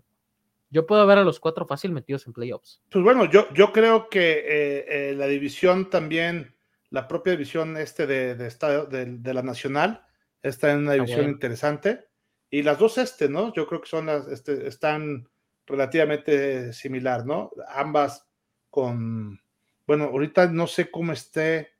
yo 0.71 0.87
puedo 0.87 1.05
ver 1.05 1.19
a 1.19 1.23
los 1.23 1.39
cuatro 1.39 1.67
fácil 1.67 1.91
metidos 1.91 2.25
en 2.25 2.33
playoffs. 2.33 2.81
Pues 2.89 3.03
bueno, 3.03 3.29
yo, 3.29 3.47
yo 3.53 3.71
creo 3.71 4.09
que 4.09 4.39
eh, 4.39 4.85
eh, 4.89 5.15
la 5.15 5.27
división 5.27 5.91
también, 5.91 6.55
la 6.89 7.07
propia 7.07 7.33
división 7.33 7.77
este 7.77 8.07
de, 8.07 8.35
de, 8.35 9.33
la 9.33 9.43
Nacional, 9.43 10.03
está 10.41 10.71
en 10.71 10.79
una 10.79 10.93
división 10.93 11.29
interesante. 11.29 12.07
Y 12.49 12.63
las 12.63 12.79
dos 12.79 12.97
este, 12.97 13.27
¿no? 13.29 13.53
Yo 13.53 13.67
creo 13.67 13.81
que 13.81 13.89
son 13.89 14.05
las, 14.05 14.27
este, 14.27 14.67
están 14.67 15.27
relativamente 15.65 16.73
similar, 16.73 17.25
¿no? 17.25 17.51
Ambas 17.69 18.27
con, 18.69 19.41
bueno, 19.87 20.05
ahorita 20.05 20.47
no 20.47 20.67
sé 20.67 20.91
cómo 20.91 21.11
esté, 21.11 21.73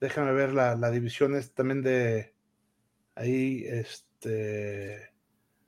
déjame 0.00 0.32
ver 0.32 0.52
la, 0.52 0.76
la 0.76 0.90
división 0.90 1.34
es 1.34 1.52
también 1.52 1.82
de 1.82 2.34
ahí, 3.14 3.64
este, 3.66 5.10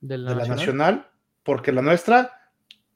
de 0.01 0.17
la, 0.17 0.35
nacional, 0.35 1.09
porque 1.43 1.71
la 1.71 1.81
nuestra 1.81 2.51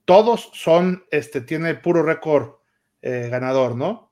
todos 0.06 0.50
son, 0.54 1.06
este, 1.12 1.42
tiene 1.42 1.76
puro 1.76 2.04
récord 2.04 2.56
eh, 3.02 3.30
ganador, 3.30 3.76
¿no? 3.76 4.12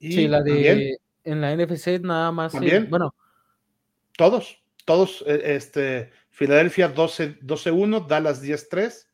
Y 0.00 0.12
sí, 0.12 0.28
la 0.28 0.42
de 0.42 0.98
en 1.24 1.40
la 1.40 1.54
NFC 1.54 2.00
nada 2.00 2.32
más. 2.32 2.52
También, 2.52 2.88
bueno. 2.88 3.14
Todos, 4.16 4.57
todos, 4.88 5.22
e, 5.26 5.54
este, 5.54 6.10
Filadelfia 6.30 6.94
12-1, 6.94 8.06
Dallas 8.06 8.42
10-3, 8.42 9.06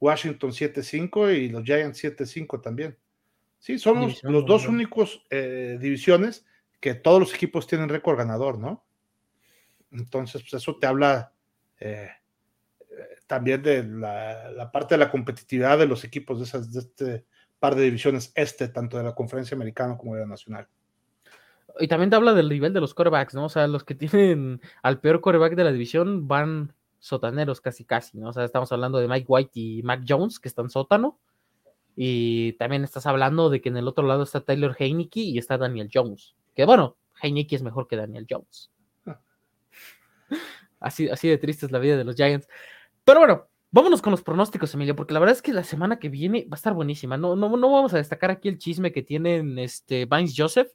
Washington 0.00 0.52
7-5 0.52 1.36
y 1.36 1.50
los 1.50 1.64
Giants 1.64 2.02
7-5 2.02 2.62
también. 2.62 2.96
Sí, 3.58 3.78
son 3.78 4.00
los, 4.22 4.46
dos 4.46 4.66
únicos 4.66 5.22
eh, 5.28 5.76
divisiones 5.78 6.46
que 6.80 6.94
todos 6.94 7.20
los 7.20 7.34
equipos 7.34 7.66
tienen 7.66 7.90
récord 7.90 8.16
ganador, 8.16 8.58
¿no? 8.58 8.86
Entonces, 9.92 10.40
pues 10.40 10.54
eso 10.54 10.78
te 10.78 10.86
habla 10.86 11.34
eh, 11.78 12.08
también 13.26 13.62
de 13.62 13.82
la, 13.84 14.70
parte 14.72 14.94
de 14.94 15.00
la 15.00 15.10
competitividad 15.10 15.78
de 15.78 15.86
los 15.86 16.04
equipos 16.04 16.38
de, 16.38 16.44
esas, 16.46 16.72
de 16.72 16.80
este 16.80 17.24
par 17.58 17.74
de 17.74 17.82
divisiones 17.82 18.32
este, 18.34 18.68
tanto 18.68 18.96
de 18.96 19.04
la 19.04 19.14
conferencia 19.14 19.56
americana 19.56 19.98
como 19.98 20.14
de 20.14 20.22
la 20.22 20.26
nacional. 20.28 20.68
Y 21.80 21.88
también 21.88 22.10
te 22.10 22.16
habla 22.16 22.34
del 22.34 22.48
nivel 22.48 22.72
de 22.72 22.80
los 22.80 22.94
corebacks, 22.94 23.34
¿no? 23.34 23.44
O 23.44 23.48
sea, 23.48 23.66
los 23.66 23.84
que 23.84 23.94
tienen 23.94 24.60
al 24.82 25.00
peor 25.00 25.20
coreback 25.20 25.54
de 25.54 25.64
la 25.64 25.72
división 25.72 26.28
van 26.28 26.74
sotaneros 26.98 27.60
casi 27.60 27.84
casi, 27.84 28.18
¿no? 28.18 28.30
O 28.30 28.32
sea, 28.32 28.44
estamos 28.44 28.70
hablando 28.72 28.98
de 28.98 29.08
Mike 29.08 29.26
White 29.28 29.50
y 29.54 29.82
Mac 29.82 30.04
Jones, 30.06 30.40
que 30.40 30.48
están 30.48 30.70
sótano. 30.70 31.18
Y 31.96 32.52
también 32.54 32.84
estás 32.84 33.06
hablando 33.06 33.50
de 33.50 33.60
que 33.60 33.70
en 33.70 33.76
el 33.76 33.88
otro 33.88 34.06
lado 34.06 34.22
está 34.22 34.40
Tyler 34.40 34.74
Heineke 34.78 35.20
y 35.20 35.38
está 35.38 35.58
Daniel 35.58 35.90
Jones. 35.92 36.36
Que 36.54 36.64
bueno, 36.64 36.96
Heineke 37.20 37.56
es 37.56 37.62
mejor 37.62 37.88
que 37.88 37.96
Daniel 37.96 38.26
Jones. 38.28 38.70
Así, 40.80 41.08
así 41.08 41.28
de 41.28 41.38
triste 41.38 41.66
es 41.66 41.72
la 41.72 41.80
vida 41.80 41.96
de 41.96 42.04
los 42.04 42.14
Giants. 42.14 42.46
Pero 43.04 43.18
bueno, 43.18 43.48
vámonos 43.72 44.00
con 44.00 44.12
los 44.12 44.22
pronósticos, 44.22 44.72
Emilio, 44.74 44.94
porque 44.94 45.12
la 45.12 45.18
verdad 45.18 45.34
es 45.34 45.42
que 45.42 45.52
la 45.52 45.64
semana 45.64 45.98
que 45.98 46.08
viene 46.08 46.44
va 46.44 46.54
a 46.54 46.54
estar 46.54 46.72
buenísima. 46.72 47.16
No, 47.16 47.34
no, 47.34 47.56
no 47.56 47.72
vamos 47.72 47.94
a 47.94 47.96
destacar 47.96 48.30
aquí 48.30 48.48
el 48.48 48.58
chisme 48.58 48.92
que 48.92 49.02
tienen 49.02 49.58
este 49.58 50.04
Vines 50.04 50.34
Joseph, 50.36 50.68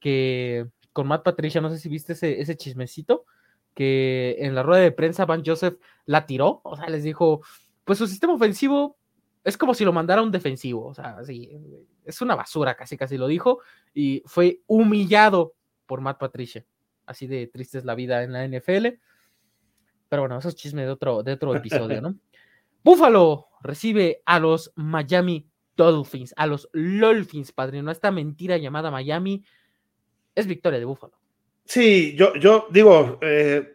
que 0.00 0.66
con 0.92 1.06
Matt 1.06 1.24
Patricia, 1.24 1.60
no 1.60 1.70
sé 1.70 1.78
si 1.78 1.88
viste 1.88 2.14
ese, 2.14 2.40
ese 2.40 2.56
chismecito, 2.56 3.24
que 3.74 4.36
en 4.38 4.54
la 4.54 4.62
rueda 4.62 4.82
de 4.82 4.92
prensa 4.92 5.26
Van 5.26 5.44
Joseph 5.44 5.78
la 6.06 6.26
tiró, 6.26 6.60
o 6.64 6.76
sea, 6.76 6.88
les 6.88 7.02
dijo, 7.02 7.42
pues 7.84 7.98
su 7.98 8.06
sistema 8.06 8.32
ofensivo 8.32 8.96
es 9.44 9.56
como 9.56 9.74
si 9.74 9.84
lo 9.84 9.92
mandara 9.92 10.22
un 10.22 10.32
defensivo, 10.32 10.86
o 10.86 10.94
sea, 10.94 11.22
sí, 11.24 11.50
es 12.04 12.20
una 12.20 12.34
basura, 12.34 12.74
casi 12.74 12.96
casi 12.96 13.16
lo 13.16 13.26
dijo, 13.26 13.60
y 13.94 14.22
fue 14.26 14.60
humillado 14.66 15.54
por 15.86 16.00
Matt 16.00 16.18
Patricia. 16.18 16.64
Así 17.06 17.26
de 17.26 17.46
triste 17.46 17.78
es 17.78 17.84
la 17.84 17.94
vida 17.94 18.22
en 18.24 18.32
la 18.32 18.46
NFL. 18.46 18.98
Pero 20.08 20.22
bueno, 20.22 20.38
eso 20.38 20.48
es 20.48 20.56
chisme 20.56 20.82
de 20.82 20.90
otro, 20.90 21.22
de 21.22 21.32
otro 21.32 21.54
episodio, 21.54 22.00
¿no? 22.00 22.16
Buffalo 22.84 23.48
recibe 23.62 24.22
a 24.24 24.38
los 24.38 24.72
Miami 24.76 25.48
Dolphins, 25.76 26.34
a 26.36 26.46
los 26.46 26.68
Dolphins, 26.72 27.52
padrino. 27.52 27.90
Esta 27.90 28.10
mentira 28.10 28.56
llamada 28.56 28.90
Miami 28.90 29.44
es 30.36 30.46
victoria 30.46 30.78
de 30.78 30.84
Buffalo. 30.84 31.18
Sí, 31.64 32.14
yo, 32.14 32.68
digo, 32.70 33.18
eh, 33.22 33.74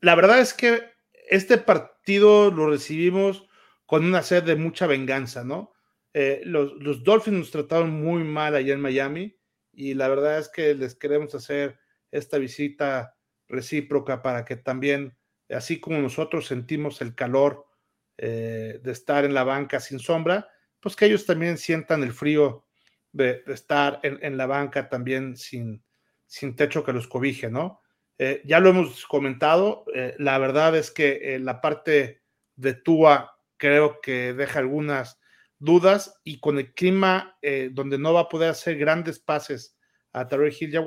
la 0.00 0.16
verdad 0.16 0.40
es 0.40 0.52
que 0.52 0.82
este 1.28 1.58
partido 1.58 2.50
lo 2.50 2.68
recibimos 2.68 3.48
con 3.86 4.04
una 4.04 4.22
sed 4.22 4.42
de 4.42 4.56
mucha 4.56 4.88
venganza, 4.88 5.44
¿no? 5.44 5.72
Eh, 6.12 6.40
los, 6.44 6.72
los, 6.80 7.04
Dolphins 7.04 7.38
nos 7.38 7.50
trataron 7.52 7.90
muy 8.02 8.24
mal 8.24 8.56
allá 8.56 8.74
en 8.74 8.80
Miami 8.80 9.36
y 9.72 9.94
la 9.94 10.08
verdad 10.08 10.40
es 10.40 10.48
que 10.48 10.74
les 10.74 10.96
queremos 10.96 11.32
hacer 11.36 11.78
esta 12.10 12.38
visita 12.38 13.16
recíproca 13.46 14.20
para 14.20 14.44
que 14.44 14.56
también 14.56 15.16
así 15.54 15.80
como 15.80 15.98
nosotros 15.98 16.46
sentimos 16.46 17.00
el 17.00 17.14
calor 17.14 17.66
eh, 18.18 18.80
de 18.82 18.92
estar 18.92 19.24
en 19.24 19.34
la 19.34 19.44
banca 19.44 19.80
sin 19.80 19.98
sombra, 19.98 20.48
pues 20.80 20.96
que 20.96 21.06
ellos 21.06 21.26
también 21.26 21.58
sientan 21.58 22.02
el 22.02 22.12
frío 22.12 22.66
de, 23.12 23.42
estar 23.46 24.00
en, 24.02 24.36
la 24.36 24.46
banca 24.46 24.88
también 24.88 25.36
sin, 25.36 25.82
sin 26.26 26.56
techo 26.56 26.84
que 26.84 26.92
los 26.92 27.08
cobije, 27.08 27.50
¿no? 27.50 27.80
Eh, 28.18 28.42
ya 28.44 28.60
lo 28.60 28.70
hemos 28.70 29.06
comentado, 29.06 29.84
eh, 29.94 30.14
la 30.18 30.38
verdad 30.38 30.76
es 30.76 30.90
que 30.90 31.38
la 31.40 31.60
parte 31.60 32.22
de 32.56 32.74
Tua 32.74 33.38
creo 33.56 34.00
que 34.00 34.34
deja 34.34 34.58
algunas 34.58 35.18
dudas 35.58 36.20
y 36.24 36.40
con 36.40 36.58
el 36.58 36.72
clima 36.74 37.38
donde 37.72 37.98
no 37.98 38.14
va 38.14 38.20
a 38.20 38.28
poder 38.28 38.50
hacer 38.50 38.78
grandes 38.78 39.18
pases 39.18 39.76
a 40.12 40.26
Tarek 40.26 40.60
Hill 40.60 40.72
y 40.72 40.76
a 40.76 40.82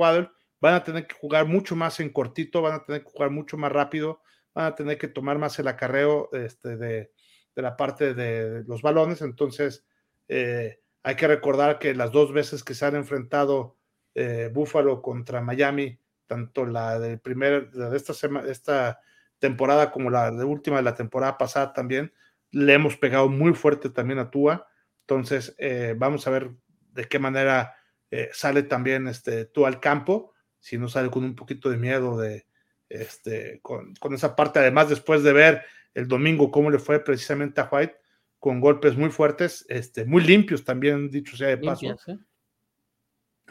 van 0.63 0.75
a 0.75 0.83
tener 0.85 1.07
que 1.07 1.15
jugar 1.15 1.45
mucho 1.45 1.75
más 1.75 1.99
en 1.99 2.09
cortito, 2.09 2.61
van 2.61 2.75
a 2.75 2.85
tener 2.85 3.03
que 3.03 3.09
jugar 3.09 3.31
mucho 3.31 3.57
más 3.57 3.69
rápido, 3.69 4.21
van 4.53 4.67
a 4.67 4.75
tener 4.75 4.97
que 4.97 5.09
tomar 5.09 5.37
más 5.37 5.59
el 5.59 5.67
acarreo 5.67 6.29
este, 6.31 6.77
de, 6.77 7.11
la 7.55 7.75
parte 7.75 8.13
de 8.13 8.63
los 8.65 8.81
balones. 8.81 9.21
Entonces, 9.21 9.85
eh, 10.29 10.79
hay 11.03 11.15
que 11.15 11.27
recordar 11.27 11.79
que 11.79 11.93
las 11.93 12.11
dos 12.11 12.31
veces 12.31 12.63
que 12.63 12.73
se 12.73 12.85
han 12.85 12.95
enfrentado 12.95 13.77
eh, 14.15 14.49
Buffalo 14.53 15.01
contra 15.01 15.41
Miami, 15.41 15.99
tanto 16.27 16.65
la 16.65 16.97
del 16.97 17.19
primer, 17.19 17.69
de 17.71 17.95
esta, 17.95 18.13
semana, 18.13 18.49
esta 18.49 19.01
temporada 19.37 19.91
como 19.91 20.09
la 20.09 20.31
de 20.31 20.45
última 20.45 20.77
de 20.77 20.83
la 20.83 20.95
temporada 20.95 21.37
pasada 21.37 21.73
también, 21.73 22.13
le 22.51 22.73
hemos 22.73 22.95
pegado 22.95 23.27
muy 23.27 23.53
fuerte 23.53 23.89
también 23.89 24.19
a 24.19 24.31
Tua. 24.31 24.67
Entonces, 25.01 25.53
eh, 25.57 25.93
vamos 25.97 26.25
a 26.25 26.29
ver 26.29 26.51
de 26.93 27.05
qué 27.05 27.19
manera 27.19 27.75
eh, 28.09 28.29
sale 28.31 28.63
también 28.63 29.07
este, 29.07 29.45
Tua 29.45 29.67
al 29.67 29.81
campo, 29.81 30.33
si 30.59 30.77
no 30.77 30.87
sale 30.87 31.09
con 31.09 31.25
un 31.25 31.35
poquito 31.35 31.69
de 31.69 31.77
miedo 31.77 32.17
de, 32.17 32.47
este, 32.87 33.59
con, 33.61 33.93
con, 33.95 34.13
esa 34.13 34.35
parte, 34.35 34.59
además 34.59 34.87
después 34.87 35.23
de 35.23 35.33
ver 35.33 35.63
el 35.93 36.07
domingo 36.07 36.49
cómo 36.49 36.69
le 36.69 36.79
fue 36.79 37.03
precisamente 37.03 37.59
a 37.59 37.67
White, 37.69 37.97
con 38.43 38.59
golpes 38.59 38.97
muy 38.97 39.09
fuertes, 39.09 39.65
este, 39.69 40.03
muy 40.03 40.21
limpios 40.21 40.65
también, 40.65 41.09
dicho 41.09 41.37
sea 41.37 41.47
de 41.47 41.59
paso. 41.59 41.95
¿eh? 42.07 42.17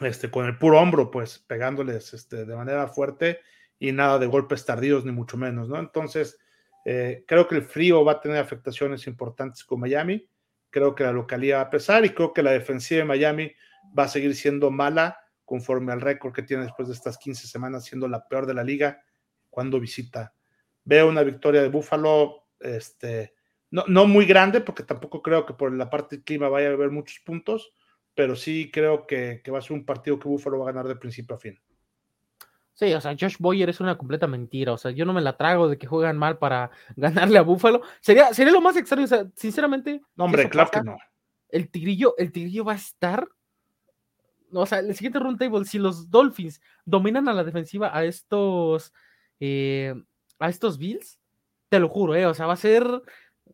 Este, 0.01 0.29
con 0.29 0.45
el 0.45 0.59
puro 0.59 0.79
hombro, 0.79 1.09
pues 1.09 1.39
pegándoles 1.39 2.13
este, 2.13 2.45
de 2.45 2.55
manera 2.55 2.87
fuerte 2.87 3.39
y 3.79 3.91
nada 3.91 4.19
de 4.19 4.27
golpes 4.27 4.63
tardíos, 4.67 5.03
ni 5.03 5.11
mucho 5.11 5.35
menos, 5.35 5.67
¿no? 5.67 5.79
Entonces, 5.79 6.37
eh, 6.85 7.23
creo 7.27 7.47
que 7.47 7.55
el 7.55 7.63
frío 7.63 8.05
va 8.05 8.11
a 8.11 8.21
tener 8.21 8.37
afectaciones 8.37 9.07
importantes 9.07 9.63
con 9.63 9.79
Miami. 9.79 10.29
Creo 10.69 10.93
que 10.93 11.05
la 11.05 11.11
localidad 11.11 11.57
va 11.57 11.61
a 11.61 11.69
pesar 11.71 12.05
y 12.05 12.11
creo 12.11 12.31
que 12.31 12.43
la 12.43 12.51
defensiva 12.51 12.99
de 12.99 13.05
Miami 13.05 13.51
va 13.97 14.03
a 14.03 14.09
seguir 14.09 14.35
siendo 14.35 14.69
mala 14.69 15.17
conforme 15.43 15.91
al 15.91 16.01
récord 16.01 16.33
que 16.33 16.43
tiene 16.43 16.65
después 16.65 16.87
de 16.87 16.93
estas 16.93 17.17
15 17.17 17.47
semanas, 17.47 17.85
siendo 17.85 18.07
la 18.07 18.27
peor 18.27 18.45
de 18.45 18.53
la 18.53 18.63
liga 18.63 19.03
cuando 19.49 19.79
visita. 19.79 20.35
Veo 20.83 21.09
una 21.09 21.23
victoria 21.23 21.63
de 21.63 21.69
Búfalo, 21.69 22.43
este, 22.59 23.33
no, 23.73 23.83
no 23.87 24.05
muy 24.05 24.27
grande, 24.27 24.61
porque 24.61 24.83
tampoco 24.83 25.23
creo 25.23 25.47
que 25.47 25.55
por 25.55 25.73
la 25.73 25.89
parte 25.89 26.17
del 26.17 26.23
clima 26.23 26.47
vaya 26.47 26.69
a 26.69 26.73
haber 26.73 26.91
muchos 26.91 27.19
puntos, 27.25 27.73
pero 28.13 28.35
sí 28.35 28.69
creo 28.71 29.07
que, 29.07 29.41
que 29.43 29.49
va 29.49 29.57
a 29.57 29.61
ser 29.63 29.73
un 29.73 29.83
partido 29.83 30.19
que 30.19 30.29
Búfalo 30.29 30.59
va 30.59 30.69
a 30.69 30.71
ganar 30.71 30.87
de 30.87 30.95
principio 30.95 31.35
a 31.35 31.39
fin. 31.39 31.59
Sí, 32.75 32.93
o 32.93 33.01
sea, 33.01 33.15
Josh 33.19 33.37
Boyer 33.39 33.67
es 33.71 33.79
una 33.79 33.97
completa 33.97 34.27
mentira. 34.27 34.73
O 34.73 34.77
sea, 34.77 34.91
yo 34.91 35.05
no 35.05 35.13
me 35.13 35.21
la 35.21 35.37
trago 35.37 35.67
de 35.67 35.79
que 35.79 35.87
juegan 35.87 36.19
mal 36.19 36.37
para 36.37 36.69
ganarle 36.95 37.39
a 37.39 37.41
Búfalo. 37.41 37.81
Sería, 37.99 38.31
sería 38.31 38.53
lo 38.53 38.61
más 38.61 38.77
extraño. 38.77 39.05
O 39.05 39.07
sea, 39.07 39.25
sinceramente. 39.35 40.03
No, 40.15 40.25
hombre, 40.25 40.47
claro 40.49 40.69
que 40.69 40.83
no. 40.83 40.95
El 41.49 41.71
tigrillo, 41.71 42.13
el 42.19 42.31
tigrillo 42.31 42.65
va 42.65 42.73
a 42.73 42.75
estar. 42.75 43.27
O 44.51 44.67
sea, 44.67 44.79
el 44.79 44.93
siguiente 44.93 45.17
run 45.17 45.39
table, 45.39 45.65
si 45.65 45.79
los 45.79 46.11
Dolphins 46.11 46.61
dominan 46.85 47.27
a 47.27 47.33
la 47.33 47.43
defensiva 47.43 47.95
a 47.95 48.05
estos. 48.05 48.93
Eh, 49.39 49.95
a 50.37 50.49
estos 50.49 50.77
Bills, 50.77 51.19
te 51.69 51.79
lo 51.79 51.89
juro, 51.89 52.15
eh. 52.15 52.27
O 52.27 52.35
sea, 52.35 52.45
va 52.45 52.53
a 52.53 52.57
ser. 52.57 52.85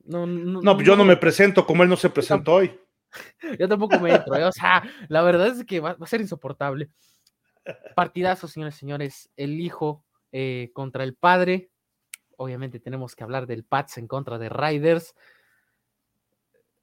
No, 0.06 0.26
no, 0.26 0.82
yo 0.82 0.96
no 0.96 1.06
me 1.06 1.18
presento 1.18 1.66
como 1.66 1.84
él 1.84 1.90
no 1.90 1.96
se 1.96 2.10
presentó 2.10 2.56
hoy. 2.56 2.80
Yo 3.60 3.68
tampoco 3.68 4.00
me 4.00 4.14
entro, 4.14 4.36
eh. 4.36 4.44
O 4.44 4.52
sea, 4.52 4.84
la 5.08 5.22
verdad 5.22 5.48
es 5.48 5.66
que 5.66 5.80
va 5.80 5.98
a 6.00 6.06
ser 6.06 6.22
insoportable. 6.22 6.90
Partidazo, 7.96 8.48
señores 8.48 8.76
y 8.76 8.80
señores. 8.80 9.30
El 9.36 9.60
hijo 9.60 10.04
eh, 10.32 10.72
contra 10.74 11.04
el 11.04 11.16
padre. 11.16 11.72
Obviamente 12.38 12.80
tenemos 12.80 13.16
que 13.16 13.24
hablar 13.24 13.48
del 13.48 13.64
Pats 13.64 13.98
en 13.98 14.08
contra 14.08 14.38
de 14.38 14.50
Riders. 14.50 15.16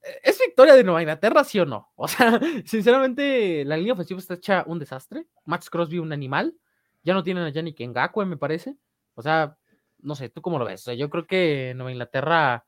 Eh, 0.03 0.21
¿Es 0.25 0.39
victoria 0.39 0.75
de 0.75 0.85
Nueva 0.85 1.03
Inglaterra, 1.03 1.45
sí 1.45 1.59
o 1.61 1.67
no? 1.67 1.93
O 1.97 2.09
sea, 2.09 2.41
sinceramente, 2.65 3.65
la 3.65 3.77
línea 3.77 3.95
ofensiva 3.95 4.19
está 4.19 4.35
hecha 4.35 4.65
un 4.67 4.79
desastre. 4.79 5.27
Max 5.45 5.71
Crosby, 5.71 5.99
un 5.99 6.13
animal. 6.13 6.57
Ya 7.03 7.15
no 7.15 7.23
tienen 7.23 7.45
a 7.45 7.51
Yannick 7.51 7.81
Ngakwe, 7.81 8.27
me 8.27 8.37
parece. 8.37 8.77
O 9.15 9.23
sea, 9.23 9.57
no 10.01 10.15
sé, 10.15 10.29
¿tú 10.29 10.43
cómo 10.43 10.59
lo 10.59 10.65
ves? 10.65 10.85
yo 10.97 11.09
creo 11.09 11.27
que 11.27 11.73
Nueva 11.75 11.93
Inglaterra 11.93 12.66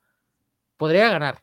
podría 0.78 1.10
ganar. 1.10 1.42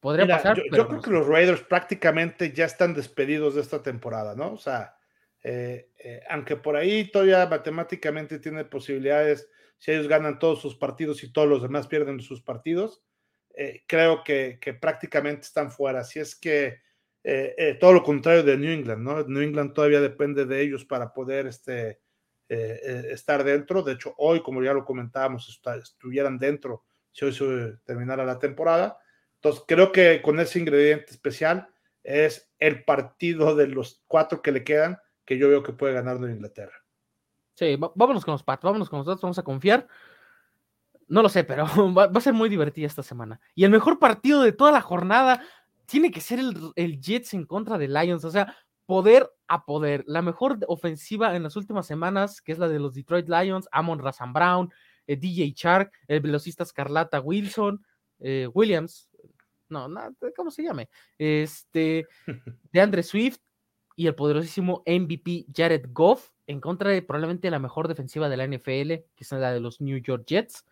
Podría 0.00 0.26
pasar. 0.26 0.56
Yo, 0.56 0.88
creo 0.88 1.00
que 1.00 1.10
los 1.10 1.28
Raiders 1.28 1.62
prácticamente 1.62 2.52
ya 2.52 2.64
están 2.64 2.92
despedidos 2.92 3.54
de 3.54 3.60
esta 3.60 3.84
temporada, 3.84 4.34
¿no? 4.34 4.54
O 4.54 4.58
sea, 4.58 4.96
eh, 5.44 5.90
eh, 5.96 6.20
aunque 6.28 6.56
por 6.56 6.74
ahí 6.74 7.08
todavía 7.08 7.46
matemáticamente 7.46 8.40
tiene 8.40 8.64
posibilidades, 8.64 9.48
si 9.78 9.92
ellos 9.92 10.08
ganan 10.08 10.40
todos 10.40 10.60
sus 10.60 10.74
partidos 10.74 11.22
y 11.22 11.32
todos 11.32 11.48
los 11.48 11.62
demás 11.62 11.86
pierden 11.86 12.20
sus 12.20 12.42
partidos, 12.42 13.04
eh, 13.54 13.84
creo 13.86 14.24
que, 14.24 14.58
prácticamente 14.80 15.42
están 15.42 15.70
fuera. 15.70 16.00
Así 16.00 16.18
es 16.18 16.34
que 16.34 16.80
todo 17.78 17.92
lo 17.92 18.02
contrario 18.02 18.42
de 18.42 18.56
New 18.56 18.72
England, 18.72 19.02
¿no? 19.02 19.22
New 19.22 19.42
England 19.42 19.72
todavía 19.72 20.00
depende 20.00 20.46
de 20.46 20.62
ellos 20.62 20.84
para 20.84 21.12
poder 21.12 21.46
este, 21.46 22.00
estar 22.48 23.44
dentro. 23.44 23.84
De 23.84 23.92
hecho, 23.92 24.14
hoy, 24.18 24.42
como 24.42 24.64
ya 24.64 24.72
lo 24.72 24.84
comentábamos, 24.84 25.60
estuvieran 25.80 26.38
dentro 26.38 26.82
se 27.12 27.76
terminara 27.84 28.24
la 28.24 28.38
temporada. 28.38 28.98
Entonces, 29.36 29.64
creo 29.66 29.92
que 29.92 30.22
con 30.22 30.40
ese 30.40 30.58
ingrediente 30.58 31.10
especial 31.10 31.68
es 32.02 32.50
el 32.58 32.84
partido 32.84 33.54
de 33.54 33.68
los 33.68 34.02
cuatro 34.06 34.42
que 34.42 34.52
le 34.52 34.64
quedan 34.64 34.98
que 35.24 35.38
yo 35.38 35.48
veo 35.48 35.62
que 35.62 35.72
puede 35.72 35.94
ganar 35.94 36.18
de 36.18 36.32
Inglaterra. 36.32 36.82
Sí, 37.54 37.76
vámonos 37.94 38.24
con 38.24 38.32
los 38.32 38.42
Pats, 38.42 38.62
vámonos 38.62 38.88
con 38.88 39.00
nosotros, 39.00 39.22
vamos 39.22 39.38
a 39.38 39.42
confiar. 39.42 39.86
No 41.08 41.22
lo 41.22 41.28
sé, 41.28 41.44
pero 41.44 41.66
va, 41.96 42.04
a 42.04 42.20
ser 42.20 42.32
muy 42.32 42.48
divertida 42.48 42.86
esta 42.86 43.02
semana. 43.02 43.40
Y 43.54 43.64
el 43.64 43.70
mejor 43.70 43.98
partido 43.98 44.42
de 44.42 44.52
toda 44.52 44.72
la 44.72 44.80
jornada 44.80 45.44
tiene 45.86 46.10
que 46.10 46.20
ser 46.20 46.40
el, 46.40 47.00
Jets 47.00 47.34
en 47.34 47.44
contra 47.44 47.78
de 47.78 47.88
Lions. 47.88 48.24
O 48.24 48.30
sea, 48.30 48.56
poder 48.86 49.30
a 49.46 49.64
poder. 49.64 50.04
La 50.06 50.22
mejor 50.22 50.58
ofensiva 50.68 51.36
en 51.36 51.42
las 51.42 51.56
últimas 51.56 51.86
semanas, 51.86 52.40
que 52.40 52.52
es 52.52 52.58
la 52.58 52.68
de 52.68 52.78
los 52.78 52.94
Detroit 52.94 53.28
Lions, 53.28 53.68
Amon 53.70 53.98
Razan 53.98 54.32
Brown, 54.32 54.72
eh, 55.06 55.16
DJ 55.16 55.52
Shark, 55.56 55.92
el 56.08 56.20
velocista 56.20 56.62
Escarlata 56.62 57.20
Wilson, 57.20 57.84
eh, 58.20 58.48
Williams, 58.52 59.08
no, 59.68 59.88
no, 59.88 60.14
¿cómo 60.36 60.50
se 60.50 60.62
llame? 60.62 60.88
Este, 61.18 62.06
de 62.72 62.80
Andre 62.80 63.02
Swift, 63.02 63.38
y 63.96 64.06
el 64.06 64.14
poderosísimo 64.14 64.82
MVP 64.86 65.46
Jared 65.54 65.86
Goff 65.92 66.30
en 66.46 66.60
contra 66.60 66.90
de 66.90 67.02
probablemente 67.02 67.50
la 67.50 67.58
mejor 67.58 67.88
defensiva 67.88 68.28
de 68.28 68.36
la 68.36 68.46
NFL, 68.46 68.88
que 69.14 69.20
es 69.20 69.32
la 69.32 69.52
de 69.52 69.60
los 69.60 69.80
New 69.80 69.98
York 69.98 70.24
Jets. 70.26 70.64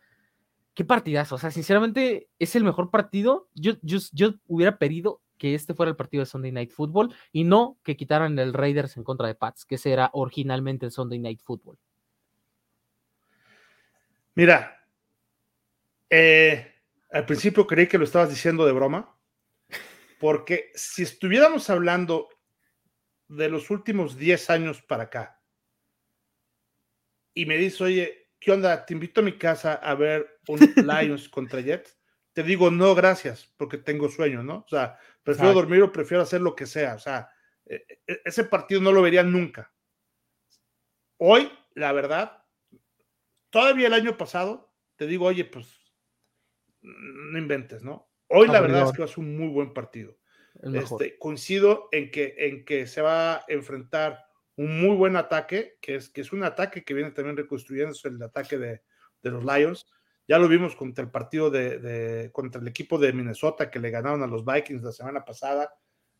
Qué 0.74 0.84
partidazo, 0.84 1.34
o 1.34 1.38
sea, 1.38 1.50
sinceramente 1.50 2.28
es 2.38 2.56
el 2.56 2.64
mejor 2.64 2.90
partido. 2.90 3.48
Yo, 3.54 3.74
yo, 3.82 3.98
yo 4.12 4.34
hubiera 4.46 4.78
pedido 4.78 5.20
que 5.36 5.54
este 5.54 5.74
fuera 5.74 5.90
el 5.90 5.96
partido 5.96 6.22
de 6.22 6.26
Sunday 6.26 6.52
Night 6.52 6.70
Football 6.70 7.14
y 7.32 7.44
no 7.44 7.78
que 7.82 7.96
quitaran 7.96 8.38
el 8.38 8.52
Raiders 8.52 8.96
en 8.96 9.04
contra 9.04 9.26
de 9.26 9.34
Pats, 9.34 9.64
que 9.64 9.76
ese 9.76 9.92
era 9.92 10.10
originalmente 10.12 10.86
el 10.86 10.92
Sunday 10.92 11.18
Night 11.18 11.40
Football. 11.42 11.78
Mira, 14.40 14.86
eh, 16.08 16.72
al 17.10 17.26
principio 17.26 17.66
creí 17.66 17.86
que 17.86 17.98
lo 17.98 18.04
estabas 18.04 18.30
diciendo 18.30 18.64
de 18.64 18.72
broma, 18.72 19.14
porque 20.18 20.72
si 20.74 21.02
estuviéramos 21.02 21.68
hablando 21.68 22.30
de 23.28 23.50
los 23.50 23.68
últimos 23.68 24.16
10 24.16 24.48
años 24.48 24.80
para 24.80 25.02
acá 25.02 25.42
y 27.34 27.44
me 27.44 27.58
dice, 27.58 27.84
oye, 27.84 28.30
¿qué 28.40 28.52
onda? 28.52 28.86
Te 28.86 28.94
invito 28.94 29.20
a 29.20 29.24
mi 29.24 29.36
casa 29.36 29.74
a 29.74 29.94
ver 29.94 30.40
un 30.48 30.58
Lions 30.88 31.28
contra 31.28 31.60
Jets. 31.60 31.98
Te 32.32 32.42
digo, 32.42 32.70
no, 32.70 32.94
gracias, 32.94 33.52
porque 33.58 33.76
tengo 33.76 34.08
sueño, 34.08 34.42
¿no? 34.42 34.64
O 34.64 34.68
sea, 34.70 34.98
prefiero 35.22 35.52
dormir 35.52 35.82
o 35.82 35.92
prefiero 35.92 36.22
hacer 36.22 36.40
lo 36.40 36.56
que 36.56 36.64
sea. 36.64 36.94
O 36.94 36.98
sea, 36.98 37.28
e, 37.66 37.84
e, 38.06 38.22
ese 38.24 38.44
partido 38.44 38.80
no 38.80 38.90
lo 38.90 39.02
vería 39.02 39.22
nunca. 39.22 39.70
Hoy, 41.18 41.52
la 41.74 41.92
verdad, 41.92 42.39
todavía 43.50 43.88
el 43.88 43.94
año 43.94 44.16
pasado, 44.16 44.72
te 44.96 45.06
digo, 45.06 45.26
oye, 45.26 45.44
pues 45.44 45.80
no 46.80 47.38
inventes, 47.38 47.82
¿no? 47.82 48.08
Hoy 48.28 48.48
la 48.48 48.60
verdad 48.60 48.86
es 48.86 48.92
que 48.92 48.98
va 48.98 49.04
a 49.04 49.08
ser 49.08 49.18
un 49.18 49.36
muy 49.36 49.48
buen 49.48 49.72
partido. 49.72 50.16
Este, 50.62 51.18
coincido 51.18 51.88
en 51.92 52.10
que, 52.10 52.34
en 52.38 52.64
que 52.64 52.86
se 52.86 53.00
va 53.00 53.36
a 53.36 53.44
enfrentar 53.48 54.24
un 54.56 54.80
muy 54.80 54.94
buen 54.96 55.16
ataque, 55.16 55.78
que 55.80 55.96
es, 55.96 56.10
que 56.10 56.20
es 56.20 56.32
un 56.32 56.44
ataque 56.44 56.84
que 56.84 56.94
viene 56.94 57.12
también 57.12 57.36
reconstruyendo 57.36 57.94
el 58.04 58.22
ataque 58.22 58.58
de, 58.58 58.82
de 59.22 59.30
los 59.30 59.44
Lions. 59.44 59.86
Ya 60.28 60.38
lo 60.38 60.48
vimos 60.48 60.76
contra 60.76 61.02
el 61.02 61.10
partido 61.10 61.50
de, 61.50 62.30
contra 62.32 62.60
el 62.60 62.68
equipo 62.68 62.98
de 62.98 63.12
Minnesota 63.12 63.70
que 63.70 63.80
le 63.80 63.90
ganaron 63.90 64.22
a 64.22 64.26
los 64.26 64.44
Vikings 64.44 64.82
la 64.82 64.92
semana 64.92 65.24
pasada, 65.24 65.72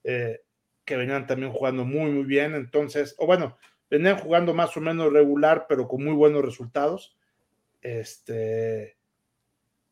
eh, 0.03 0.41
que 0.85 0.97
venían 0.97 1.27
también 1.27 1.53
jugando 1.53 1.85
muy, 1.85 2.11
muy 2.11 2.25
bien. 2.25 2.55
Entonces, 2.55 3.15
o 3.19 3.27
bueno, 3.27 3.59
venían 3.89 4.19
jugando 4.19 4.55
más 4.55 4.77
o 4.77 4.81
menos 4.81 5.13
regular, 5.13 5.67
pero 5.69 5.87
con 5.87 6.03
muy 6.03 6.15
buenos 6.15 6.45
resultados. 6.45 7.17
Este, 7.81 8.97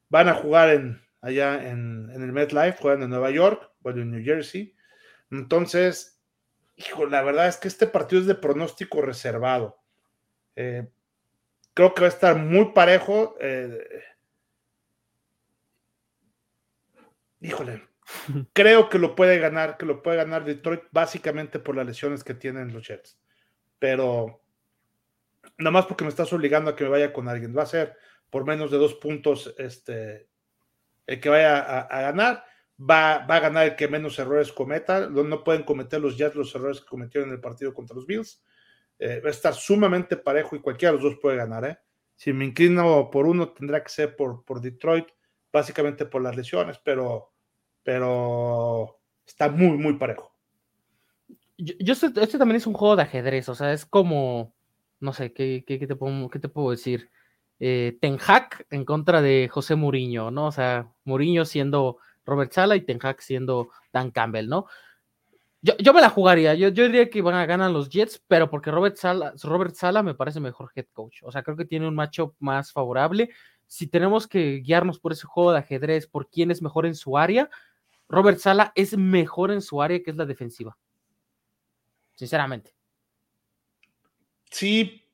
van 0.08 0.28
a 0.28 0.34
jugar 0.34 0.70
en, 0.70 1.02
allá 1.20 1.68
en, 1.68 2.10
en 2.12 2.22
el 2.22 2.32
MetLife, 2.32 2.78
juegan 2.80 3.02
en 3.02 3.10
Nueva 3.10 3.30
York 3.30 3.68
bueno, 3.80 4.02
en 4.02 4.10
New 4.10 4.24
Jersey. 4.24 4.74
Entonces, 5.30 6.20
hijo, 6.76 7.06
la 7.06 7.22
verdad 7.22 7.48
es 7.48 7.56
que 7.56 7.68
este 7.68 7.86
partido 7.86 8.20
es 8.20 8.26
de 8.26 8.34
pronóstico 8.34 9.02
reservado. 9.02 9.80
Eh, 10.56 10.88
creo 11.74 11.94
que 11.94 12.02
va 12.02 12.06
a 12.06 12.10
estar 12.10 12.36
muy 12.36 12.72
parejo. 12.72 13.36
Eh, 13.40 13.78
híjole, 17.40 17.88
creo 18.52 18.88
que 18.88 18.98
lo 18.98 19.14
puede 19.14 19.38
ganar, 19.38 19.76
que 19.76 19.86
lo 19.86 20.02
puede 20.02 20.16
ganar 20.16 20.44
Detroit 20.44 20.82
básicamente 20.90 21.58
por 21.58 21.76
las 21.76 21.86
lesiones 21.86 22.24
que 22.24 22.34
tienen 22.34 22.72
los 22.72 22.86
Jets. 22.86 23.18
Pero 23.78 24.42
nada 25.56 25.70
más 25.70 25.86
porque 25.86 26.04
me 26.04 26.10
estás 26.10 26.32
obligando 26.32 26.70
a 26.70 26.76
que 26.76 26.84
me 26.84 26.90
vaya 26.90 27.12
con 27.12 27.28
alguien. 27.28 27.56
Va 27.56 27.62
a 27.62 27.66
ser 27.66 27.96
por 28.30 28.44
menos 28.44 28.70
de 28.70 28.78
dos 28.78 28.94
puntos 28.94 29.54
este, 29.58 30.28
el 31.06 31.20
que 31.20 31.28
vaya 31.28 31.80
a 31.80 32.00
ganar 32.02 32.44
va, 32.78 33.16
a 33.24 33.40
ganar 33.40 33.66
el 33.66 33.76
que 33.76 33.88
menos 33.88 34.18
errores 34.18 34.52
cometa. 34.52 35.08
No, 35.08 35.44
pueden 35.44 35.64
cometer 35.64 36.00
los 36.00 36.16
Jets 36.16 36.36
los 36.36 36.54
errores 36.54 36.80
que 36.80 36.86
cometieron 36.86 37.28
en 37.30 37.36
el 37.36 37.40
partido 37.40 37.74
contra 37.74 37.96
los 37.96 38.06
Bills. 38.06 38.42
eh, 39.00 39.20
va 39.20 39.28
a 39.28 39.32
estar 39.32 39.54
sumamente 39.54 40.16
parejo 40.16 40.56
y 40.56 40.60
cualquiera 40.60 40.92
de 40.92 41.00
los 41.00 41.12
dos 41.12 41.20
puede 41.20 41.36
ganar. 41.36 41.64
¿eh? 41.64 41.78
Si 42.16 42.32
me 42.32 42.44
inclino 42.44 43.10
por 43.10 43.26
uno, 43.26 43.50
tendrá 43.52 43.82
que 43.82 43.90
ser 43.90 44.16
por, 44.16 44.44
por 44.44 44.60
Detroit, 44.60 45.06
básicamente 45.52 46.04
por 46.04 46.22
las 46.22 46.36
lesiones, 46.36 46.78
pero, 46.82 47.32
pero 47.82 49.00
está 49.24 49.48
muy, 49.48 49.76
muy 49.78 49.94
parejo. 49.94 50.34
Yo, 51.56 51.92
este 51.92 52.38
también 52.38 52.56
es 52.56 52.66
un 52.66 52.74
juego 52.74 52.96
de 52.96 53.02
ajedrez, 53.02 53.48
o 53.48 53.54
sea, 53.54 53.72
es 53.72 53.84
como, 53.84 54.54
no 55.00 55.12
sé, 55.12 55.32
¿qué, 55.32 55.64
qué, 55.66 55.78
te, 55.78 55.96
puedo, 55.96 56.28
qué 56.28 56.38
te 56.38 56.48
puedo 56.48 56.70
decir? 56.70 57.10
Eh, 57.60 57.98
Ten 58.00 58.18
Hag 58.24 58.66
en 58.70 58.84
contra 58.84 59.20
de 59.20 59.48
José 59.50 59.74
Mourinho, 59.74 60.30
¿no? 60.30 60.46
O 60.46 60.52
sea, 60.52 60.92
Mourinho 61.04 61.44
siendo 61.44 61.98
Robert 62.24 62.52
Sala 62.52 62.76
y 62.76 62.82
Ten 62.82 62.98
Hag 63.02 63.20
siendo 63.22 63.70
Dan 63.92 64.10
Campbell, 64.10 64.48
¿no? 64.48 64.66
Yo, 65.60 65.92
me 65.92 66.00
la 66.00 66.08
jugaría, 66.08 66.54
yo, 66.54 66.68
yo, 66.68 66.84
diría 66.84 67.10
que 67.10 67.20
van 67.20 67.34
a 67.34 67.44
ganar 67.44 67.72
los 67.72 67.88
Jets, 67.88 68.22
pero 68.28 68.48
porque 68.48 68.70
Robert 68.70 68.96
Sala, 68.96 69.34
Robert 69.42 69.74
Sala 69.74 70.04
me 70.04 70.14
parece 70.14 70.38
mejor 70.38 70.70
head 70.76 70.86
coach. 70.92 71.20
O 71.24 71.32
sea, 71.32 71.42
creo 71.42 71.56
que 71.56 71.64
tiene 71.64 71.88
un 71.88 71.96
matchup 71.96 72.36
más 72.38 72.70
favorable. 72.70 73.30
Si 73.66 73.88
tenemos 73.88 74.28
que 74.28 74.60
guiarnos 74.60 75.00
por 75.00 75.10
ese 75.12 75.26
juego 75.26 75.50
de 75.50 75.58
ajedrez, 75.58 76.06
por 76.06 76.30
quién 76.30 76.52
es 76.52 76.62
mejor 76.62 76.86
en 76.86 76.94
su 76.94 77.18
área, 77.18 77.50
Robert 78.08 78.38
Sala 78.38 78.72
es 78.76 78.96
mejor 78.96 79.50
en 79.50 79.60
su 79.60 79.82
área 79.82 80.00
que 80.00 80.12
es 80.12 80.16
la 80.16 80.26
defensiva. 80.26 80.78
Sinceramente. 82.14 82.77
Sí, 84.50 85.04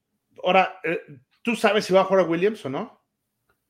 ahora, 0.43 0.81
eh, 0.85 1.01
¿tú 1.43 1.57
sabes 1.57 1.85
si 1.85 1.93
va 1.93 2.03
a 2.03 2.05
jugar 2.05 2.25
a 2.25 2.29
Williams 2.29 2.65
o 2.65 2.71
no? 2.71 3.01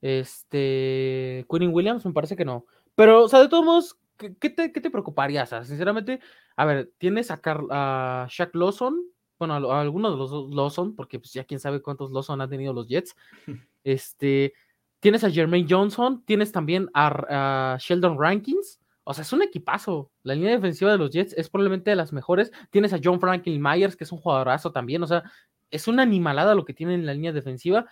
Este, 0.01 1.47
Quinn 1.49 1.73
Williams, 1.73 2.05
me 2.05 2.13
parece 2.13 2.37
que 2.37 2.45
no. 2.45 2.67
Pero, 2.95 3.25
o 3.25 3.29
sea, 3.29 3.41
de 3.41 3.49
todos 3.49 3.65
modos, 3.65 3.99
¿qué, 4.19 4.51
te, 4.51 4.73
qué 4.73 4.81
te 4.81 4.91
preocuparía? 4.91 5.43
O 5.43 5.47
sea, 5.47 5.65
sinceramente, 5.65 6.21
a 6.57 6.65
ver, 6.65 6.93
tienes 6.99 7.31
a, 7.31 7.41
a 7.71 8.27
Shaq 8.29 8.55
Lawson, 8.55 9.01
bueno, 9.39 9.55
a, 9.71 9.81
algunos 9.81 10.13
de 10.13 10.19
los 10.19 10.55
Lawson, 10.55 10.95
porque 10.95 11.19
pues 11.19 11.33
ya 11.33 11.45
quién 11.45 11.61
sabe 11.61 11.83
cuántos 11.83 12.13
Lawson 12.13 12.41
han 12.41 12.51
tenido 12.51 12.73
los 12.73 12.89
Jets. 12.89 13.15
Este, 13.87 14.55
tienes 14.99 15.25
a 15.25 15.31
Jermaine 15.31 15.67
Johnson, 15.69 16.25
tienes 16.25 16.53
también 16.53 16.89
a, 16.95 17.77
Sheldon 17.79 18.19
Rankins. 18.19 18.81
O 19.05 19.13
sea, 19.13 19.21
es 19.21 19.33
un 19.35 19.43
equipazo. 19.43 20.11
La 20.23 20.35
línea 20.35 20.53
defensiva 20.53 20.91
de 20.91 20.97
los 20.97 21.11
Jets 21.11 21.35
es 21.35 21.51
probablemente 21.51 21.91
de 21.91 21.97
las 21.97 22.11
mejores. 22.11 22.51
Tienes 22.71 22.95
a 22.95 23.01
John 23.05 23.21
Franklin 23.21 23.61
Myers, 23.61 23.97
que 23.97 24.05
es 24.05 24.13
un 24.13 24.21
jugadorazo 24.21 24.73
también. 24.73 25.03
O 25.03 25.07
sea, 25.07 25.23
es 25.71 25.89
una 25.89 26.03
animalada 26.03 26.55
lo 26.55 26.65
que 26.65 26.75
tiene 26.75 26.95
en 26.95 27.07
la 27.07 27.15
línea 27.15 27.33
defensiva 27.33 27.87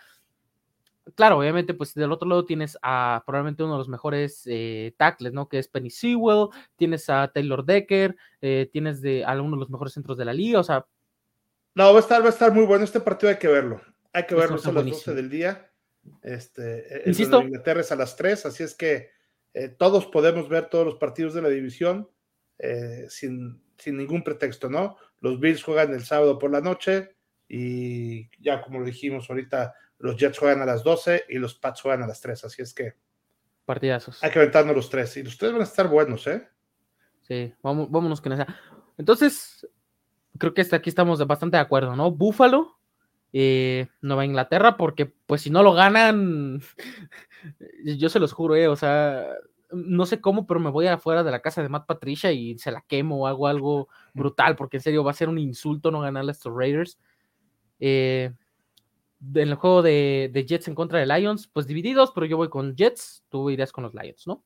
claro, 1.14 1.38
obviamente, 1.38 1.74
pues 1.74 1.94
del 1.94 2.12
otro 2.12 2.28
lado 2.28 2.44
tienes 2.44 2.78
a 2.82 3.22
probablemente 3.26 3.62
uno 3.62 3.72
de 3.72 3.78
los 3.78 3.88
mejores 3.88 4.42
eh, 4.46 4.94
tackles, 4.96 5.32
¿no? 5.32 5.48
Que 5.48 5.58
es 5.58 5.68
Penny 5.68 5.90
Sewell, 5.90 6.48
tienes 6.76 7.08
a 7.10 7.30
Taylor 7.32 7.64
Decker, 7.64 8.16
eh, 8.40 8.68
tienes 8.72 9.00
de 9.00 9.24
algunos 9.24 9.58
de 9.58 9.60
los 9.60 9.70
mejores 9.70 9.92
centros 9.92 10.16
de 10.16 10.24
la 10.24 10.32
liga, 10.32 10.60
o 10.60 10.64
sea. 10.64 10.86
No, 11.74 11.92
va 11.92 11.98
a 11.98 12.00
estar, 12.00 12.22
va 12.22 12.26
a 12.26 12.30
estar 12.30 12.52
muy 12.52 12.64
bueno. 12.64 12.84
Este 12.84 13.00
partido 13.00 13.30
hay 13.30 13.38
que 13.38 13.48
verlo. 13.48 13.80
Hay 14.12 14.26
que 14.26 14.34
verlo 14.34 14.56
a 14.62 14.72
las 14.72 14.84
12 14.84 15.14
del 15.14 15.30
día. 15.30 15.70
Este, 16.22 17.02
Insisto. 17.06 17.40
En 17.40 17.46
Inglaterra 17.46 17.80
es 17.80 17.92
a 17.92 17.96
las 17.96 18.16
3, 18.16 18.46
así 18.46 18.62
es 18.62 18.74
que 18.74 19.10
eh, 19.54 19.68
todos 19.68 20.06
podemos 20.06 20.48
ver 20.48 20.68
todos 20.68 20.84
los 20.84 20.96
partidos 20.96 21.34
de 21.34 21.42
la 21.42 21.48
división 21.48 22.08
sin, 23.08 23.60
sin 23.76 23.96
ningún 23.96 24.22
pretexto, 24.22 24.70
¿no? 24.70 24.96
Los 25.18 25.40
Bills 25.40 25.64
juegan 25.64 25.92
el 25.94 26.04
sábado 26.04 26.38
por 26.38 26.52
la 26.52 26.60
noche 26.60 27.16
y 27.54 28.30
ya 28.40 28.62
como 28.62 28.78
lo 28.78 28.86
dijimos 28.86 29.28
ahorita, 29.28 29.74
los 29.98 30.16
Jets 30.16 30.38
juegan 30.38 30.62
a 30.62 30.64
las 30.64 30.82
12 30.82 31.26
y 31.28 31.36
los 31.36 31.54
Pats 31.54 31.82
juegan 31.82 32.02
a 32.02 32.06
las 32.06 32.18
3, 32.22 32.44
así 32.44 32.62
es 32.62 32.72
que. 32.72 32.94
Partidazos. 33.66 34.24
Hay 34.24 34.30
que 34.30 34.38
aventarnos 34.38 34.74
los 34.74 34.88
tres. 34.88 35.14
Y 35.18 35.22
los 35.22 35.36
tres 35.36 35.52
van 35.52 35.60
a 35.60 35.64
estar 35.64 35.86
buenos, 35.86 36.26
¿eh? 36.26 36.48
Sí, 37.20 37.52
vamos, 37.62 37.90
vámonos 37.90 38.22
con 38.22 38.32
esa. 38.32 38.46
Entonces, 38.96 39.68
creo 40.38 40.54
que 40.54 40.62
hasta 40.62 40.76
aquí 40.76 40.88
estamos 40.88 41.24
bastante 41.26 41.58
de 41.58 41.60
acuerdo, 41.60 41.94
¿no? 41.94 42.10
Búfalo, 42.10 42.78
eh, 43.34 43.86
Nueva 44.00 44.24
Inglaterra, 44.24 44.78
porque 44.78 45.12
pues 45.26 45.42
si 45.42 45.50
no 45.50 45.62
lo 45.62 45.74
ganan, 45.74 46.62
yo 47.84 48.08
se 48.08 48.18
los 48.18 48.32
juro, 48.32 48.56
eh, 48.56 48.66
o 48.66 48.76
sea, 48.76 49.28
no 49.70 50.06
sé 50.06 50.22
cómo, 50.22 50.46
pero 50.46 50.58
me 50.58 50.70
voy 50.70 50.86
afuera 50.86 51.22
de 51.22 51.30
la 51.30 51.40
casa 51.40 51.62
de 51.62 51.68
Matt 51.68 51.86
Patricia 51.86 52.32
y 52.32 52.58
se 52.58 52.72
la 52.72 52.80
quemo 52.80 53.18
o 53.18 53.26
hago 53.26 53.46
algo 53.46 53.88
brutal, 54.14 54.56
porque 54.56 54.78
en 54.78 54.82
serio 54.82 55.04
va 55.04 55.10
a 55.10 55.14
ser 55.14 55.28
un 55.28 55.38
insulto 55.38 55.90
no 55.90 56.00
ganarle 56.00 56.30
a 56.30 56.32
estos 56.32 56.54
Raiders. 56.54 56.98
Eh, 57.84 58.30
en 59.34 59.48
el 59.48 59.54
juego 59.56 59.82
de, 59.82 60.44
Jets 60.46 60.68
en 60.68 60.76
contra 60.76 61.00
de 61.00 61.06
Lions, 61.06 61.48
pues 61.48 61.66
divididos, 61.66 62.12
pero 62.14 62.26
yo 62.26 62.36
voy 62.36 62.48
con 62.48 62.76
Jets, 62.76 63.24
tú 63.28 63.50
irás 63.50 63.72
con 63.72 63.82
los 63.82 63.92
Lions, 63.92 64.24
¿no? 64.28 64.44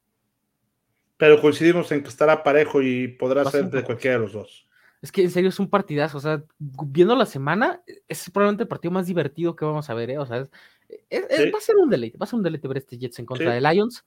Pero 1.18 1.38
coincidimos 1.38 1.92
en 1.92 2.02
que 2.02 2.08
estará 2.08 2.42
parejo 2.42 2.80
y 2.80 3.08
podrá 3.08 3.44
ser 3.44 3.70
de 3.70 3.84
cualquiera 3.84 4.16
de 4.16 4.22
los 4.22 4.32
dos. 4.32 4.66
Es 5.02 5.12
que 5.12 5.22
en 5.22 5.30
serio 5.30 5.50
es 5.50 5.58
un 5.60 5.68
partidazo, 5.68 6.16
o 6.16 6.20
sea, 6.20 6.42
viendo 6.58 7.14
la 7.14 7.26
semana, 7.26 7.82
es 8.08 8.30
probablemente 8.30 8.62
el 8.62 8.68
partido 8.68 8.92
más 8.92 9.06
divertido 9.06 9.54
que 9.54 9.66
vamos 9.66 9.88
a 9.90 9.94
ver, 9.94 10.10
¿eh? 10.10 10.18
O 10.18 10.24
sea, 10.24 10.38
va 10.40 11.58
a 11.58 11.60
ser 11.60 11.76
un 11.76 11.90
deleite, 11.90 12.16
va 12.16 12.24
a 12.24 12.26
ser 12.26 12.38
un 12.38 12.42
deleite 12.42 12.68
ver 12.68 12.78
este 12.78 12.96
Jets 12.96 13.18
en 13.18 13.26
contra 13.26 13.52
de 13.52 13.60
Lions. 13.60 14.02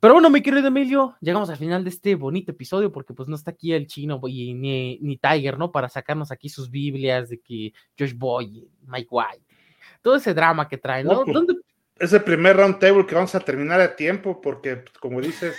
Pero 0.00 0.14
bueno, 0.14 0.30
mi 0.30 0.40
querido 0.40 0.66
Emilio, 0.66 1.14
llegamos 1.20 1.50
al 1.50 1.58
final 1.58 1.84
de 1.84 1.90
este 1.90 2.14
bonito 2.14 2.52
episodio 2.52 2.90
porque 2.90 3.12
pues 3.12 3.28
no 3.28 3.36
está 3.36 3.50
aquí 3.50 3.74
el 3.74 3.86
chino 3.86 4.18
y 4.26 4.54
ni, 4.54 4.98
ni 5.00 5.18
Tiger, 5.18 5.58
¿no? 5.58 5.70
Para 5.70 5.90
sacarnos 5.90 6.32
aquí 6.32 6.48
sus 6.48 6.70
Biblias 6.70 7.28
de 7.28 7.38
que 7.38 7.74
Josh 7.98 8.14
Boy, 8.14 8.66
Mike 8.86 9.08
White, 9.10 9.44
todo 10.00 10.16
ese 10.16 10.32
drama 10.32 10.68
que 10.68 10.78
trae, 10.78 11.04
¿no? 11.04 11.22
Pues, 11.24 11.36
es 11.98 12.12
el 12.14 12.22
primer 12.22 12.56
round 12.56 12.78
table 12.78 13.04
que 13.04 13.14
vamos 13.14 13.34
a 13.34 13.40
terminar 13.40 13.78
a 13.78 13.94
tiempo, 13.94 14.40
porque, 14.40 14.76
pues, 14.76 14.96
como 14.98 15.20
dices, 15.20 15.54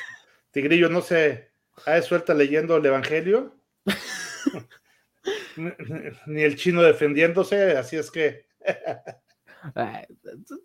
Tigrillo 0.49 0.89
no 0.89 1.01
se 1.01 1.51
ha 1.85 1.91
de 1.91 2.01
suelta 2.01 2.33
leyendo 2.33 2.77
el 2.77 2.85
Evangelio, 2.85 3.55
ni 6.25 6.41
el 6.41 6.55
chino 6.55 6.81
defendiéndose, 6.81 7.77
así 7.77 7.95
es 7.95 8.09
que. 8.09 8.47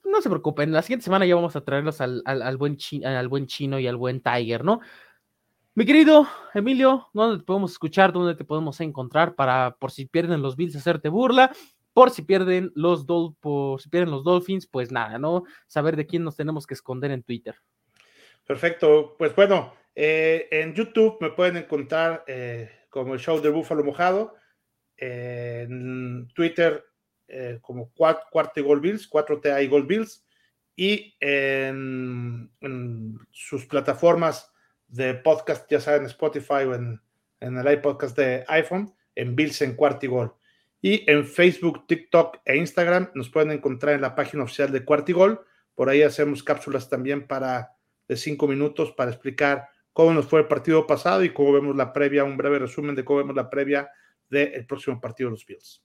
no 0.04 0.22
se 0.22 0.28
preocupen, 0.28 0.72
la 0.72 0.82
siguiente 0.82 1.04
semana 1.04 1.26
ya 1.26 1.34
vamos 1.34 1.56
a 1.56 1.64
traerlos 1.64 2.00
al, 2.00 2.22
buen, 2.58 2.78
al 3.04 3.28
buen 3.28 3.46
chino 3.46 3.78
y 3.78 3.86
al 3.86 3.96
buen 3.96 4.20
Tiger, 4.20 4.64
¿no? 4.64 4.80
Mi 5.74 5.84
querido 5.84 6.26
Emilio, 6.54 7.08
¿dónde 7.12 7.38
te 7.38 7.44
podemos 7.44 7.72
escuchar? 7.72 8.12
¿Dónde 8.12 8.34
te 8.34 8.44
podemos 8.44 8.80
encontrar 8.80 9.34
para, 9.34 9.76
por 9.78 9.90
si 9.90 10.06
pierden 10.06 10.40
los 10.40 10.56
Bills, 10.56 10.76
hacerte 10.76 11.08
burla? 11.08 11.52
por 11.96 12.10
si 12.10 12.20
pierden 12.20 12.72
los 12.74 13.06
por 13.40 13.80
si 13.80 13.88
pierden 13.88 14.10
los 14.10 14.22
Dolphins, 14.22 14.66
pues 14.66 14.92
nada, 14.92 15.18
¿no? 15.18 15.44
Saber 15.66 15.96
de 15.96 16.06
quién 16.06 16.24
nos 16.24 16.36
tenemos 16.36 16.66
que 16.66 16.74
esconder 16.74 17.10
en 17.10 17.22
Twitter. 17.22 17.54
Perfecto, 18.46 19.14
pues 19.16 19.34
bueno, 19.34 19.72
eh, 19.94 20.46
en 20.50 20.74
YouTube 20.74 21.16
me 21.22 21.30
pueden 21.30 21.56
encontrar 21.56 22.22
eh, 22.26 22.70
como 22.90 23.14
el 23.14 23.20
show 23.20 23.40
del 23.40 23.52
Búfalo 23.52 23.82
Mojado, 23.82 24.34
en 24.98 26.28
Twitter 26.34 26.84
eh, 27.28 27.58
como 27.60 27.90
Cuarto 27.92 28.64
Gold 28.64 28.82
Bills, 28.82 29.10
4TA 29.10 29.62
y 29.62 29.68
Gold 29.68 29.86
Bills, 29.86 30.24
y 30.76 31.16
en, 31.20 32.50
sus 33.30 33.64
plataformas 33.66 34.52
de 34.88 35.14
podcast, 35.14 35.70
ya 35.70 35.80
saben, 35.80 36.06
Spotify 36.06 36.64
o 36.66 36.74
en, 36.74 37.00
en 37.40 37.56
el 37.56 37.72
iPodcast 37.72 38.16
de 38.16 38.44
iPhone, 38.48 38.94
en 39.14 39.34
Bills 39.34 39.62
en 39.62 39.74
Cuarto 39.74 40.06
y. 40.06 40.32
Y 40.82 41.10
en 41.10 41.26
Facebook, 41.26 41.86
TikTok 41.86 42.38
e 42.44 42.56
Instagram 42.56 43.10
nos 43.14 43.30
pueden 43.30 43.50
encontrar 43.50 43.94
en 43.94 44.02
la 44.02 44.14
página 44.14 44.44
oficial 44.44 44.70
de 44.70 44.84
Cuartigol. 44.84 45.44
Por 45.74 45.88
ahí 45.88 46.02
hacemos 46.02 46.42
cápsulas 46.42 46.88
también 46.88 47.26
para 47.26 47.72
de 48.06 48.16
cinco 48.16 48.46
minutos 48.46 48.92
para 48.92 49.10
explicar 49.10 49.68
cómo 49.92 50.12
nos 50.12 50.26
fue 50.26 50.40
el 50.40 50.46
partido 50.46 50.86
pasado 50.86 51.24
y 51.24 51.32
cómo 51.32 51.52
vemos 51.52 51.74
la 51.74 51.92
previa, 51.92 52.24
un 52.24 52.36
breve 52.36 52.58
resumen 52.58 52.94
de 52.94 53.04
cómo 53.04 53.18
vemos 53.18 53.34
la 53.34 53.50
previa 53.50 53.90
del 54.28 54.66
próximo 54.66 55.00
partido 55.00 55.28
de 55.28 55.32
los 55.32 55.46
Bills. 55.46 55.82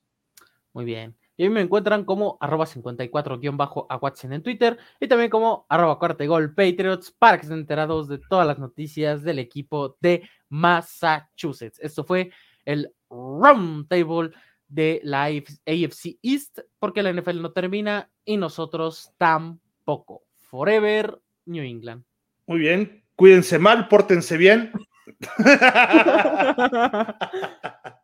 Muy 0.74 0.86
bien. 0.86 1.16
Y 1.42 1.46
a 1.46 1.50
mí 1.50 1.56
me 1.56 1.62
encuentran 1.62 2.06
como 2.06 2.38
arroba 2.40 2.68
54-a 2.68 3.98
Watson 3.98 4.34
en 4.34 4.44
Twitter 4.44 4.78
y 5.00 5.08
también 5.08 5.32
como 5.32 5.66
arroba 5.70 5.98
cuartegol 5.98 6.54
Patriots 6.54 7.10
para 7.10 7.38
que 7.38 7.48
estén 7.48 7.58
enterados 7.58 8.08
de 8.08 8.20
todas 8.20 8.46
las 8.46 8.60
noticias 8.60 9.24
del 9.24 9.40
equipo 9.40 9.98
de 10.02 10.30
Massachusetts. 10.50 11.80
Esto 11.80 12.04
fue 12.04 12.30
el 12.64 12.94
Round 13.10 13.88
Table 13.88 14.30
de 14.68 15.02
la 15.04 15.24
AFC 15.24 16.20
East, 16.22 16.60
porque 16.78 17.02
la 17.02 17.12
NFL 17.12 17.42
no 17.42 17.52
termina 17.54 18.12
y 18.24 18.38
nosotros 18.38 19.12
tampoco. 19.18 20.22
Forever 20.38 21.20
New 21.48 21.64
England. 21.64 22.04
Muy 22.46 22.60
bien, 22.60 23.04
cuídense 23.16 23.58
mal, 23.58 23.88
pórtense 23.88 24.38
bien. 24.38 24.72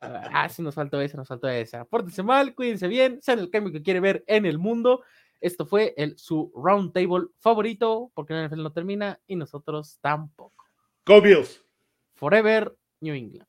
Ah, 0.01 0.47
sí, 0.49 0.61
nos 0.61 0.75
faltó 0.75 0.99
esa, 1.01 1.17
nos 1.17 1.27
faltó 1.27 1.47
esa. 1.47 1.85
Pórtense 1.85 2.23
mal, 2.23 2.55
cuídense 2.55 2.87
bien, 2.87 3.21
sean 3.21 3.39
el 3.39 3.49
cambio 3.49 3.73
que 3.73 3.81
quiere 3.81 3.99
ver 3.99 4.23
en 4.27 4.45
el 4.45 4.57
mundo. 4.57 5.03
Esto 5.39 5.65
fue 5.65 5.93
el, 5.97 6.17
su 6.17 6.51
round 6.55 6.93
table 6.93 7.27
favorito, 7.39 8.11
porque 8.13 8.33
la 8.33 8.47
NFL 8.47 8.63
no 8.63 8.73
termina 8.73 9.19
y 9.27 9.35
nosotros 9.35 9.99
tampoco. 10.01 10.65
Go 11.05 11.21
Bills. 11.21 11.63
Forever 12.15 12.75
New 13.01 13.13
England. 13.13 13.47